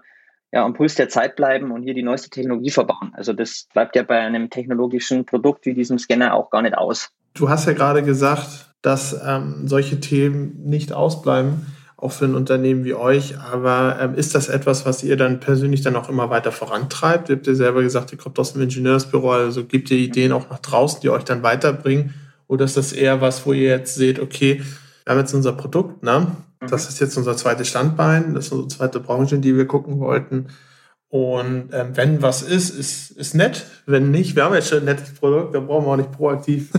ja, 0.53 0.63
am 0.63 0.75
Puls 0.75 0.95
der 0.95 1.09
Zeit 1.09 1.35
bleiben 1.35 1.69
und 1.71 1.83
hier 1.83 1.95
die 1.95 2.03
neueste 2.03 2.29
Technologie 2.29 2.71
verbauen. 2.71 3.11
Also 3.11 3.33
das 3.33 3.67
bleibt 3.73 3.97
ja 3.97 4.03
bei 4.03 4.19
einem 4.19 4.49
technologischen 4.49 5.25
Produkt 5.25 5.65
wie 5.65 5.73
diesem 5.73 5.99
Scanner 5.99 6.33
auch 6.33 6.49
gar 6.49 6.61
nicht 6.61 6.77
aus. 6.77 7.11
Du 7.33 7.49
hast 7.49 7.67
ja 7.67 7.73
gerade 7.73 8.03
gesagt, 8.03 8.73
dass 8.81 9.19
ähm, 9.27 9.67
solche 9.67 9.99
Themen 9.99 10.63
nicht 10.63 10.93
ausbleiben, 10.93 11.65
auch 12.01 12.11
für 12.13 12.25
ein 12.25 12.35
Unternehmen 12.35 12.85
wie 12.85 12.93
euch. 12.93 13.37
Aber 13.37 13.97
ähm, 13.99 14.15
ist 14.15 14.33
das 14.33 14.47
etwas, 14.47 14.85
was 14.85 15.03
ihr 15.03 15.17
dann 15.17 15.39
persönlich 15.39 15.81
dann 15.81 15.95
auch 15.95 16.09
immer 16.09 16.29
weiter 16.29 16.51
vorantreibt? 16.51 17.29
Ihr 17.29 17.35
habt 17.35 17.47
ja 17.47 17.55
selber 17.55 17.81
gesagt, 17.81 18.11
ihr 18.11 18.17
kommt 18.17 18.39
aus 18.39 18.53
dem 18.53 18.61
Ingenieursbüro, 18.61 19.31
also 19.31 19.65
gibt 19.65 19.91
ihr 19.91 19.97
Ideen 19.97 20.31
auch 20.31 20.49
nach 20.49 20.59
draußen, 20.59 21.01
die 21.01 21.09
euch 21.09 21.23
dann 21.23 21.43
weiterbringen? 21.43 22.13
Oder 22.47 22.65
ist 22.65 22.77
das 22.77 22.93
eher 22.93 23.21
was, 23.21 23.45
wo 23.45 23.53
ihr 23.53 23.69
jetzt 23.69 23.95
seht, 23.95 24.19
okay, 24.19 24.61
wir 25.03 25.11
haben 25.11 25.19
jetzt 25.19 25.33
unser 25.33 25.53
Produkt, 25.53 26.03
ne? 26.03 26.27
Das 26.61 26.83
mhm. 26.83 26.89
ist 26.89 26.99
jetzt 26.99 27.17
unser 27.17 27.35
zweites 27.37 27.67
Standbein, 27.67 28.33
das 28.33 28.45
ist 28.45 28.51
unsere 28.51 28.67
zweite 28.69 28.99
Branche, 28.99 29.35
in 29.35 29.41
die 29.41 29.55
wir 29.55 29.65
gucken 29.65 29.99
wollten. 29.99 30.47
Und 31.09 31.69
ähm, 31.73 31.89
wenn 31.95 32.21
was 32.21 32.43
ist, 32.43 32.69
ist, 32.69 33.11
ist 33.11 33.33
nett. 33.33 33.65
Wenn 33.85 34.11
nicht, 34.11 34.35
wir 34.35 34.43
haben 34.43 34.53
jetzt 34.53 34.69
schon 34.69 34.79
ein 34.79 34.85
nettes 34.85 35.13
Produkt, 35.13 35.55
dann 35.55 35.65
brauchen 35.65 35.85
wir 35.85 35.91
auch 35.91 35.97
nicht 35.97 36.11
proaktiv 36.11 36.71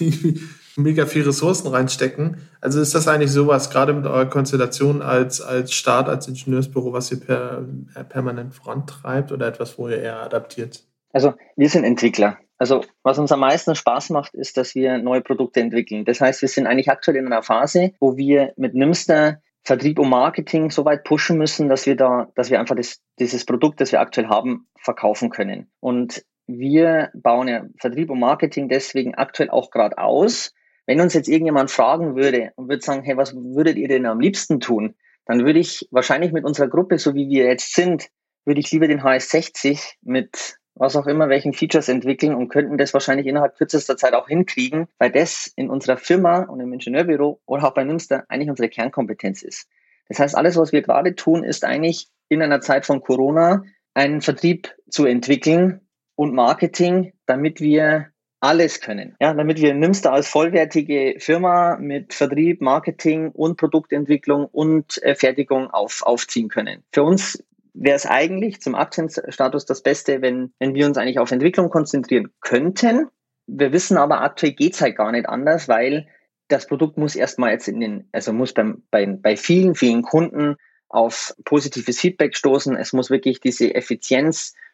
mega 0.76 1.06
viel 1.06 1.22
Ressourcen 1.22 1.68
reinstecken. 1.68 2.38
Also 2.60 2.80
ist 2.80 2.94
das 2.94 3.08
eigentlich 3.08 3.30
sowas, 3.30 3.70
gerade 3.70 3.92
mit 3.92 4.06
eurer 4.06 4.26
Konstellation 4.26 5.02
als, 5.02 5.40
als 5.40 5.72
Staat, 5.72 6.08
als 6.08 6.28
Ingenieursbüro, 6.28 6.92
was 6.92 7.10
ihr 7.10 7.20
per, 7.20 7.64
permanent 8.08 8.54
vorantreibt 8.54 9.32
oder 9.32 9.46
etwas, 9.46 9.78
wo 9.78 9.88
ihr 9.88 10.00
eher 10.00 10.22
adaptiert? 10.22 10.84
Also 11.12 11.34
wir 11.56 11.68
sind 11.68 11.84
Entwickler. 11.84 12.38
Also 12.58 12.84
was 13.02 13.18
uns 13.18 13.32
am 13.32 13.40
meisten 13.40 13.74
Spaß 13.74 14.10
macht, 14.10 14.34
ist, 14.34 14.56
dass 14.56 14.74
wir 14.74 14.98
neue 14.98 15.20
Produkte 15.20 15.60
entwickeln. 15.60 16.04
Das 16.04 16.20
heißt, 16.20 16.40
wir 16.42 16.48
sind 16.48 16.66
eigentlich 16.66 16.90
aktuell 16.90 17.16
in 17.16 17.26
einer 17.26 17.42
Phase, 17.42 17.92
wo 18.00 18.16
wir 18.16 18.52
mit 18.56 18.74
Nimster 18.74 19.40
Vertrieb 19.64 19.98
und 19.98 20.10
Marketing 20.10 20.70
so 20.70 20.84
weit 20.84 21.04
pushen 21.04 21.38
müssen, 21.38 21.70
dass 21.70 21.86
wir 21.86 21.96
da, 21.96 22.28
dass 22.34 22.50
wir 22.50 22.60
einfach 22.60 22.76
das, 22.76 23.00
dieses 23.18 23.46
Produkt, 23.46 23.80
das 23.80 23.92
wir 23.92 24.00
aktuell 24.00 24.28
haben, 24.28 24.66
verkaufen 24.78 25.30
können. 25.30 25.70
Und 25.80 26.22
wir 26.46 27.10
bauen 27.14 27.48
ja 27.48 27.64
Vertrieb 27.78 28.10
und 28.10 28.20
Marketing 28.20 28.68
deswegen 28.68 29.14
aktuell 29.14 29.48
auch 29.48 29.70
gerade 29.70 29.96
aus. 29.96 30.52
Wenn 30.86 31.00
uns 31.00 31.14
jetzt 31.14 31.28
irgendjemand 31.28 31.70
fragen 31.70 32.16
würde 32.16 32.52
und 32.56 32.68
würde 32.68 32.82
sagen, 32.82 33.02
hey, 33.02 33.16
was 33.16 33.34
würdet 33.34 33.76
ihr 33.76 33.88
denn 33.88 34.06
am 34.06 34.20
liebsten 34.20 34.60
tun? 34.60 34.94
Dann 35.26 35.44
würde 35.44 35.58
ich 35.58 35.88
wahrscheinlich 35.90 36.32
mit 36.32 36.44
unserer 36.44 36.68
Gruppe, 36.68 36.98
so 36.98 37.14
wie 37.14 37.28
wir 37.28 37.46
jetzt 37.46 37.74
sind, 37.74 38.08
würde 38.44 38.60
ich 38.60 38.70
lieber 38.70 38.86
den 38.86 39.00
HS60 39.00 39.94
mit 40.02 40.58
was 40.74 40.96
auch 40.96 41.06
immer, 41.06 41.28
welchen 41.28 41.52
Features 41.52 41.88
entwickeln 41.88 42.34
und 42.34 42.48
könnten 42.48 42.78
das 42.78 42.92
wahrscheinlich 42.92 43.26
innerhalb 43.26 43.56
kürzester 43.56 43.96
Zeit 43.96 44.12
auch 44.12 44.28
hinkriegen, 44.28 44.88
weil 44.98 45.10
das 45.10 45.52
in 45.56 45.70
unserer 45.70 45.96
Firma 45.96 46.42
und 46.42 46.60
im 46.60 46.72
Ingenieurbüro 46.72 47.40
oder 47.46 47.64
auch 47.64 47.74
bei 47.74 47.84
Nimster 47.84 48.24
eigentlich 48.28 48.50
unsere 48.50 48.68
Kernkompetenz 48.68 49.42
ist. 49.42 49.68
Das 50.08 50.18
heißt, 50.18 50.36
alles, 50.36 50.56
was 50.56 50.72
wir 50.72 50.82
gerade 50.82 51.14
tun, 51.14 51.44
ist 51.44 51.64
eigentlich 51.64 52.08
in 52.28 52.42
einer 52.42 52.60
Zeit 52.60 52.86
von 52.86 53.00
Corona 53.00 53.62
einen 53.94 54.20
Vertrieb 54.20 54.74
zu 54.90 55.06
entwickeln 55.06 55.80
und 56.16 56.34
Marketing, 56.34 57.12
damit 57.26 57.60
wir 57.60 58.08
alles 58.44 58.80
können. 58.80 59.16
Ja, 59.20 59.32
damit 59.32 59.60
wir 59.60 59.72
Nimster 59.72 60.12
als 60.12 60.28
vollwertige 60.28 61.14
Firma 61.18 61.78
mit 61.78 62.12
Vertrieb, 62.12 62.60
Marketing 62.60 63.30
und 63.30 63.56
Produktentwicklung 63.56 64.44
und 64.44 65.02
äh, 65.02 65.14
Fertigung 65.14 65.70
auf, 65.70 66.02
aufziehen 66.02 66.48
können. 66.48 66.82
Für 66.92 67.04
uns 67.04 67.42
wäre 67.72 67.96
es 67.96 68.04
eigentlich 68.04 68.60
zum 68.60 68.74
Aktienstatus 68.74 69.64
das 69.64 69.82
Beste, 69.82 70.20
wenn, 70.20 70.52
wenn 70.58 70.74
wir 70.74 70.86
uns 70.86 70.98
eigentlich 70.98 71.18
auf 71.18 71.32
Entwicklung 71.32 71.70
konzentrieren 71.70 72.32
könnten. 72.42 73.08
Wir 73.46 73.72
wissen 73.72 73.96
aber 73.96 74.20
aktuell 74.20 74.52
geht's 74.52 74.82
halt 74.82 74.96
gar 74.96 75.10
nicht 75.10 75.26
anders, 75.26 75.66
weil 75.66 76.06
das 76.48 76.66
Produkt 76.66 76.98
muss 76.98 77.16
erstmal 77.16 77.52
jetzt 77.52 77.68
in 77.68 77.80
den, 77.80 78.08
also 78.12 78.34
muss 78.34 78.52
beim, 78.52 78.82
bei, 78.90 79.06
bei 79.06 79.36
vielen, 79.38 79.74
vielen 79.74 80.02
Kunden 80.02 80.56
auf 80.88 81.34
positives 81.46 81.98
Feedback 81.98 82.36
stoßen. 82.36 82.76
Es 82.76 82.92
muss 82.92 83.08
wirklich 83.08 83.40
diese 83.40 83.74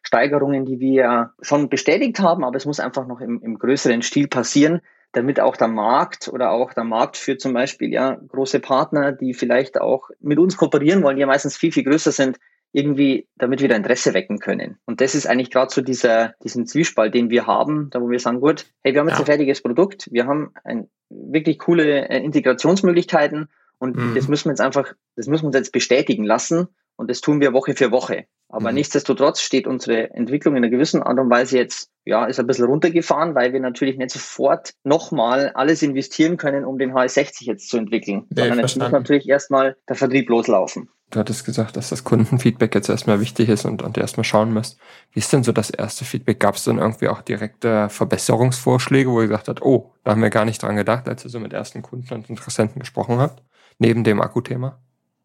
Effizienzsteigerungen, 0.00 0.64
die 0.64 0.80
wir 0.80 1.32
schon 1.40 1.68
bestätigt 1.68 2.20
haben, 2.20 2.44
aber 2.44 2.56
es 2.56 2.66
muss 2.66 2.80
einfach 2.80 3.06
noch 3.06 3.20
im, 3.20 3.40
im 3.42 3.58
größeren 3.58 4.02
Stil 4.02 4.28
passieren, 4.28 4.80
damit 5.12 5.40
auch 5.40 5.56
der 5.56 5.68
Markt 5.68 6.28
oder 6.28 6.50
auch 6.50 6.72
der 6.72 6.84
Markt 6.84 7.16
für 7.16 7.36
zum 7.36 7.52
Beispiel 7.52 7.92
ja 7.92 8.14
große 8.28 8.60
Partner, 8.60 9.12
die 9.12 9.34
vielleicht 9.34 9.80
auch 9.80 10.10
mit 10.20 10.38
uns 10.38 10.56
kooperieren 10.56 11.02
wollen, 11.02 11.16
die 11.16 11.22
ja 11.22 11.26
meistens 11.26 11.56
viel, 11.56 11.72
viel 11.72 11.84
größer 11.84 12.12
sind, 12.12 12.38
irgendwie 12.72 13.26
damit 13.36 13.60
wieder 13.60 13.74
Interesse 13.74 14.14
wecken 14.14 14.38
können. 14.38 14.78
Und 14.84 15.00
das 15.00 15.16
ist 15.16 15.26
eigentlich 15.26 15.50
gerade 15.50 15.72
so 15.74 15.82
dieser, 15.82 16.34
diesen 16.44 16.66
Zwiespalt, 16.66 17.14
den 17.14 17.28
wir 17.28 17.46
haben, 17.46 17.90
da 17.90 18.00
wo 18.00 18.08
wir 18.08 18.20
sagen, 18.20 18.40
gut, 18.40 18.66
hey, 18.82 18.94
wir 18.94 19.00
haben 19.00 19.08
jetzt 19.08 19.16
ja. 19.16 19.24
ein 19.24 19.26
fertiges 19.26 19.60
Produkt, 19.60 20.08
wir 20.12 20.26
haben 20.26 20.52
ein, 20.62 20.88
wirklich 21.08 21.58
coole 21.58 22.08
äh, 22.08 22.22
Integrationsmöglichkeiten 22.22 23.48
und 23.78 23.96
mhm. 23.96 24.14
das 24.14 24.28
müssen 24.28 24.44
wir 24.44 24.52
jetzt 24.52 24.60
einfach, 24.60 24.94
das 25.16 25.26
müssen 25.26 25.42
wir 25.42 25.48
uns 25.48 25.56
jetzt 25.56 25.72
bestätigen 25.72 26.24
lassen 26.24 26.68
und 26.94 27.10
das 27.10 27.20
tun 27.20 27.40
wir 27.40 27.52
Woche 27.52 27.74
für 27.74 27.90
Woche. 27.90 28.26
Aber 28.50 28.70
mhm. 28.70 28.76
nichtsdestotrotz 28.76 29.40
steht 29.40 29.66
unsere 29.66 30.10
Entwicklung 30.10 30.56
in 30.56 30.64
einer 30.64 30.70
gewissen 30.70 31.02
Art 31.02 31.18
und 31.18 31.30
Weise 31.30 31.56
jetzt, 31.56 31.90
ja, 32.04 32.24
ist 32.26 32.40
ein 32.40 32.46
bisschen 32.46 32.66
runtergefahren, 32.66 33.34
weil 33.34 33.52
wir 33.52 33.60
natürlich 33.60 33.96
nicht 33.96 34.10
sofort 34.10 34.74
nochmal 34.82 35.52
alles 35.54 35.82
investieren 35.82 36.36
können, 36.36 36.64
um 36.64 36.78
den 36.78 36.92
HS60 36.92 37.44
jetzt 37.44 37.68
zu 37.68 37.78
entwickeln. 37.78 38.26
Nee, 38.30 38.42
sondern 38.42 38.58
jetzt 38.60 38.76
muss 38.76 38.90
natürlich 38.90 39.28
erstmal 39.28 39.76
der 39.88 39.96
Vertrieb 39.96 40.28
loslaufen. 40.28 40.88
Du 41.10 41.18
hattest 41.18 41.44
gesagt, 41.44 41.76
dass 41.76 41.88
das 41.88 42.04
Kundenfeedback 42.04 42.72
jetzt 42.74 42.88
erstmal 42.88 43.20
wichtig 43.20 43.48
ist 43.48 43.64
und, 43.64 43.82
und 43.82 43.98
erstmal 43.98 44.24
schauen 44.24 44.52
müsst. 44.52 44.78
Wie 45.12 45.18
ist 45.18 45.32
denn 45.32 45.42
so 45.42 45.50
das 45.50 45.70
erste 45.70 46.04
Feedback? 46.04 46.38
Gab 46.38 46.54
es 46.54 46.64
dann 46.64 46.78
irgendwie 46.78 47.08
auch 47.08 47.22
direkte 47.22 47.88
Verbesserungsvorschläge, 47.88 49.10
wo 49.10 49.20
ihr 49.20 49.26
gesagt 49.26 49.48
habt, 49.48 49.62
oh, 49.62 49.92
da 50.04 50.12
haben 50.12 50.22
wir 50.22 50.30
gar 50.30 50.44
nicht 50.44 50.62
dran 50.62 50.76
gedacht, 50.76 51.08
als 51.08 51.24
ihr 51.24 51.30
so 51.30 51.40
mit 51.40 51.52
ersten 51.52 51.82
Kunden 51.82 52.14
und 52.14 52.30
Interessenten 52.30 52.78
gesprochen 52.78 53.18
habt, 53.18 53.42
neben 53.78 54.04
dem 54.04 54.20
Akkuthema? 54.20 54.78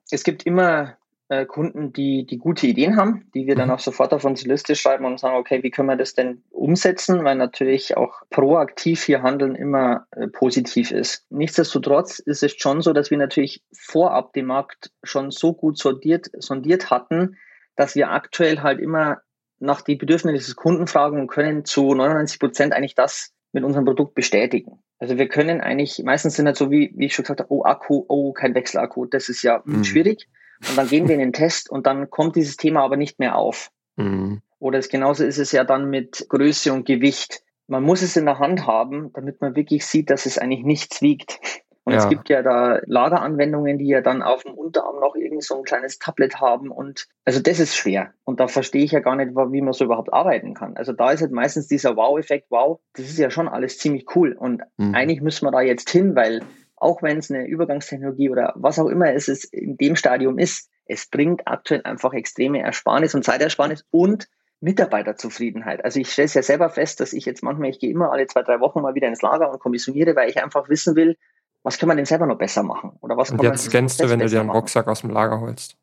Es 0.10 0.24
gibt 0.24 0.44
immer 0.44 0.98
äh, 1.28 1.46
Kunden, 1.46 1.92
die, 1.92 2.26
die 2.26 2.38
gute 2.38 2.68
Ideen 2.68 2.98
haben, 2.98 3.30
die 3.34 3.48
wir 3.48 3.56
dann 3.56 3.70
mhm. 3.70 3.76
auch 3.76 3.80
sofort 3.80 4.14
auf 4.14 4.26
unsere 4.26 4.50
Liste 4.50 4.76
schreiben 4.76 5.06
und 5.06 5.20
sagen, 5.20 5.38
okay, 5.38 5.64
wie 5.64 5.72
können 5.72 5.90
wir 5.90 5.96
das 5.96 6.14
denn 6.14 6.44
umsetzen, 6.52 7.24
weil 7.24 7.36
natürlich 7.36 7.98
auch 7.98 8.22
proaktiv 8.30 9.04
hier 9.04 9.24
handeln 9.24 9.56
immer 9.56 10.06
äh, 10.12 10.28
positiv 10.28 10.92
ist. 10.92 11.26
Nichtsdestotrotz 11.30 12.20
ist 12.20 12.44
es 12.44 12.54
schon 12.58 12.82
so, 12.82 12.94
dass 12.94 13.10
wir 13.10 13.18
natürlich 13.18 13.64
vorab 13.74 14.34
den 14.34 14.46
Markt 14.46 14.92
schon 15.04 15.32
so 15.32 15.54
gut 15.54 15.78
sondiert, 15.78 16.28
sondiert 16.38 16.92
hatten, 16.92 17.38
dass 17.76 17.96
wir 17.96 18.12
aktuell 18.12 18.62
halt 18.62 18.80
immer 18.80 19.22
nach 19.60 19.82
die 19.82 19.96
Bedürfnisse 19.96 20.46
des 20.46 20.56
Kunden 20.56 20.88
fragen 20.88 21.20
und 21.20 21.28
können 21.28 21.66
zu 21.66 21.94
99 21.94 22.40
Prozent 22.40 22.74
eigentlich 22.74 22.96
das 22.96 23.34
mit 23.52 23.64
unserem 23.64 23.86
Produkt 23.86 24.14
bestätigen. 24.14 24.84
Also 25.00 25.18
wir 25.18 25.28
können 25.28 25.62
eigentlich, 25.62 26.02
meistens 26.04 26.36
sind 26.36 26.46
halt 26.46 26.58
so, 26.58 26.72
wie, 26.72 26.94
wie 26.96 27.06
ich 27.06 27.16
schon 27.16 27.24
gesagt 27.24 27.40
habe, 27.40 27.52
oh 27.52 27.64
Akku, 27.64 28.06
oh 28.08 28.34
kein 28.34 28.54
Wechselakku, 28.54 29.06
das 29.06 29.30
ist 29.30 29.42
ja 29.44 29.62
mhm. 29.66 29.84
schwierig. 29.84 30.28
Und 30.68 30.78
dann 30.78 30.88
gehen 30.88 31.08
wir 31.08 31.16
in 31.16 31.20
den 31.22 31.34
Test 31.34 31.70
und 31.70 31.86
dann 31.88 32.10
kommt 32.10 32.36
dieses 32.36 32.58
Thema 32.58 32.84
aber 32.84 32.98
nicht 32.98 33.20
mehr 33.20 33.36
auf. 33.36 33.72
Mhm. 33.96 34.42
Oder 34.60 34.80
es, 34.80 34.90
genauso 34.90 35.24
ist 35.26 35.38
es 35.38 35.52
ja 35.52 35.64
dann 35.64 35.90
mit 35.90 36.26
Größe 36.30 36.72
und 36.74 36.86
Gewicht. 36.86 37.42
Man 37.68 37.84
muss 37.84 38.02
es 38.02 38.16
in 38.16 38.26
der 38.26 38.40
Hand 38.40 38.68
haben, 38.68 39.12
damit 39.14 39.42
man 39.42 39.56
wirklich 39.56 39.86
sieht, 39.86 40.10
dass 40.10 40.26
es 40.26 40.38
eigentlich 40.38 40.64
nichts 40.64 41.02
wiegt. 41.02 41.40
Und 41.86 41.94
ja. 41.94 42.00
es 42.00 42.10
gibt 42.10 42.30
ja 42.30 42.42
da 42.42 42.80
Lageranwendungen, 42.88 43.78
die 43.78 43.88
ja 43.88 44.02
dann 44.02 44.24
auf 44.24 44.42
dem 44.42 44.56
Unterarm 44.56 45.00
noch 45.00 45.16
irgend 45.16 45.44
so 45.44 45.56
ein 45.56 45.64
kleines 45.64 46.00
Tablet 46.00 46.42
haben. 46.42 46.72
Und 46.72 47.08
also 47.26 47.40
das 47.40 47.60
ist 47.60 47.76
schwer. 47.76 48.12
Und 48.24 48.40
da 48.40 48.48
verstehe 48.48 48.84
ich 48.84 48.92
ja 48.92 49.02
gar 49.02 49.16
nicht, 49.16 49.36
wie 49.36 49.62
man 49.62 49.74
so 49.74 49.86
überhaupt 49.86 50.12
arbeiten 50.12 50.56
kann. 50.56 50.76
Also 50.78 50.94
da 50.94 51.12
ist 51.12 51.22
halt 51.22 51.32
meistens 51.32 51.68
dieser 51.68 51.96
Wow-Effekt, 51.96 52.48
wow, 52.50 52.80
das 52.94 53.06
ist 53.06 53.20
ja 53.20 53.30
schon 53.30 53.48
alles 53.48 53.78
ziemlich 53.78 54.08
cool. 54.16 54.34
Und 54.34 54.64
mhm. 54.78 54.96
eigentlich 54.96 55.22
müssen 55.22 55.46
wir 55.46 55.52
da 55.52 55.62
jetzt 55.62 55.92
hin, 55.92 56.16
weil 56.16 56.42
auch 56.86 57.02
wenn 57.02 57.18
es 57.18 57.32
eine 57.32 57.48
Übergangstechnologie 57.48 58.30
oder 58.30 58.54
was 58.56 58.78
auch 58.80 58.88
immer 58.88 59.12
es 59.12 59.28
ist, 59.28 59.46
in 59.46 59.76
dem 59.76 59.96
Stadium 59.96 60.38
ist, 60.38 60.70
es 60.86 61.08
bringt 61.10 61.48
aktuell 61.48 61.82
einfach 61.84 62.14
extreme 62.14 62.62
Ersparnis 62.62 63.16
und 63.16 63.26
Zeitersparnis 63.26 63.84
und 63.90 64.28
Mitarbeiterzufriedenheit. 64.62 65.84
Also 65.84 66.00
ich 66.00 66.12
stelle 66.12 66.28
es 66.28 66.36
ja 66.36 66.44
selber 66.44 66.70
fest, 66.70 67.00
dass 67.00 67.12
ich 67.12 67.26
jetzt 67.26 67.44
manchmal, 67.44 67.70
ich 67.70 67.80
gehe 67.80 67.90
immer 67.90 68.12
alle 68.12 68.28
zwei, 68.28 68.44
drei 68.44 68.60
Wochen 68.60 68.82
mal 68.82 68.94
wieder 68.94 69.08
ins 69.08 69.24
Lager 69.24 69.52
und 69.52 69.60
kommissioniere, 69.60 70.16
weil 70.16 70.30
ich 70.30 70.42
einfach 70.42 70.70
wissen 70.70 70.96
will, 70.96 71.18
was 71.64 71.80
kann 71.80 71.88
man 71.88 71.98
denn 71.98 72.06
selber 72.06 72.28
noch 72.28 72.38
besser 72.38 72.62
machen? 72.62 72.92
Oder 73.02 73.18
was 73.18 73.32
und 73.32 73.38
kann 73.38 73.48
jetzt 73.48 73.66
scannst 73.66 74.00
du, 74.00 74.08
wenn 74.08 74.20
du 74.20 74.28
dir 74.28 74.40
einen 74.40 74.52
Rucksack 74.52 74.88
aus 74.88 75.02
dem 75.02 75.10
Lager 75.10 75.42
holst. 75.42 75.76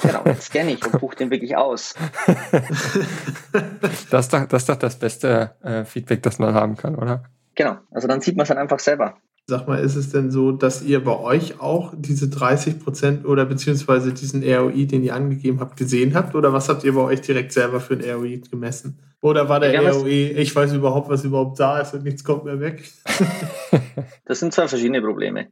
Genau, 0.00 0.22
jetzt 0.24 0.44
scanne 0.44 0.72
ich 0.72 0.86
und 0.86 0.98
buche 1.00 1.16
den 1.16 1.30
wirklich 1.30 1.54
aus. 1.54 1.94
das, 4.10 4.24
ist 4.24 4.32
doch, 4.32 4.46
das 4.46 4.62
ist 4.62 4.68
doch 4.70 4.76
das 4.76 4.98
beste 4.98 5.54
äh, 5.62 5.84
Feedback, 5.84 6.22
das 6.22 6.38
man 6.38 6.54
haben 6.54 6.76
kann, 6.76 6.96
oder? 6.96 7.24
Genau, 7.54 7.76
also 7.90 8.08
dann 8.08 8.22
sieht 8.22 8.36
man 8.36 8.44
es 8.44 8.48
dann 8.48 8.56
einfach 8.56 8.78
selber. 8.78 9.18
Sag 9.48 9.66
mal, 9.66 9.80
ist 9.80 9.96
es 9.96 10.10
denn 10.10 10.30
so, 10.30 10.52
dass 10.52 10.82
ihr 10.82 11.02
bei 11.02 11.18
euch 11.18 11.60
auch 11.60 11.92
diese 11.96 12.28
30 12.28 12.78
Prozent 12.78 13.26
oder 13.26 13.44
beziehungsweise 13.44 14.12
diesen 14.12 14.42
ROI, 14.42 14.86
den 14.86 15.02
ihr 15.02 15.14
angegeben 15.14 15.58
habt, 15.60 15.76
gesehen 15.76 16.14
habt? 16.14 16.36
Oder 16.36 16.52
was 16.52 16.68
habt 16.68 16.84
ihr 16.84 16.94
bei 16.94 17.00
euch 17.00 17.22
direkt 17.22 17.52
selber 17.52 17.80
für 17.80 17.94
ein 17.94 18.04
ROI 18.08 18.40
gemessen? 18.48 19.00
Oder 19.20 19.48
war 19.48 19.58
der 19.60 19.72
ja, 19.72 19.90
ROI, 19.90 20.34
ich 20.36 20.54
weiß 20.54 20.72
überhaupt, 20.74 21.08
was 21.08 21.24
überhaupt 21.24 21.58
da 21.58 21.80
ist 21.80 21.92
und 21.94 22.04
nichts 22.04 22.24
kommt 22.24 22.44
mehr 22.44 22.60
weg? 22.60 22.84
Das 24.24 24.40
sind 24.40 24.54
zwei 24.54 24.68
verschiedene 24.68 25.02
Probleme. 25.02 25.48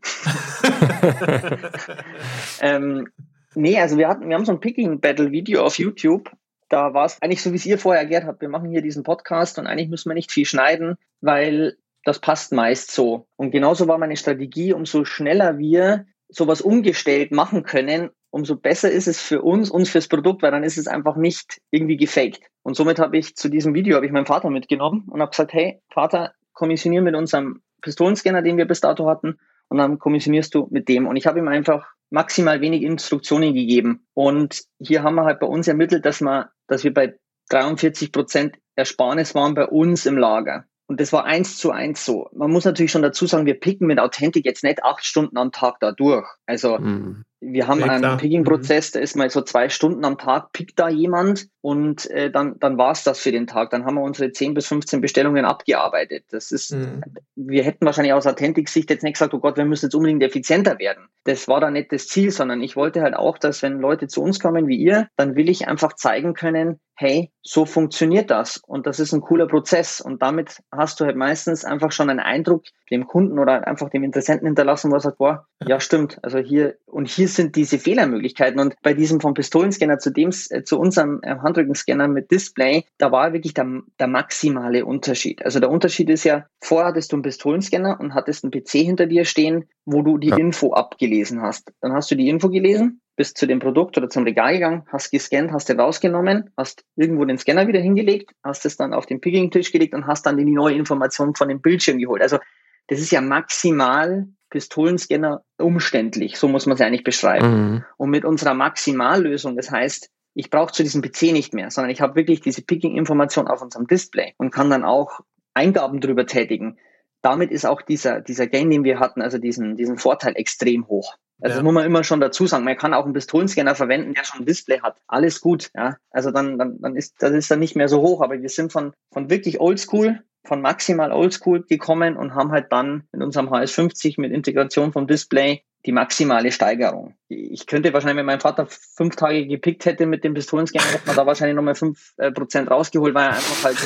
ähm, 2.60 3.08
nee, 3.54 3.78
also 3.78 3.98
wir 3.98 4.08
hatten, 4.08 4.28
wir 4.28 4.34
haben 4.34 4.44
so 4.46 4.52
ein 4.52 4.60
Picking 4.60 5.00
Battle 5.00 5.32
Video 5.32 5.62
auf 5.62 5.78
YouTube. 5.78 6.30
Da 6.70 6.94
war 6.94 7.04
es 7.04 7.20
eigentlich 7.20 7.42
so, 7.42 7.52
wie 7.52 7.56
es 7.56 7.66
ihr 7.66 7.78
vorher 7.78 8.02
erklärt 8.02 8.24
habt. 8.24 8.40
Wir 8.40 8.48
machen 8.48 8.70
hier 8.70 8.80
diesen 8.80 9.02
Podcast 9.02 9.58
und 9.58 9.66
eigentlich 9.66 9.90
müssen 9.90 10.08
wir 10.08 10.14
nicht 10.14 10.32
viel 10.32 10.46
schneiden, 10.46 10.96
weil 11.20 11.76
das 12.04 12.18
passt 12.18 12.52
meist 12.52 12.90
so. 12.90 13.26
Und 13.36 13.50
genauso 13.50 13.88
war 13.88 13.98
meine 13.98 14.16
Strategie, 14.16 14.72
umso 14.72 15.04
schneller 15.04 15.58
wir 15.58 16.06
sowas 16.28 16.60
umgestellt 16.60 17.32
machen 17.32 17.64
können, 17.64 18.10
umso 18.30 18.56
besser 18.56 18.90
ist 18.90 19.08
es 19.08 19.20
für 19.20 19.42
uns 19.42 19.70
und 19.70 19.88
fürs 19.88 20.08
Produkt, 20.08 20.42
weil 20.42 20.52
dann 20.52 20.62
ist 20.62 20.78
es 20.78 20.86
einfach 20.86 21.16
nicht 21.16 21.60
irgendwie 21.70 21.96
gefaked. 21.96 22.40
Und 22.62 22.76
somit 22.76 22.98
habe 22.98 23.18
ich 23.18 23.34
zu 23.34 23.48
diesem 23.48 23.74
Video 23.74 23.96
habe 23.96 24.06
ich 24.06 24.12
meinen 24.12 24.26
Vater 24.26 24.50
mitgenommen 24.50 25.06
und 25.10 25.20
habe 25.20 25.30
gesagt, 25.30 25.52
hey 25.52 25.80
Vater, 25.92 26.32
kommissionier 26.52 27.02
mit 27.02 27.16
unserem 27.16 27.62
Pistolenscanner, 27.82 28.42
den 28.42 28.56
wir 28.56 28.66
bis 28.66 28.80
dato 28.80 29.08
hatten, 29.08 29.38
und 29.68 29.78
dann 29.78 29.98
kommissionierst 29.98 30.54
du 30.54 30.66
mit 30.70 30.88
dem. 30.88 31.06
Und 31.06 31.16
ich 31.16 31.26
habe 31.26 31.38
ihm 31.38 31.48
einfach 31.48 31.88
maximal 32.10 32.60
wenig 32.60 32.82
Instruktionen 32.82 33.54
gegeben. 33.54 34.04
Und 34.14 34.64
hier 34.80 35.04
haben 35.04 35.14
wir 35.14 35.24
halt 35.24 35.38
bei 35.38 35.46
uns 35.46 35.68
ermittelt, 35.68 36.04
dass 36.04 36.20
wir, 36.20 36.50
dass 36.66 36.82
wir 36.82 36.92
bei 36.92 37.16
43 37.50 38.10
Prozent 38.10 38.56
Ersparnis 38.74 39.34
waren 39.34 39.54
bei 39.54 39.66
uns 39.66 40.06
im 40.06 40.18
Lager. 40.18 40.64
Und 40.90 40.98
das 40.98 41.12
war 41.12 41.24
eins 41.24 41.56
zu 41.56 41.70
eins 41.70 42.04
so. 42.04 42.28
Man 42.32 42.50
muss 42.50 42.64
natürlich 42.64 42.90
schon 42.90 43.02
dazu 43.02 43.24
sagen, 43.24 43.46
wir 43.46 43.60
picken 43.60 43.86
mit 43.86 44.00
Authentic 44.00 44.44
jetzt 44.44 44.64
nicht 44.64 44.82
acht 44.82 45.04
Stunden 45.04 45.38
am 45.38 45.52
Tag 45.52 45.78
da 45.78 45.92
durch. 45.92 46.26
Also 46.46 46.78
mhm. 46.78 47.22
Wir 47.40 47.66
haben 47.66 47.80
ja, 47.80 47.86
einen 47.86 48.18
Picking-Prozess, 48.18 48.90
der 48.92 49.02
ist 49.02 49.16
mal 49.16 49.30
so 49.30 49.40
zwei 49.40 49.70
Stunden 49.70 50.04
am 50.04 50.18
Tag, 50.18 50.52
pickt 50.52 50.78
da 50.78 50.88
jemand 50.88 51.48
und 51.62 52.08
äh, 52.10 52.30
dann, 52.30 52.58
dann 52.58 52.76
war 52.76 52.92
es 52.92 53.02
das 53.02 53.18
für 53.18 53.32
den 53.32 53.46
Tag. 53.46 53.70
Dann 53.70 53.84
haben 53.84 53.94
wir 53.94 54.02
unsere 54.02 54.30
10 54.30 54.52
bis 54.54 54.66
15 54.66 55.00
Bestellungen 55.00 55.46
abgearbeitet. 55.46 56.24
Das 56.30 56.52
ist, 56.52 56.72
mhm. 56.72 57.02
wir 57.36 57.64
hätten 57.64 57.86
wahrscheinlich 57.86 58.12
aus 58.12 58.26
Authentic-Sicht 58.26 58.90
jetzt 58.90 59.02
nicht 59.02 59.14
gesagt, 59.14 59.32
oh 59.32 59.38
Gott, 59.38 59.56
wir 59.56 59.64
müssen 59.64 59.86
jetzt 59.86 59.94
unbedingt 59.94 60.22
effizienter 60.22 60.78
werden. 60.78 61.06
Das 61.24 61.48
war 61.48 61.60
da 61.60 61.70
nicht 61.70 61.92
das 61.92 62.08
Ziel, 62.08 62.30
sondern 62.30 62.62
ich 62.62 62.76
wollte 62.76 63.00
halt 63.00 63.14
auch, 63.14 63.38
dass 63.38 63.62
wenn 63.62 63.78
Leute 63.78 64.06
zu 64.06 64.22
uns 64.22 64.38
kommen 64.38 64.68
wie 64.68 64.76
ihr, 64.76 65.08
dann 65.16 65.34
will 65.34 65.48
ich 65.48 65.66
einfach 65.66 65.94
zeigen 65.94 66.34
können, 66.34 66.78
hey, 67.00 67.32
so 67.42 67.64
funktioniert 67.64 68.30
das 68.30 68.58
und 68.58 68.86
das 68.86 69.00
ist 69.00 69.14
ein 69.14 69.22
cooler 69.22 69.46
Prozess 69.46 70.02
und 70.02 70.20
damit 70.20 70.58
hast 70.70 71.00
du 71.00 71.06
halt 71.06 71.16
meistens 71.16 71.64
einfach 71.64 71.92
schon 71.92 72.10
einen 72.10 72.20
Eindruck 72.20 72.64
dem 72.90 73.06
Kunden 73.06 73.38
oder 73.38 73.66
einfach 73.66 73.88
dem 73.88 74.04
Interessenten 74.04 74.46
hinterlassen, 74.46 74.90
wo 74.90 74.96
er 74.96 75.00
sagt, 75.00 75.16
boah, 75.16 75.46
ja 75.64 75.80
stimmt, 75.80 76.18
also 76.22 76.38
hier 76.38 76.76
und 76.84 77.08
hier 77.08 77.26
sind 77.36 77.56
diese 77.56 77.78
Fehlermöglichkeiten 77.78 78.60
und 78.60 78.74
bei 78.82 78.94
diesem 78.94 79.20
vom 79.20 79.34
Pistolenscanner 79.34 79.98
zu 79.98 80.10
dem 80.10 80.30
äh, 80.50 80.62
zu 80.62 80.78
unserem 80.78 81.20
äh, 81.22 81.36
Handrückenscanner 81.36 82.08
mit 82.08 82.30
Display, 82.30 82.84
da 82.98 83.12
war 83.12 83.32
wirklich 83.32 83.54
der, 83.54 83.82
der 83.98 84.06
maximale 84.06 84.84
Unterschied. 84.84 85.44
Also 85.44 85.60
der 85.60 85.70
Unterschied 85.70 86.10
ist 86.10 86.24
ja, 86.24 86.46
vorher 86.60 86.88
hattest 86.88 87.12
du 87.12 87.16
einen 87.16 87.22
Pistolenscanner 87.22 87.98
und 88.00 88.14
hattest 88.14 88.44
einen 88.44 88.50
PC 88.50 88.70
hinter 88.70 89.06
dir 89.06 89.24
stehen, 89.24 89.68
wo 89.84 90.02
du 90.02 90.18
die 90.18 90.28
ja. 90.28 90.36
Info 90.36 90.72
abgelesen 90.72 91.42
hast. 91.42 91.72
Dann 91.80 91.92
hast 91.92 92.10
du 92.10 92.14
die 92.14 92.28
Info 92.28 92.48
gelesen 92.48 93.00
bist 93.20 93.36
zu 93.36 93.46
dem 93.46 93.58
Produkt 93.58 93.98
oder 93.98 94.08
zum 94.08 94.24
Regal 94.24 94.54
gegangen, 94.54 94.84
hast 94.86 95.10
gescannt, 95.10 95.52
hast 95.52 95.68
den 95.68 95.78
rausgenommen, 95.78 96.54
hast 96.56 96.86
irgendwo 96.96 97.26
den 97.26 97.36
Scanner 97.36 97.68
wieder 97.68 97.78
hingelegt, 97.78 98.30
hast 98.42 98.64
es 98.64 98.78
dann 98.78 98.94
auf 98.94 99.04
den 99.04 99.20
Picking-Tisch 99.20 99.72
gelegt 99.72 99.92
und 99.92 100.06
hast 100.06 100.24
dann 100.24 100.38
die 100.38 100.46
neue 100.46 100.74
Information 100.74 101.34
von 101.34 101.48
dem 101.48 101.60
Bildschirm 101.60 101.98
geholt. 101.98 102.22
Also 102.22 102.38
das 102.86 102.98
ist 102.98 103.10
ja 103.10 103.20
maximal 103.20 104.26
Pistolenscanner 104.50 105.42
umständlich, 105.58 106.38
so 106.38 106.48
muss 106.48 106.66
man 106.66 106.74
es 106.74 106.80
eigentlich 106.80 107.04
beschreiben. 107.04 107.48
Mhm. 107.48 107.84
Und 107.96 108.10
mit 108.10 108.24
unserer 108.24 108.54
Maximallösung, 108.54 109.56
das 109.56 109.70
heißt, 109.70 110.10
ich 110.34 110.50
brauche 110.50 110.72
zu 110.72 110.82
diesem 110.82 111.02
PC 111.02 111.32
nicht 111.32 111.54
mehr, 111.54 111.70
sondern 111.70 111.90
ich 111.90 112.00
habe 112.00 112.14
wirklich 112.14 112.40
diese 112.40 112.62
Picking-Information 112.62 113.48
auf 113.48 113.62
unserem 113.62 113.86
Display 113.86 114.34
und 114.36 114.50
kann 114.50 114.70
dann 114.70 114.84
auch 114.84 115.20
Eingaben 115.54 116.00
drüber 116.00 116.26
tätigen. 116.26 116.78
Damit 117.22 117.50
ist 117.50 117.66
auch 117.66 117.82
dieser, 117.82 118.20
dieser 118.20 118.46
Gain, 118.46 118.70
den 118.70 118.84
wir 118.84 118.98
hatten, 118.98 119.22
also 119.22 119.38
diesen, 119.38 119.76
diesen 119.76 119.98
Vorteil 119.98 120.34
extrem 120.36 120.88
hoch. 120.88 121.16
Also 121.42 121.58
ja. 121.58 121.62
muss 121.62 121.74
man 121.74 121.86
immer 121.86 122.04
schon 122.04 122.20
dazu 122.20 122.46
sagen, 122.46 122.64
man 122.64 122.76
kann 122.76 122.94
auch 122.94 123.04
einen 123.04 123.14
Pistolenscanner 123.14 123.74
verwenden, 123.74 124.14
der 124.14 124.24
schon 124.24 124.40
ein 124.40 124.46
Display 124.46 124.80
hat. 124.80 124.98
Alles 125.06 125.40
gut, 125.40 125.70
ja. 125.74 125.96
Also 126.10 126.30
dann, 126.30 126.58
dann, 126.58 126.80
dann 126.80 126.96
ist 126.96 127.14
das 127.18 127.32
ist 127.32 127.50
dann 127.50 127.60
nicht 127.60 127.76
mehr 127.76 127.88
so 127.88 128.02
hoch, 128.02 128.20
aber 128.20 128.40
wir 128.40 128.48
sind 128.48 128.72
von, 128.72 128.92
von 129.12 129.30
wirklich 129.30 129.60
oldschool, 129.60 130.22
von 130.44 130.60
maximal 130.62 131.12
oldschool 131.12 131.62
gekommen 131.62 132.16
und 132.16 132.34
haben 132.34 132.50
halt 132.50 132.72
dann 132.72 133.04
mit 133.12 133.22
unserem 133.22 133.48
HS50 133.48 134.20
mit 134.20 134.32
Integration 134.32 134.92
vom 134.92 135.06
Display 135.06 135.62
die 135.86 135.92
maximale 135.92 136.52
Steigerung. 136.52 137.14
Ich 137.28 137.66
könnte 137.66 137.92
wahrscheinlich, 137.92 138.18
wenn 138.18 138.26
mein 138.26 138.40
Vater 138.40 138.66
fünf 138.68 139.16
Tage 139.16 139.46
gepickt 139.46 139.86
hätte 139.86 140.06
mit 140.06 140.24
dem 140.24 140.34
Pistolenscanner, 140.34 140.92
hätte 140.92 141.06
man 141.06 141.16
da 141.16 141.26
wahrscheinlich 141.26 141.56
nochmal 141.56 141.74
fünf 141.74 142.12
äh, 142.18 142.30
Prozent 142.30 142.70
rausgeholt, 142.70 143.14
weil 143.14 143.28
er 143.28 143.34
einfach 143.34 143.64
halt 143.64 143.78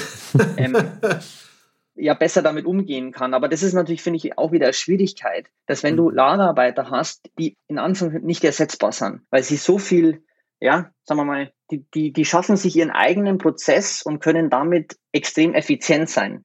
ähm, 0.57 0.77
ja 1.95 2.15
besser 2.15 2.43
damit 2.43 2.67
umgehen 2.67 3.13
kann. 3.13 3.35
Aber 3.35 3.49
das 3.49 3.63
ist 3.63 3.75
natürlich, 3.75 4.03
finde 4.03 4.17
ich, 4.17 4.37
auch 4.39 4.51
wieder 4.51 4.67
eine 4.67 4.73
Schwierigkeit, 4.73 5.49
dass 5.67 5.83
wenn 5.83 5.97
du. 5.97 6.11
Lagerarbeiter 6.11 6.91
hast, 6.91 7.31
die 7.39 7.57
in 7.69 7.79
Anführungszeichen 7.79 8.27
nicht 8.27 8.45
ersetzbar 8.45 8.93
sind, 8.93 9.21
weil 9.31 9.43
sie 9.43 9.57
so 9.57 9.79
viel, 9.79 10.25
ja, 10.61 10.91
sagen 11.05 11.21
wir 11.21 11.25
mal, 11.25 11.53
die, 11.75 11.87
die, 11.95 12.12
die 12.12 12.25
schaffen 12.25 12.57
sich 12.57 12.77
ihren 12.77 12.91
eigenen 12.91 13.39
Prozess 13.39 14.03
und 14.03 14.20
können 14.20 14.51
damit 14.51 14.97
extrem 15.12 15.55
effizient 15.55 16.09
sein. 16.09 16.45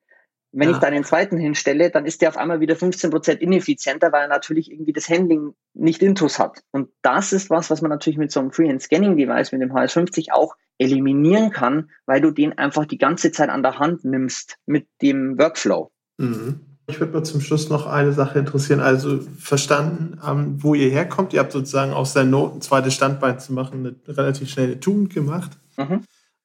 Wenn 0.52 0.70
ja. 0.70 0.76
ich 0.76 0.82
da 0.82 0.88
einen 0.88 1.04
zweiten 1.04 1.38
hinstelle, 1.38 1.92
dann 1.92 2.06
ist 2.06 2.22
der 2.22 2.30
auf 2.30 2.38
einmal 2.38 2.60
wieder 2.60 2.76
15 2.76 3.12
Prozent 3.12 3.42
ineffizienter, 3.42 4.12
weil 4.12 4.24
er 4.24 4.28
natürlich 4.28 4.72
irgendwie 4.72 4.94
das 4.94 5.08
Handling 5.08 5.54
nicht 5.76 6.02
intus 6.02 6.40
hat. 6.40 6.64
Und 6.72 6.90
das 7.04 7.34
ist 7.34 7.52
was, 7.52 7.70
was 7.70 7.82
man 7.82 7.90
natürlich 7.90 8.18
mit 8.18 8.32
so 8.32 8.40
einem 8.40 8.52
Free-Hand-Scanning-Device, 8.52 9.52
mit 9.52 9.62
dem 9.62 9.72
HS50 9.72 10.32
auch 10.32 10.56
eliminieren 10.80 11.52
kann, 11.52 11.92
weil 12.08 12.22
du 12.22 12.32
den 12.32 12.58
einfach 12.58 12.86
die 12.86 12.98
ganze 12.98 13.32
Zeit 13.32 13.50
an 13.50 13.62
der 13.62 13.78
Hand 13.78 14.06
nimmst 14.06 14.58
mit 14.66 14.88
dem 15.04 15.38
Workflow. 15.38 15.92
Mhm. 16.18 16.69
Ich 16.90 17.00
würde 17.00 17.14
mal 17.14 17.24
zum 17.24 17.40
Schluss 17.40 17.70
noch 17.70 17.86
eine 17.86 18.14
Sache 18.14 18.40
interessieren. 18.40 18.80
Also 18.80 19.20
verstanden, 19.38 20.20
ähm, 20.28 20.56
wo 20.58 20.74
ihr 20.74 20.90
herkommt. 20.90 21.34
Ihr 21.34 21.40
habt 21.40 21.52
sozusagen 21.52 21.94
aus 21.94 22.14
der 22.14 22.24
Not 22.24 22.56
ein 22.56 22.62
zweites 22.62 22.94
Standbein 22.96 23.40
zu 23.40 23.54
machen, 23.54 23.96
eine 24.08 24.18
relativ 24.18 24.50
schnelle 24.50 24.80
Tugend 24.80 25.14
gemacht, 25.14 25.52
mhm. 25.78 26.02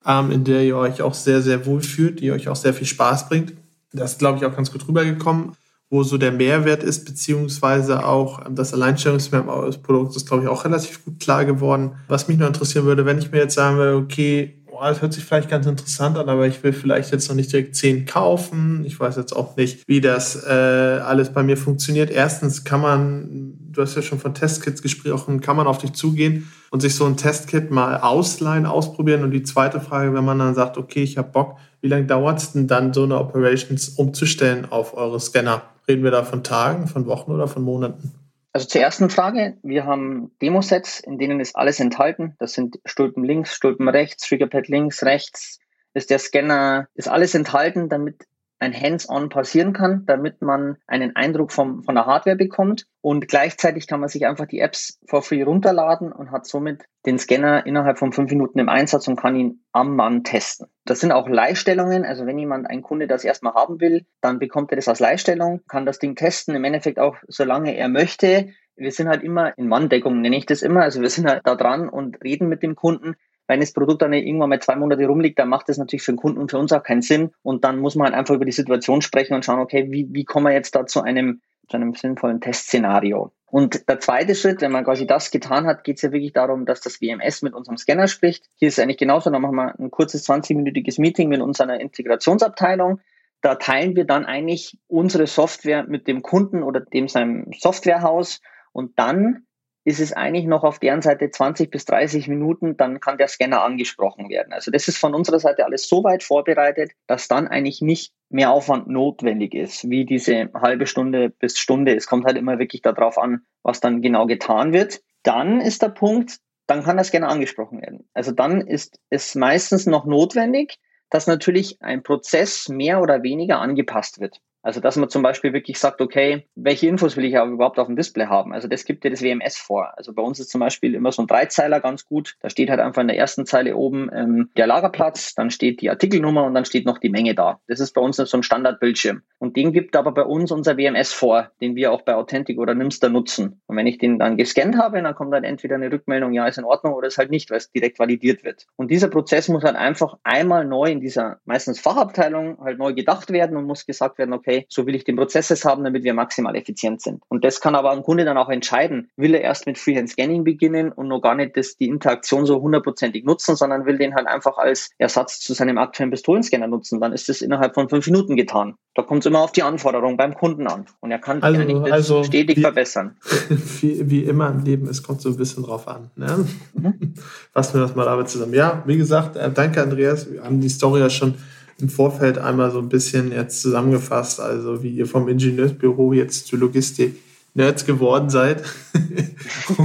ähm, 0.07 0.31
in 0.31 0.45
der 0.45 0.63
ihr 0.63 0.77
euch 0.77 1.03
auch 1.03 1.15
sehr, 1.15 1.41
sehr 1.43 1.67
wohl 1.67 1.81
fühlt, 1.81 2.21
die 2.21 2.31
euch 2.31 2.49
auch 2.49 2.57
sehr 2.57 2.75
viel 2.75 2.87
Spaß 2.87 3.29
bringt. 3.29 3.55
Das 3.93 4.13
ist, 4.13 4.19
glaube 4.19 4.39
ich, 4.39 4.45
auch 4.45 4.55
ganz 4.55 4.71
gut 4.71 4.87
rübergekommen 4.87 5.53
wo 5.95 6.03
so 6.03 6.19
der 6.19 6.33
Mehrwert 6.33 6.83
ist, 6.83 7.05
beziehungsweise 7.05 8.05
auch 8.05 8.43
das 8.51 8.75
Alleinstellungsmerkmal 8.75 9.67
des 9.67 9.79
Produkts 9.79 10.17
ist, 10.17 10.27
glaube 10.27 10.43
ich, 10.43 10.49
auch 10.49 10.65
relativ 10.65 11.05
gut 11.05 11.21
klar 11.21 11.45
geworden. 11.45 11.93
Was 12.09 12.27
mich 12.27 12.37
noch 12.37 12.49
interessieren 12.49 12.85
würde, 12.85 13.07
wenn 13.07 13.19
ich 13.19 13.31
mir 13.31 13.39
jetzt 13.39 13.55
sagen 13.55 13.77
würde, 13.77 13.97
okay, 13.97 14.64
boah, 14.75 14.89
das 14.89 15.03
hört 15.03 15.13
sich 15.13 15.25
vielleicht 15.25 15.49
ganz 15.49 15.67
interessant 15.67 16.19
an, 16.19 16.29
aber 16.29 16.49
ich 16.49 16.65
will 16.65 16.73
vielleicht 16.73 17.13
jetzt 17.13 17.29
noch 17.29 17.37
nicht 17.37 17.53
direkt 17.53 17.77
zehn 17.77 18.07
kaufen. 18.07 18.85
Ich 18.85 18.99
weiß 18.99 19.15
jetzt 19.15 19.33
auch 19.33 19.57
nicht, 19.57 19.87
wie 19.87 20.01
das 20.01 20.45
äh, 20.45 20.51
alles 20.51 21.33
bei 21.33 21.45
mir 21.45 21.57
funktioniert. 21.57 22.11
Erstens 22.11 22.65
kann 22.65 22.81
man, 22.81 23.55
du 23.71 23.83
hast 23.83 23.95
ja 23.95 24.03
schon 24.03 24.19
von 24.19 24.35
Testkits 24.35 24.83
gesprochen, 24.83 25.41
kann 25.41 25.57
man 25.57 25.69
auf 25.69 25.79
dich 25.79 25.93
zugehen 25.93 26.51
und 26.73 26.81
sich 26.81 26.97
so 26.97 27.05
ein 27.05 27.17
Testkit 27.17 27.71
mal 27.71 27.99
ausleihen, 27.99 28.67
ausprobieren. 28.67 29.23
Und 29.23 29.31
die 29.31 29.45
zweite 29.45 29.81
Frage, 29.81 30.13
wenn 30.13 30.25
man 30.25 30.41
dann 30.41 30.57
sagt, 30.57 30.77
okay, 30.77 31.05
ich 31.05 31.19
habe 31.19 31.31
Bock, 31.31 31.57
wie 31.81 31.89
lange 31.89 32.07
dauert 32.07 32.39
es 32.39 32.51
denn 32.51 32.67
dann, 32.67 32.93
so 32.93 33.05
eine 33.05 33.21
Operations 33.21 33.91
umzustellen 33.91 34.67
auf 34.69 34.97
eure 34.97 35.21
Scanner? 35.21 35.63
Reden 35.87 36.03
wir 36.03 36.11
da 36.11 36.25
von 36.25 36.43
Tagen, 36.43 36.89
von 36.89 37.07
Wochen 37.07 37.31
oder 37.31 37.47
von 37.47 37.63
Monaten? 37.63 38.24
Also 38.55 38.69
zur 38.69 38.83
ersten 38.83 39.11
Frage. 39.11 39.59
Wir 39.65 39.85
haben 39.85 40.31
Demosets, 40.41 41.01
in 41.01 41.19
denen 41.19 41.41
ist 41.41 41.57
alles 41.57 41.81
enthalten. 41.81 42.37
Das 42.39 42.53
sind 42.53 42.79
Stulpen 42.85 43.25
links, 43.25 43.53
Stulpen 43.53 43.89
rechts, 43.89 44.29
Triggerpad 44.29 44.69
links, 44.69 45.03
rechts. 45.03 45.59
Ist 45.93 46.11
der 46.11 46.21
Scanner, 46.21 46.87
ist 46.95 47.09
alles 47.09 47.35
enthalten, 47.35 47.89
damit 47.89 48.27
ein 48.65 48.79
Hands-on 48.79 49.29
passieren 49.29 49.73
kann, 49.73 50.05
damit 50.07 50.43
man 50.43 50.77
einen 50.87 51.15
Eindruck 51.15 51.53
vom, 51.53 51.83
von 51.85 51.95
der 51.95 52.07
Hardware 52.07 52.37
bekommt. 52.37 52.87
Und 53.01 53.29
gleichzeitig 53.29 53.87
kann 53.87 54.01
man 54.01 54.09
sich 54.09 54.27
einfach 54.27 54.47
die 54.47 54.61
Apps 54.61 55.01
for 55.07 55.23
free 55.23 55.43
runterladen 55.43 56.11
und 56.11 56.31
hat 56.31 56.47
somit 56.47 56.85
den 57.07 57.19
Scanner 57.19 57.67
innerhalb 57.67 57.99
von 57.99 58.13
fünf 58.13 58.31
Minuten 58.31 58.59
im 58.59 58.69
Einsatz 58.69 59.07
und 59.07 59.17
kann 59.17 59.37
ihn 59.37 59.65
am 59.73 59.95
Mann 59.95 60.25
testen. 60.25 60.69
Das 60.85 61.01
sind 61.01 61.13
auch 61.13 61.29
Leihstellungen. 61.29 62.05
Also 62.05 62.27
wenn 62.27 62.39
jemand, 62.39 62.69
ein 62.69 62.83
Kunde 62.83 63.07
das 63.07 63.25
erstmal 63.25 63.55
haben 63.55 63.81
will, 63.81 64.07
dann 64.21 64.39
bekommt 64.39 64.73
er 64.73 64.77
das 64.77 64.89
als 64.89 65.01
Leihstellung, 65.01 65.61
kann 65.69 65.87
das 65.87 65.99
Ding 65.99 66.17
testen, 66.17 66.55
im 66.55 66.65
Endeffekt 66.65 66.99
auch 66.99 67.17
solange 67.29 67.77
er 67.77 67.89
möchte. 67.89 68.49
Wir 68.77 68.91
sind 68.91 69.09
halt 69.09 69.23
immer 69.23 69.57
in 69.57 69.69
Manndeckung, 69.69 70.21
nenne 70.21 70.37
ich 70.37 70.47
das 70.47 70.63
immer. 70.63 70.83
Also 70.83 71.01
wir 71.01 71.11
sind 71.11 71.29
halt 71.29 71.43
da 71.45 71.55
dran 71.55 71.89
und 71.89 72.23
reden 72.25 72.49
mit 72.49 72.63
dem 72.63 72.75
Kunden 72.75 73.15
wenn 73.47 73.61
das 73.61 73.73
Produkt 73.73 74.03
dann 74.03 74.13
irgendwann 74.13 74.49
mal 74.49 74.61
zwei 74.61 74.77
Monate 74.77 75.07
rumliegt, 75.07 75.39
dann 75.39 75.49
macht 75.49 75.69
das 75.69 75.79
natürlich 75.79 76.03
für 76.03 76.13
den 76.13 76.19
Kunden 76.19 76.39
und 76.39 76.51
für 76.51 76.59
uns 76.59 76.73
auch 76.73 76.83
keinen 76.83 77.03
Sinn. 77.03 77.33
Und 77.43 77.65
dann 77.65 77.79
muss 77.79 77.95
man 77.95 78.07
halt 78.07 78.15
einfach 78.15 78.35
über 78.35 78.45
die 78.45 78.53
Situation 78.53 79.03
sprechen 79.03 79.35
und 79.35 79.45
schauen, 79.45 79.61
okay, 79.61 79.91
wie, 79.91 80.09
wie 80.11 80.25
kommen 80.25 80.47
wir 80.47 80.53
jetzt 80.53 80.75
da 80.75 80.87
zu 80.87 81.03
einem, 81.03 81.41
zu 81.69 81.77
einem 81.77 81.95
sinnvollen 81.95 82.41
Testszenario? 82.41 83.33
Und 83.55 83.89
der 83.89 84.01
zweite 84.01 84.35
Schritt, 84.35 84.63
wenn 84.63 84.73
man 84.73 84.85
quasi 84.85 85.07
das 85.07 85.31
getan 85.31 85.67
hat, 85.67 85.85
geht 85.85 85.97
es 85.97 86.03
ja 86.03 86.11
wirklich 86.11 86.33
darum, 86.33 86.67
dass 86.67 86.81
das 86.81 87.01
WMS 87.01 87.43
mit 87.43 87.55
unserem 87.55 87.77
Scanner 87.77 88.09
spricht. 88.09 88.49
Hier 88.57 88.67
ist 88.69 88.79
es 88.79 88.83
eigentlich 88.83 88.99
genauso, 88.99 89.31
da 89.31 89.39
machen 89.39 89.55
wir 89.55 89.79
ein 89.79 89.93
kurzes 89.93 90.29
20-minütiges 90.29 91.01
Meeting 91.01 91.29
mit 91.29 91.41
unserer 91.41 91.81
Integrationsabteilung. 91.81 93.01
Da 93.43 93.55
teilen 93.57 93.95
wir 93.95 94.07
dann 94.07 94.25
eigentlich 94.25 94.79
unsere 94.89 95.27
Software 95.27 95.85
mit 95.85 96.09
dem 96.09 96.23
Kunden 96.23 96.63
oder 96.63 96.81
dem 96.81 97.07
seinem 97.07 97.53
Softwarehaus 97.57 98.41
und 98.73 98.99
dann 98.99 99.47
ist 99.85 100.01
es 100.01 100.13
eigentlich 100.13 100.47
noch 100.47 100.65
auf 100.65 100.79
deren 100.79 101.03
Seite 101.03 101.31
20 101.31 101.71
bis 101.71 101.85
30 101.85 102.29
Minuten, 102.29 102.77
dann 102.77 103.01
kann 103.01 103.19
der 103.19 103.29
Scanner 103.29 103.63
angesprochen 103.63 104.31
werden. 104.31 104.53
Also 104.53 104.71
das 104.71 104.89
ist 104.89 104.97
von 104.97 105.15
unserer 105.15 105.39
Seite 105.39 105.65
alles 105.65 105.89
so 105.89 106.03
weit 106.03 106.23
vorbereitet, 106.23 106.93
dass 107.07 107.29
dann 107.29 107.47
eigentlich 107.47 107.83
nicht 107.83 108.13
mehr 108.31 108.51
Aufwand 108.51 108.89
notwendig 108.89 109.55
ist, 109.55 109.89
wie 109.89 110.07
diese 110.07 110.51
halbe 110.55 110.87
Stunde 110.87 111.29
bis 111.29 111.59
Stunde. 111.59 111.95
Es 111.95 112.07
kommt 112.07 112.25
halt 112.25 112.39
immer 112.39 112.59
wirklich 112.59 112.81
darauf 112.81 113.19
an, 113.19 113.43
was 113.63 113.81
dann 113.81 114.01
genau 114.01 114.27
getan 114.27 114.73
wird. 114.73 115.03
Dann 115.23 115.61
ist 115.61 115.83
der 115.83 115.91
Punkt, 115.91 116.39
dann 116.67 116.83
kann 116.83 116.97
der 116.97 117.05
Scanner 117.05 117.29
angesprochen 117.29 117.83
werden. 117.83 118.09
Also 118.15 118.33
dann 118.33 118.63
ist 118.63 118.99
es 119.11 119.35
meistens 119.35 119.87
noch 119.87 120.07
notwendig, 120.07 120.79
dass 121.11 121.27
natürlich 121.27 121.81
ein 121.83 122.03
Prozess 122.03 122.69
mehr 122.69 123.03
oder 123.03 123.23
weniger 123.23 123.61
angepasst 123.61 124.19
wird. 124.19 124.41
Also 124.65 124.81
dass 124.81 124.97
man 124.97 125.11
zum 125.11 125.23
Beispiel 125.23 125.53
wirklich 125.53 125.79
sagt, 125.79 126.01
okay, 126.01 126.47
welche 126.55 126.89
Infos 126.89 127.17
will 127.17 127.27
ich 127.27 127.35
überhaupt 127.35 127.79
auf 127.79 127.87
dem 127.87 127.97
Display 127.97 128.27
haben? 128.27 128.55
Also 128.55 128.67
das 128.67 128.87
gibt 128.87 129.05
dir 129.05 129.11
das 129.11 129.23
WMS 129.23 129.59
vor. 129.59 129.93
Also 129.97 130.15
bei 130.15 130.23
uns 130.23 130.41
ist 130.41 130.51
zum 130.51 130.61
Beispiel 130.61 130.95
immer 130.95 131.13
so 131.13 131.23
ein 131.23 131.29
Dreizeiler 131.29 131.81
ganz 131.81 132.07
gut. 132.07 132.35
Da 132.41 132.49
steht 132.49 132.71
halt 132.71 132.81
einfach 132.81 133.03
in 133.03 133.09
der 133.09 133.19
ersten 133.19 133.45
Zeile 133.45 133.77
oben 133.77 134.09
ähm, 134.15 134.51
der 134.57 134.67
Lagerplatz, 134.67 135.35
dann 135.35 135.51
steht 135.51 135.83
die 135.83 135.91
Artikelnummer 135.91 136.45
und 136.45 136.55
dann 136.55 136.65
steht 136.65 136.87
noch 136.87 136.99
die 136.99 137.11
Menge 137.11 137.35
da. 137.35 137.61
Das 137.69 137.79
ist 137.79 137.93
bei 137.93 138.01
uns 138.01 138.17
so 138.17 138.37
ein 138.37 138.43
Standardbildschirm. 138.43 139.23
Und 139.39 139.57
den 139.57 139.75
gibt 139.75 139.97
aber 139.97 140.13
bei 140.13 140.23
uns 140.23 140.51
unser 140.51 140.79
WMS 140.79 141.13
vor, 141.13 141.51
den 141.61 141.77
wir 141.77 141.93
auch 141.93 142.01
bei 142.01 142.15
Authentic 142.15 142.59
oder 142.59 142.75
Nimster 142.75 143.11
nutzen. 143.11 143.61
Und 143.67 143.77
wenn 143.77 143.87
ich 143.87 143.99
den 143.99 144.19
dann 144.19 144.39
gescannt 144.39 144.79
habe, 144.79 145.03
dann 145.03 145.15
kommt 145.15 145.35
dann 145.35 145.45
entweder 145.45 145.75
eine 145.75 145.93
Rückmeldung, 145.93 146.33
ja, 146.33 146.47
ist 146.47 146.57
in 146.57 146.65
Ordnung 146.65 146.95
oder 146.95 147.09
ist 147.09 147.19
halt 147.19 147.31
nicht, 147.31 147.51
weil 147.51 147.59
es 147.59 147.71
direkt 147.71 147.99
validiert 147.99 148.45
wird. 148.45 148.67
Und 148.77 148.91
dieser 148.91 149.09
Prozess 149.09 149.51
muss 149.51 149.63
halt 149.63 149.77
einfach 149.77 150.17
einmal 150.23 150.65
neu 150.65 150.91
in 150.91 151.01
dieser 151.01 151.41
meistens 151.45 151.81
Fachabteilung 151.81 152.59
halt 152.61 152.79
neu 152.79 152.95
gedacht 152.95 153.31
werden 153.31 153.59
und 153.59 153.67
muss 153.67 153.85
gesagt 153.85 154.17
werden, 154.17 154.33
okay, 154.33 154.54
so 154.69 154.87
will 154.87 154.95
ich 154.95 155.05
den 155.05 155.17
Prozess 155.17 155.65
haben, 155.65 155.85
damit 155.85 156.05
wir 156.05 156.15
maximal 156.15 156.57
effizient 156.57 157.03
sind. 157.03 157.23
Und 157.29 157.45
das 157.45 157.61
kann 157.61 157.75
aber 157.75 157.91
ein 157.91 158.03
Kunde 158.03 158.25
dann 158.25 158.37
auch 158.39 158.49
entscheiden, 158.49 159.11
will 159.17 159.35
er 159.35 159.43
erst 159.43 159.67
mit 159.67 159.79
Freehand 159.79 160.11
Scanning 160.11 160.45
beginnen 160.45 160.93
und 160.93 161.09
noch 161.09 161.21
gar 161.21 161.35
nicht 161.35 161.57
das, 161.57 161.77
die 161.77 161.89
Interaktion 161.89 162.47
so 162.47 162.61
hundertprozentig 162.61 163.25
nutzen, 163.25 163.57
sondern 163.57 163.87
will 163.87 163.99
den 163.99 164.15
halt 164.15 164.27
einfach 164.27 164.59
als 164.59 164.91
Ersatz 164.99 165.41
zu 165.41 165.55
seinem 165.55 165.79
aktuellen 165.79 166.11
Pistolenscanner 166.11 166.67
nutzen. 166.67 167.01
Dann 167.01 167.13
ist 167.13 167.29
das 167.29 167.43
innerhalb 167.43 167.75
von 167.75 167.89
fünf 167.89 168.07
Minuten 168.07 168.37
getan. 168.37 168.75
Da 168.95 169.03
kommt 169.03 169.25
es 169.25 169.27
immer 169.27 169.41
auf 169.41 169.53
die 169.53 169.63
Anforderungen 169.63 170.17
beim 170.17 170.35
Kunden 170.35 170.69
an. 170.69 170.87
Und 171.01 171.11
er 171.11 171.19
kann 171.19 171.43
also, 171.43 171.61
eigentlich 171.61 171.93
also 171.93 172.23
stetig 172.23 172.59
wie, 172.59 172.61
verbessern. 172.61 173.17
Wie, 173.81 174.11
wie, 174.11 174.25
immer 174.25 174.51
im 174.51 174.65
Leben, 174.65 174.89
es 174.89 175.03
kommt 175.03 175.21
so 175.21 175.31
ein 175.31 175.37
bisschen 175.37 175.65
drauf 175.65 175.89
an. 175.89 176.11
Ne? 176.17 176.47
Mhm. 176.75 177.15
Fassen 177.53 177.75
wir 177.75 177.81
das 177.81 177.95
mal 177.95 178.09
aber 178.09 178.25
zusammen. 178.27 178.55
Ja, 178.55 178.83
wie 178.87 178.97
gesagt, 178.97 179.37
äh, 179.37 179.51
danke 179.53 179.83
Andreas. 179.83 180.31
Wir 180.31 180.45
haben 180.45 180.61
die 180.61 180.69
Story 180.69 181.01
ja 181.01 181.11
schon 181.11 181.35
im 181.79 181.89
Vorfeld 181.89 182.39
einmal 182.39 182.71
so 182.71 182.79
ein 182.79 182.89
bisschen 182.89 183.33
jetzt 183.33 183.61
zusammengefasst, 183.61 184.41
also 184.41 184.83
wie 184.83 184.91
ihr 184.91 185.07
vom 185.07 185.29
Ingenieursbüro 185.29 186.13
jetzt 186.13 186.47
zu 186.47 186.57
Logistik-Nerds 186.57 187.85
geworden 187.85 188.31
seid. 188.31 188.63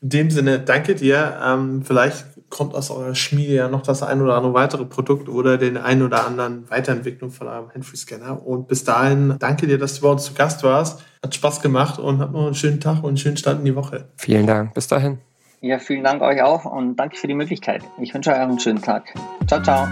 in 0.00 0.08
dem 0.08 0.30
Sinne, 0.30 0.60
danke 0.60 0.94
dir. 0.94 1.38
Ähm, 1.44 1.82
vielleicht 1.84 2.24
kommt 2.50 2.74
aus 2.74 2.90
eurer 2.90 3.14
Schmiede 3.14 3.54
ja 3.54 3.68
noch 3.68 3.82
das 3.82 4.02
ein 4.02 4.22
oder 4.22 4.34
andere 4.34 4.54
weitere 4.54 4.84
Produkt 4.84 5.28
oder 5.28 5.58
den 5.58 5.76
ein 5.76 6.02
oder 6.02 6.26
anderen 6.26 6.68
Weiterentwicklung 6.70 7.30
von 7.30 7.48
eurem 7.48 7.70
Handfree-Scanner. 7.74 8.46
Und 8.46 8.68
bis 8.68 8.84
dahin, 8.84 9.34
danke 9.38 9.66
dir, 9.66 9.78
dass 9.78 9.96
du 9.96 10.02
bei 10.02 10.10
uns 10.10 10.24
zu 10.24 10.34
Gast 10.34 10.62
warst. 10.62 11.04
Hat 11.22 11.34
Spaß 11.34 11.60
gemacht 11.60 11.98
und 11.98 12.20
habt 12.20 12.32
noch 12.32 12.46
einen 12.46 12.54
schönen 12.54 12.80
Tag 12.80 12.98
und 12.98 13.08
einen 13.08 13.16
schönen 13.16 13.36
Start 13.36 13.58
in 13.58 13.64
die 13.64 13.74
Woche. 13.74 14.08
Vielen 14.16 14.46
Dank. 14.46 14.74
Bis 14.74 14.88
dahin. 14.88 15.18
Ja, 15.60 15.78
vielen 15.78 16.04
Dank 16.04 16.22
euch 16.22 16.40
auch 16.42 16.64
und 16.64 16.96
danke 16.96 17.16
für 17.16 17.26
die 17.26 17.34
Möglichkeit. 17.34 17.82
Ich 18.00 18.14
wünsche 18.14 18.30
euch 18.30 18.38
einen 18.38 18.60
schönen 18.60 18.80
Tag. 18.80 19.12
Ciao, 19.46 19.60
ciao. 19.60 19.88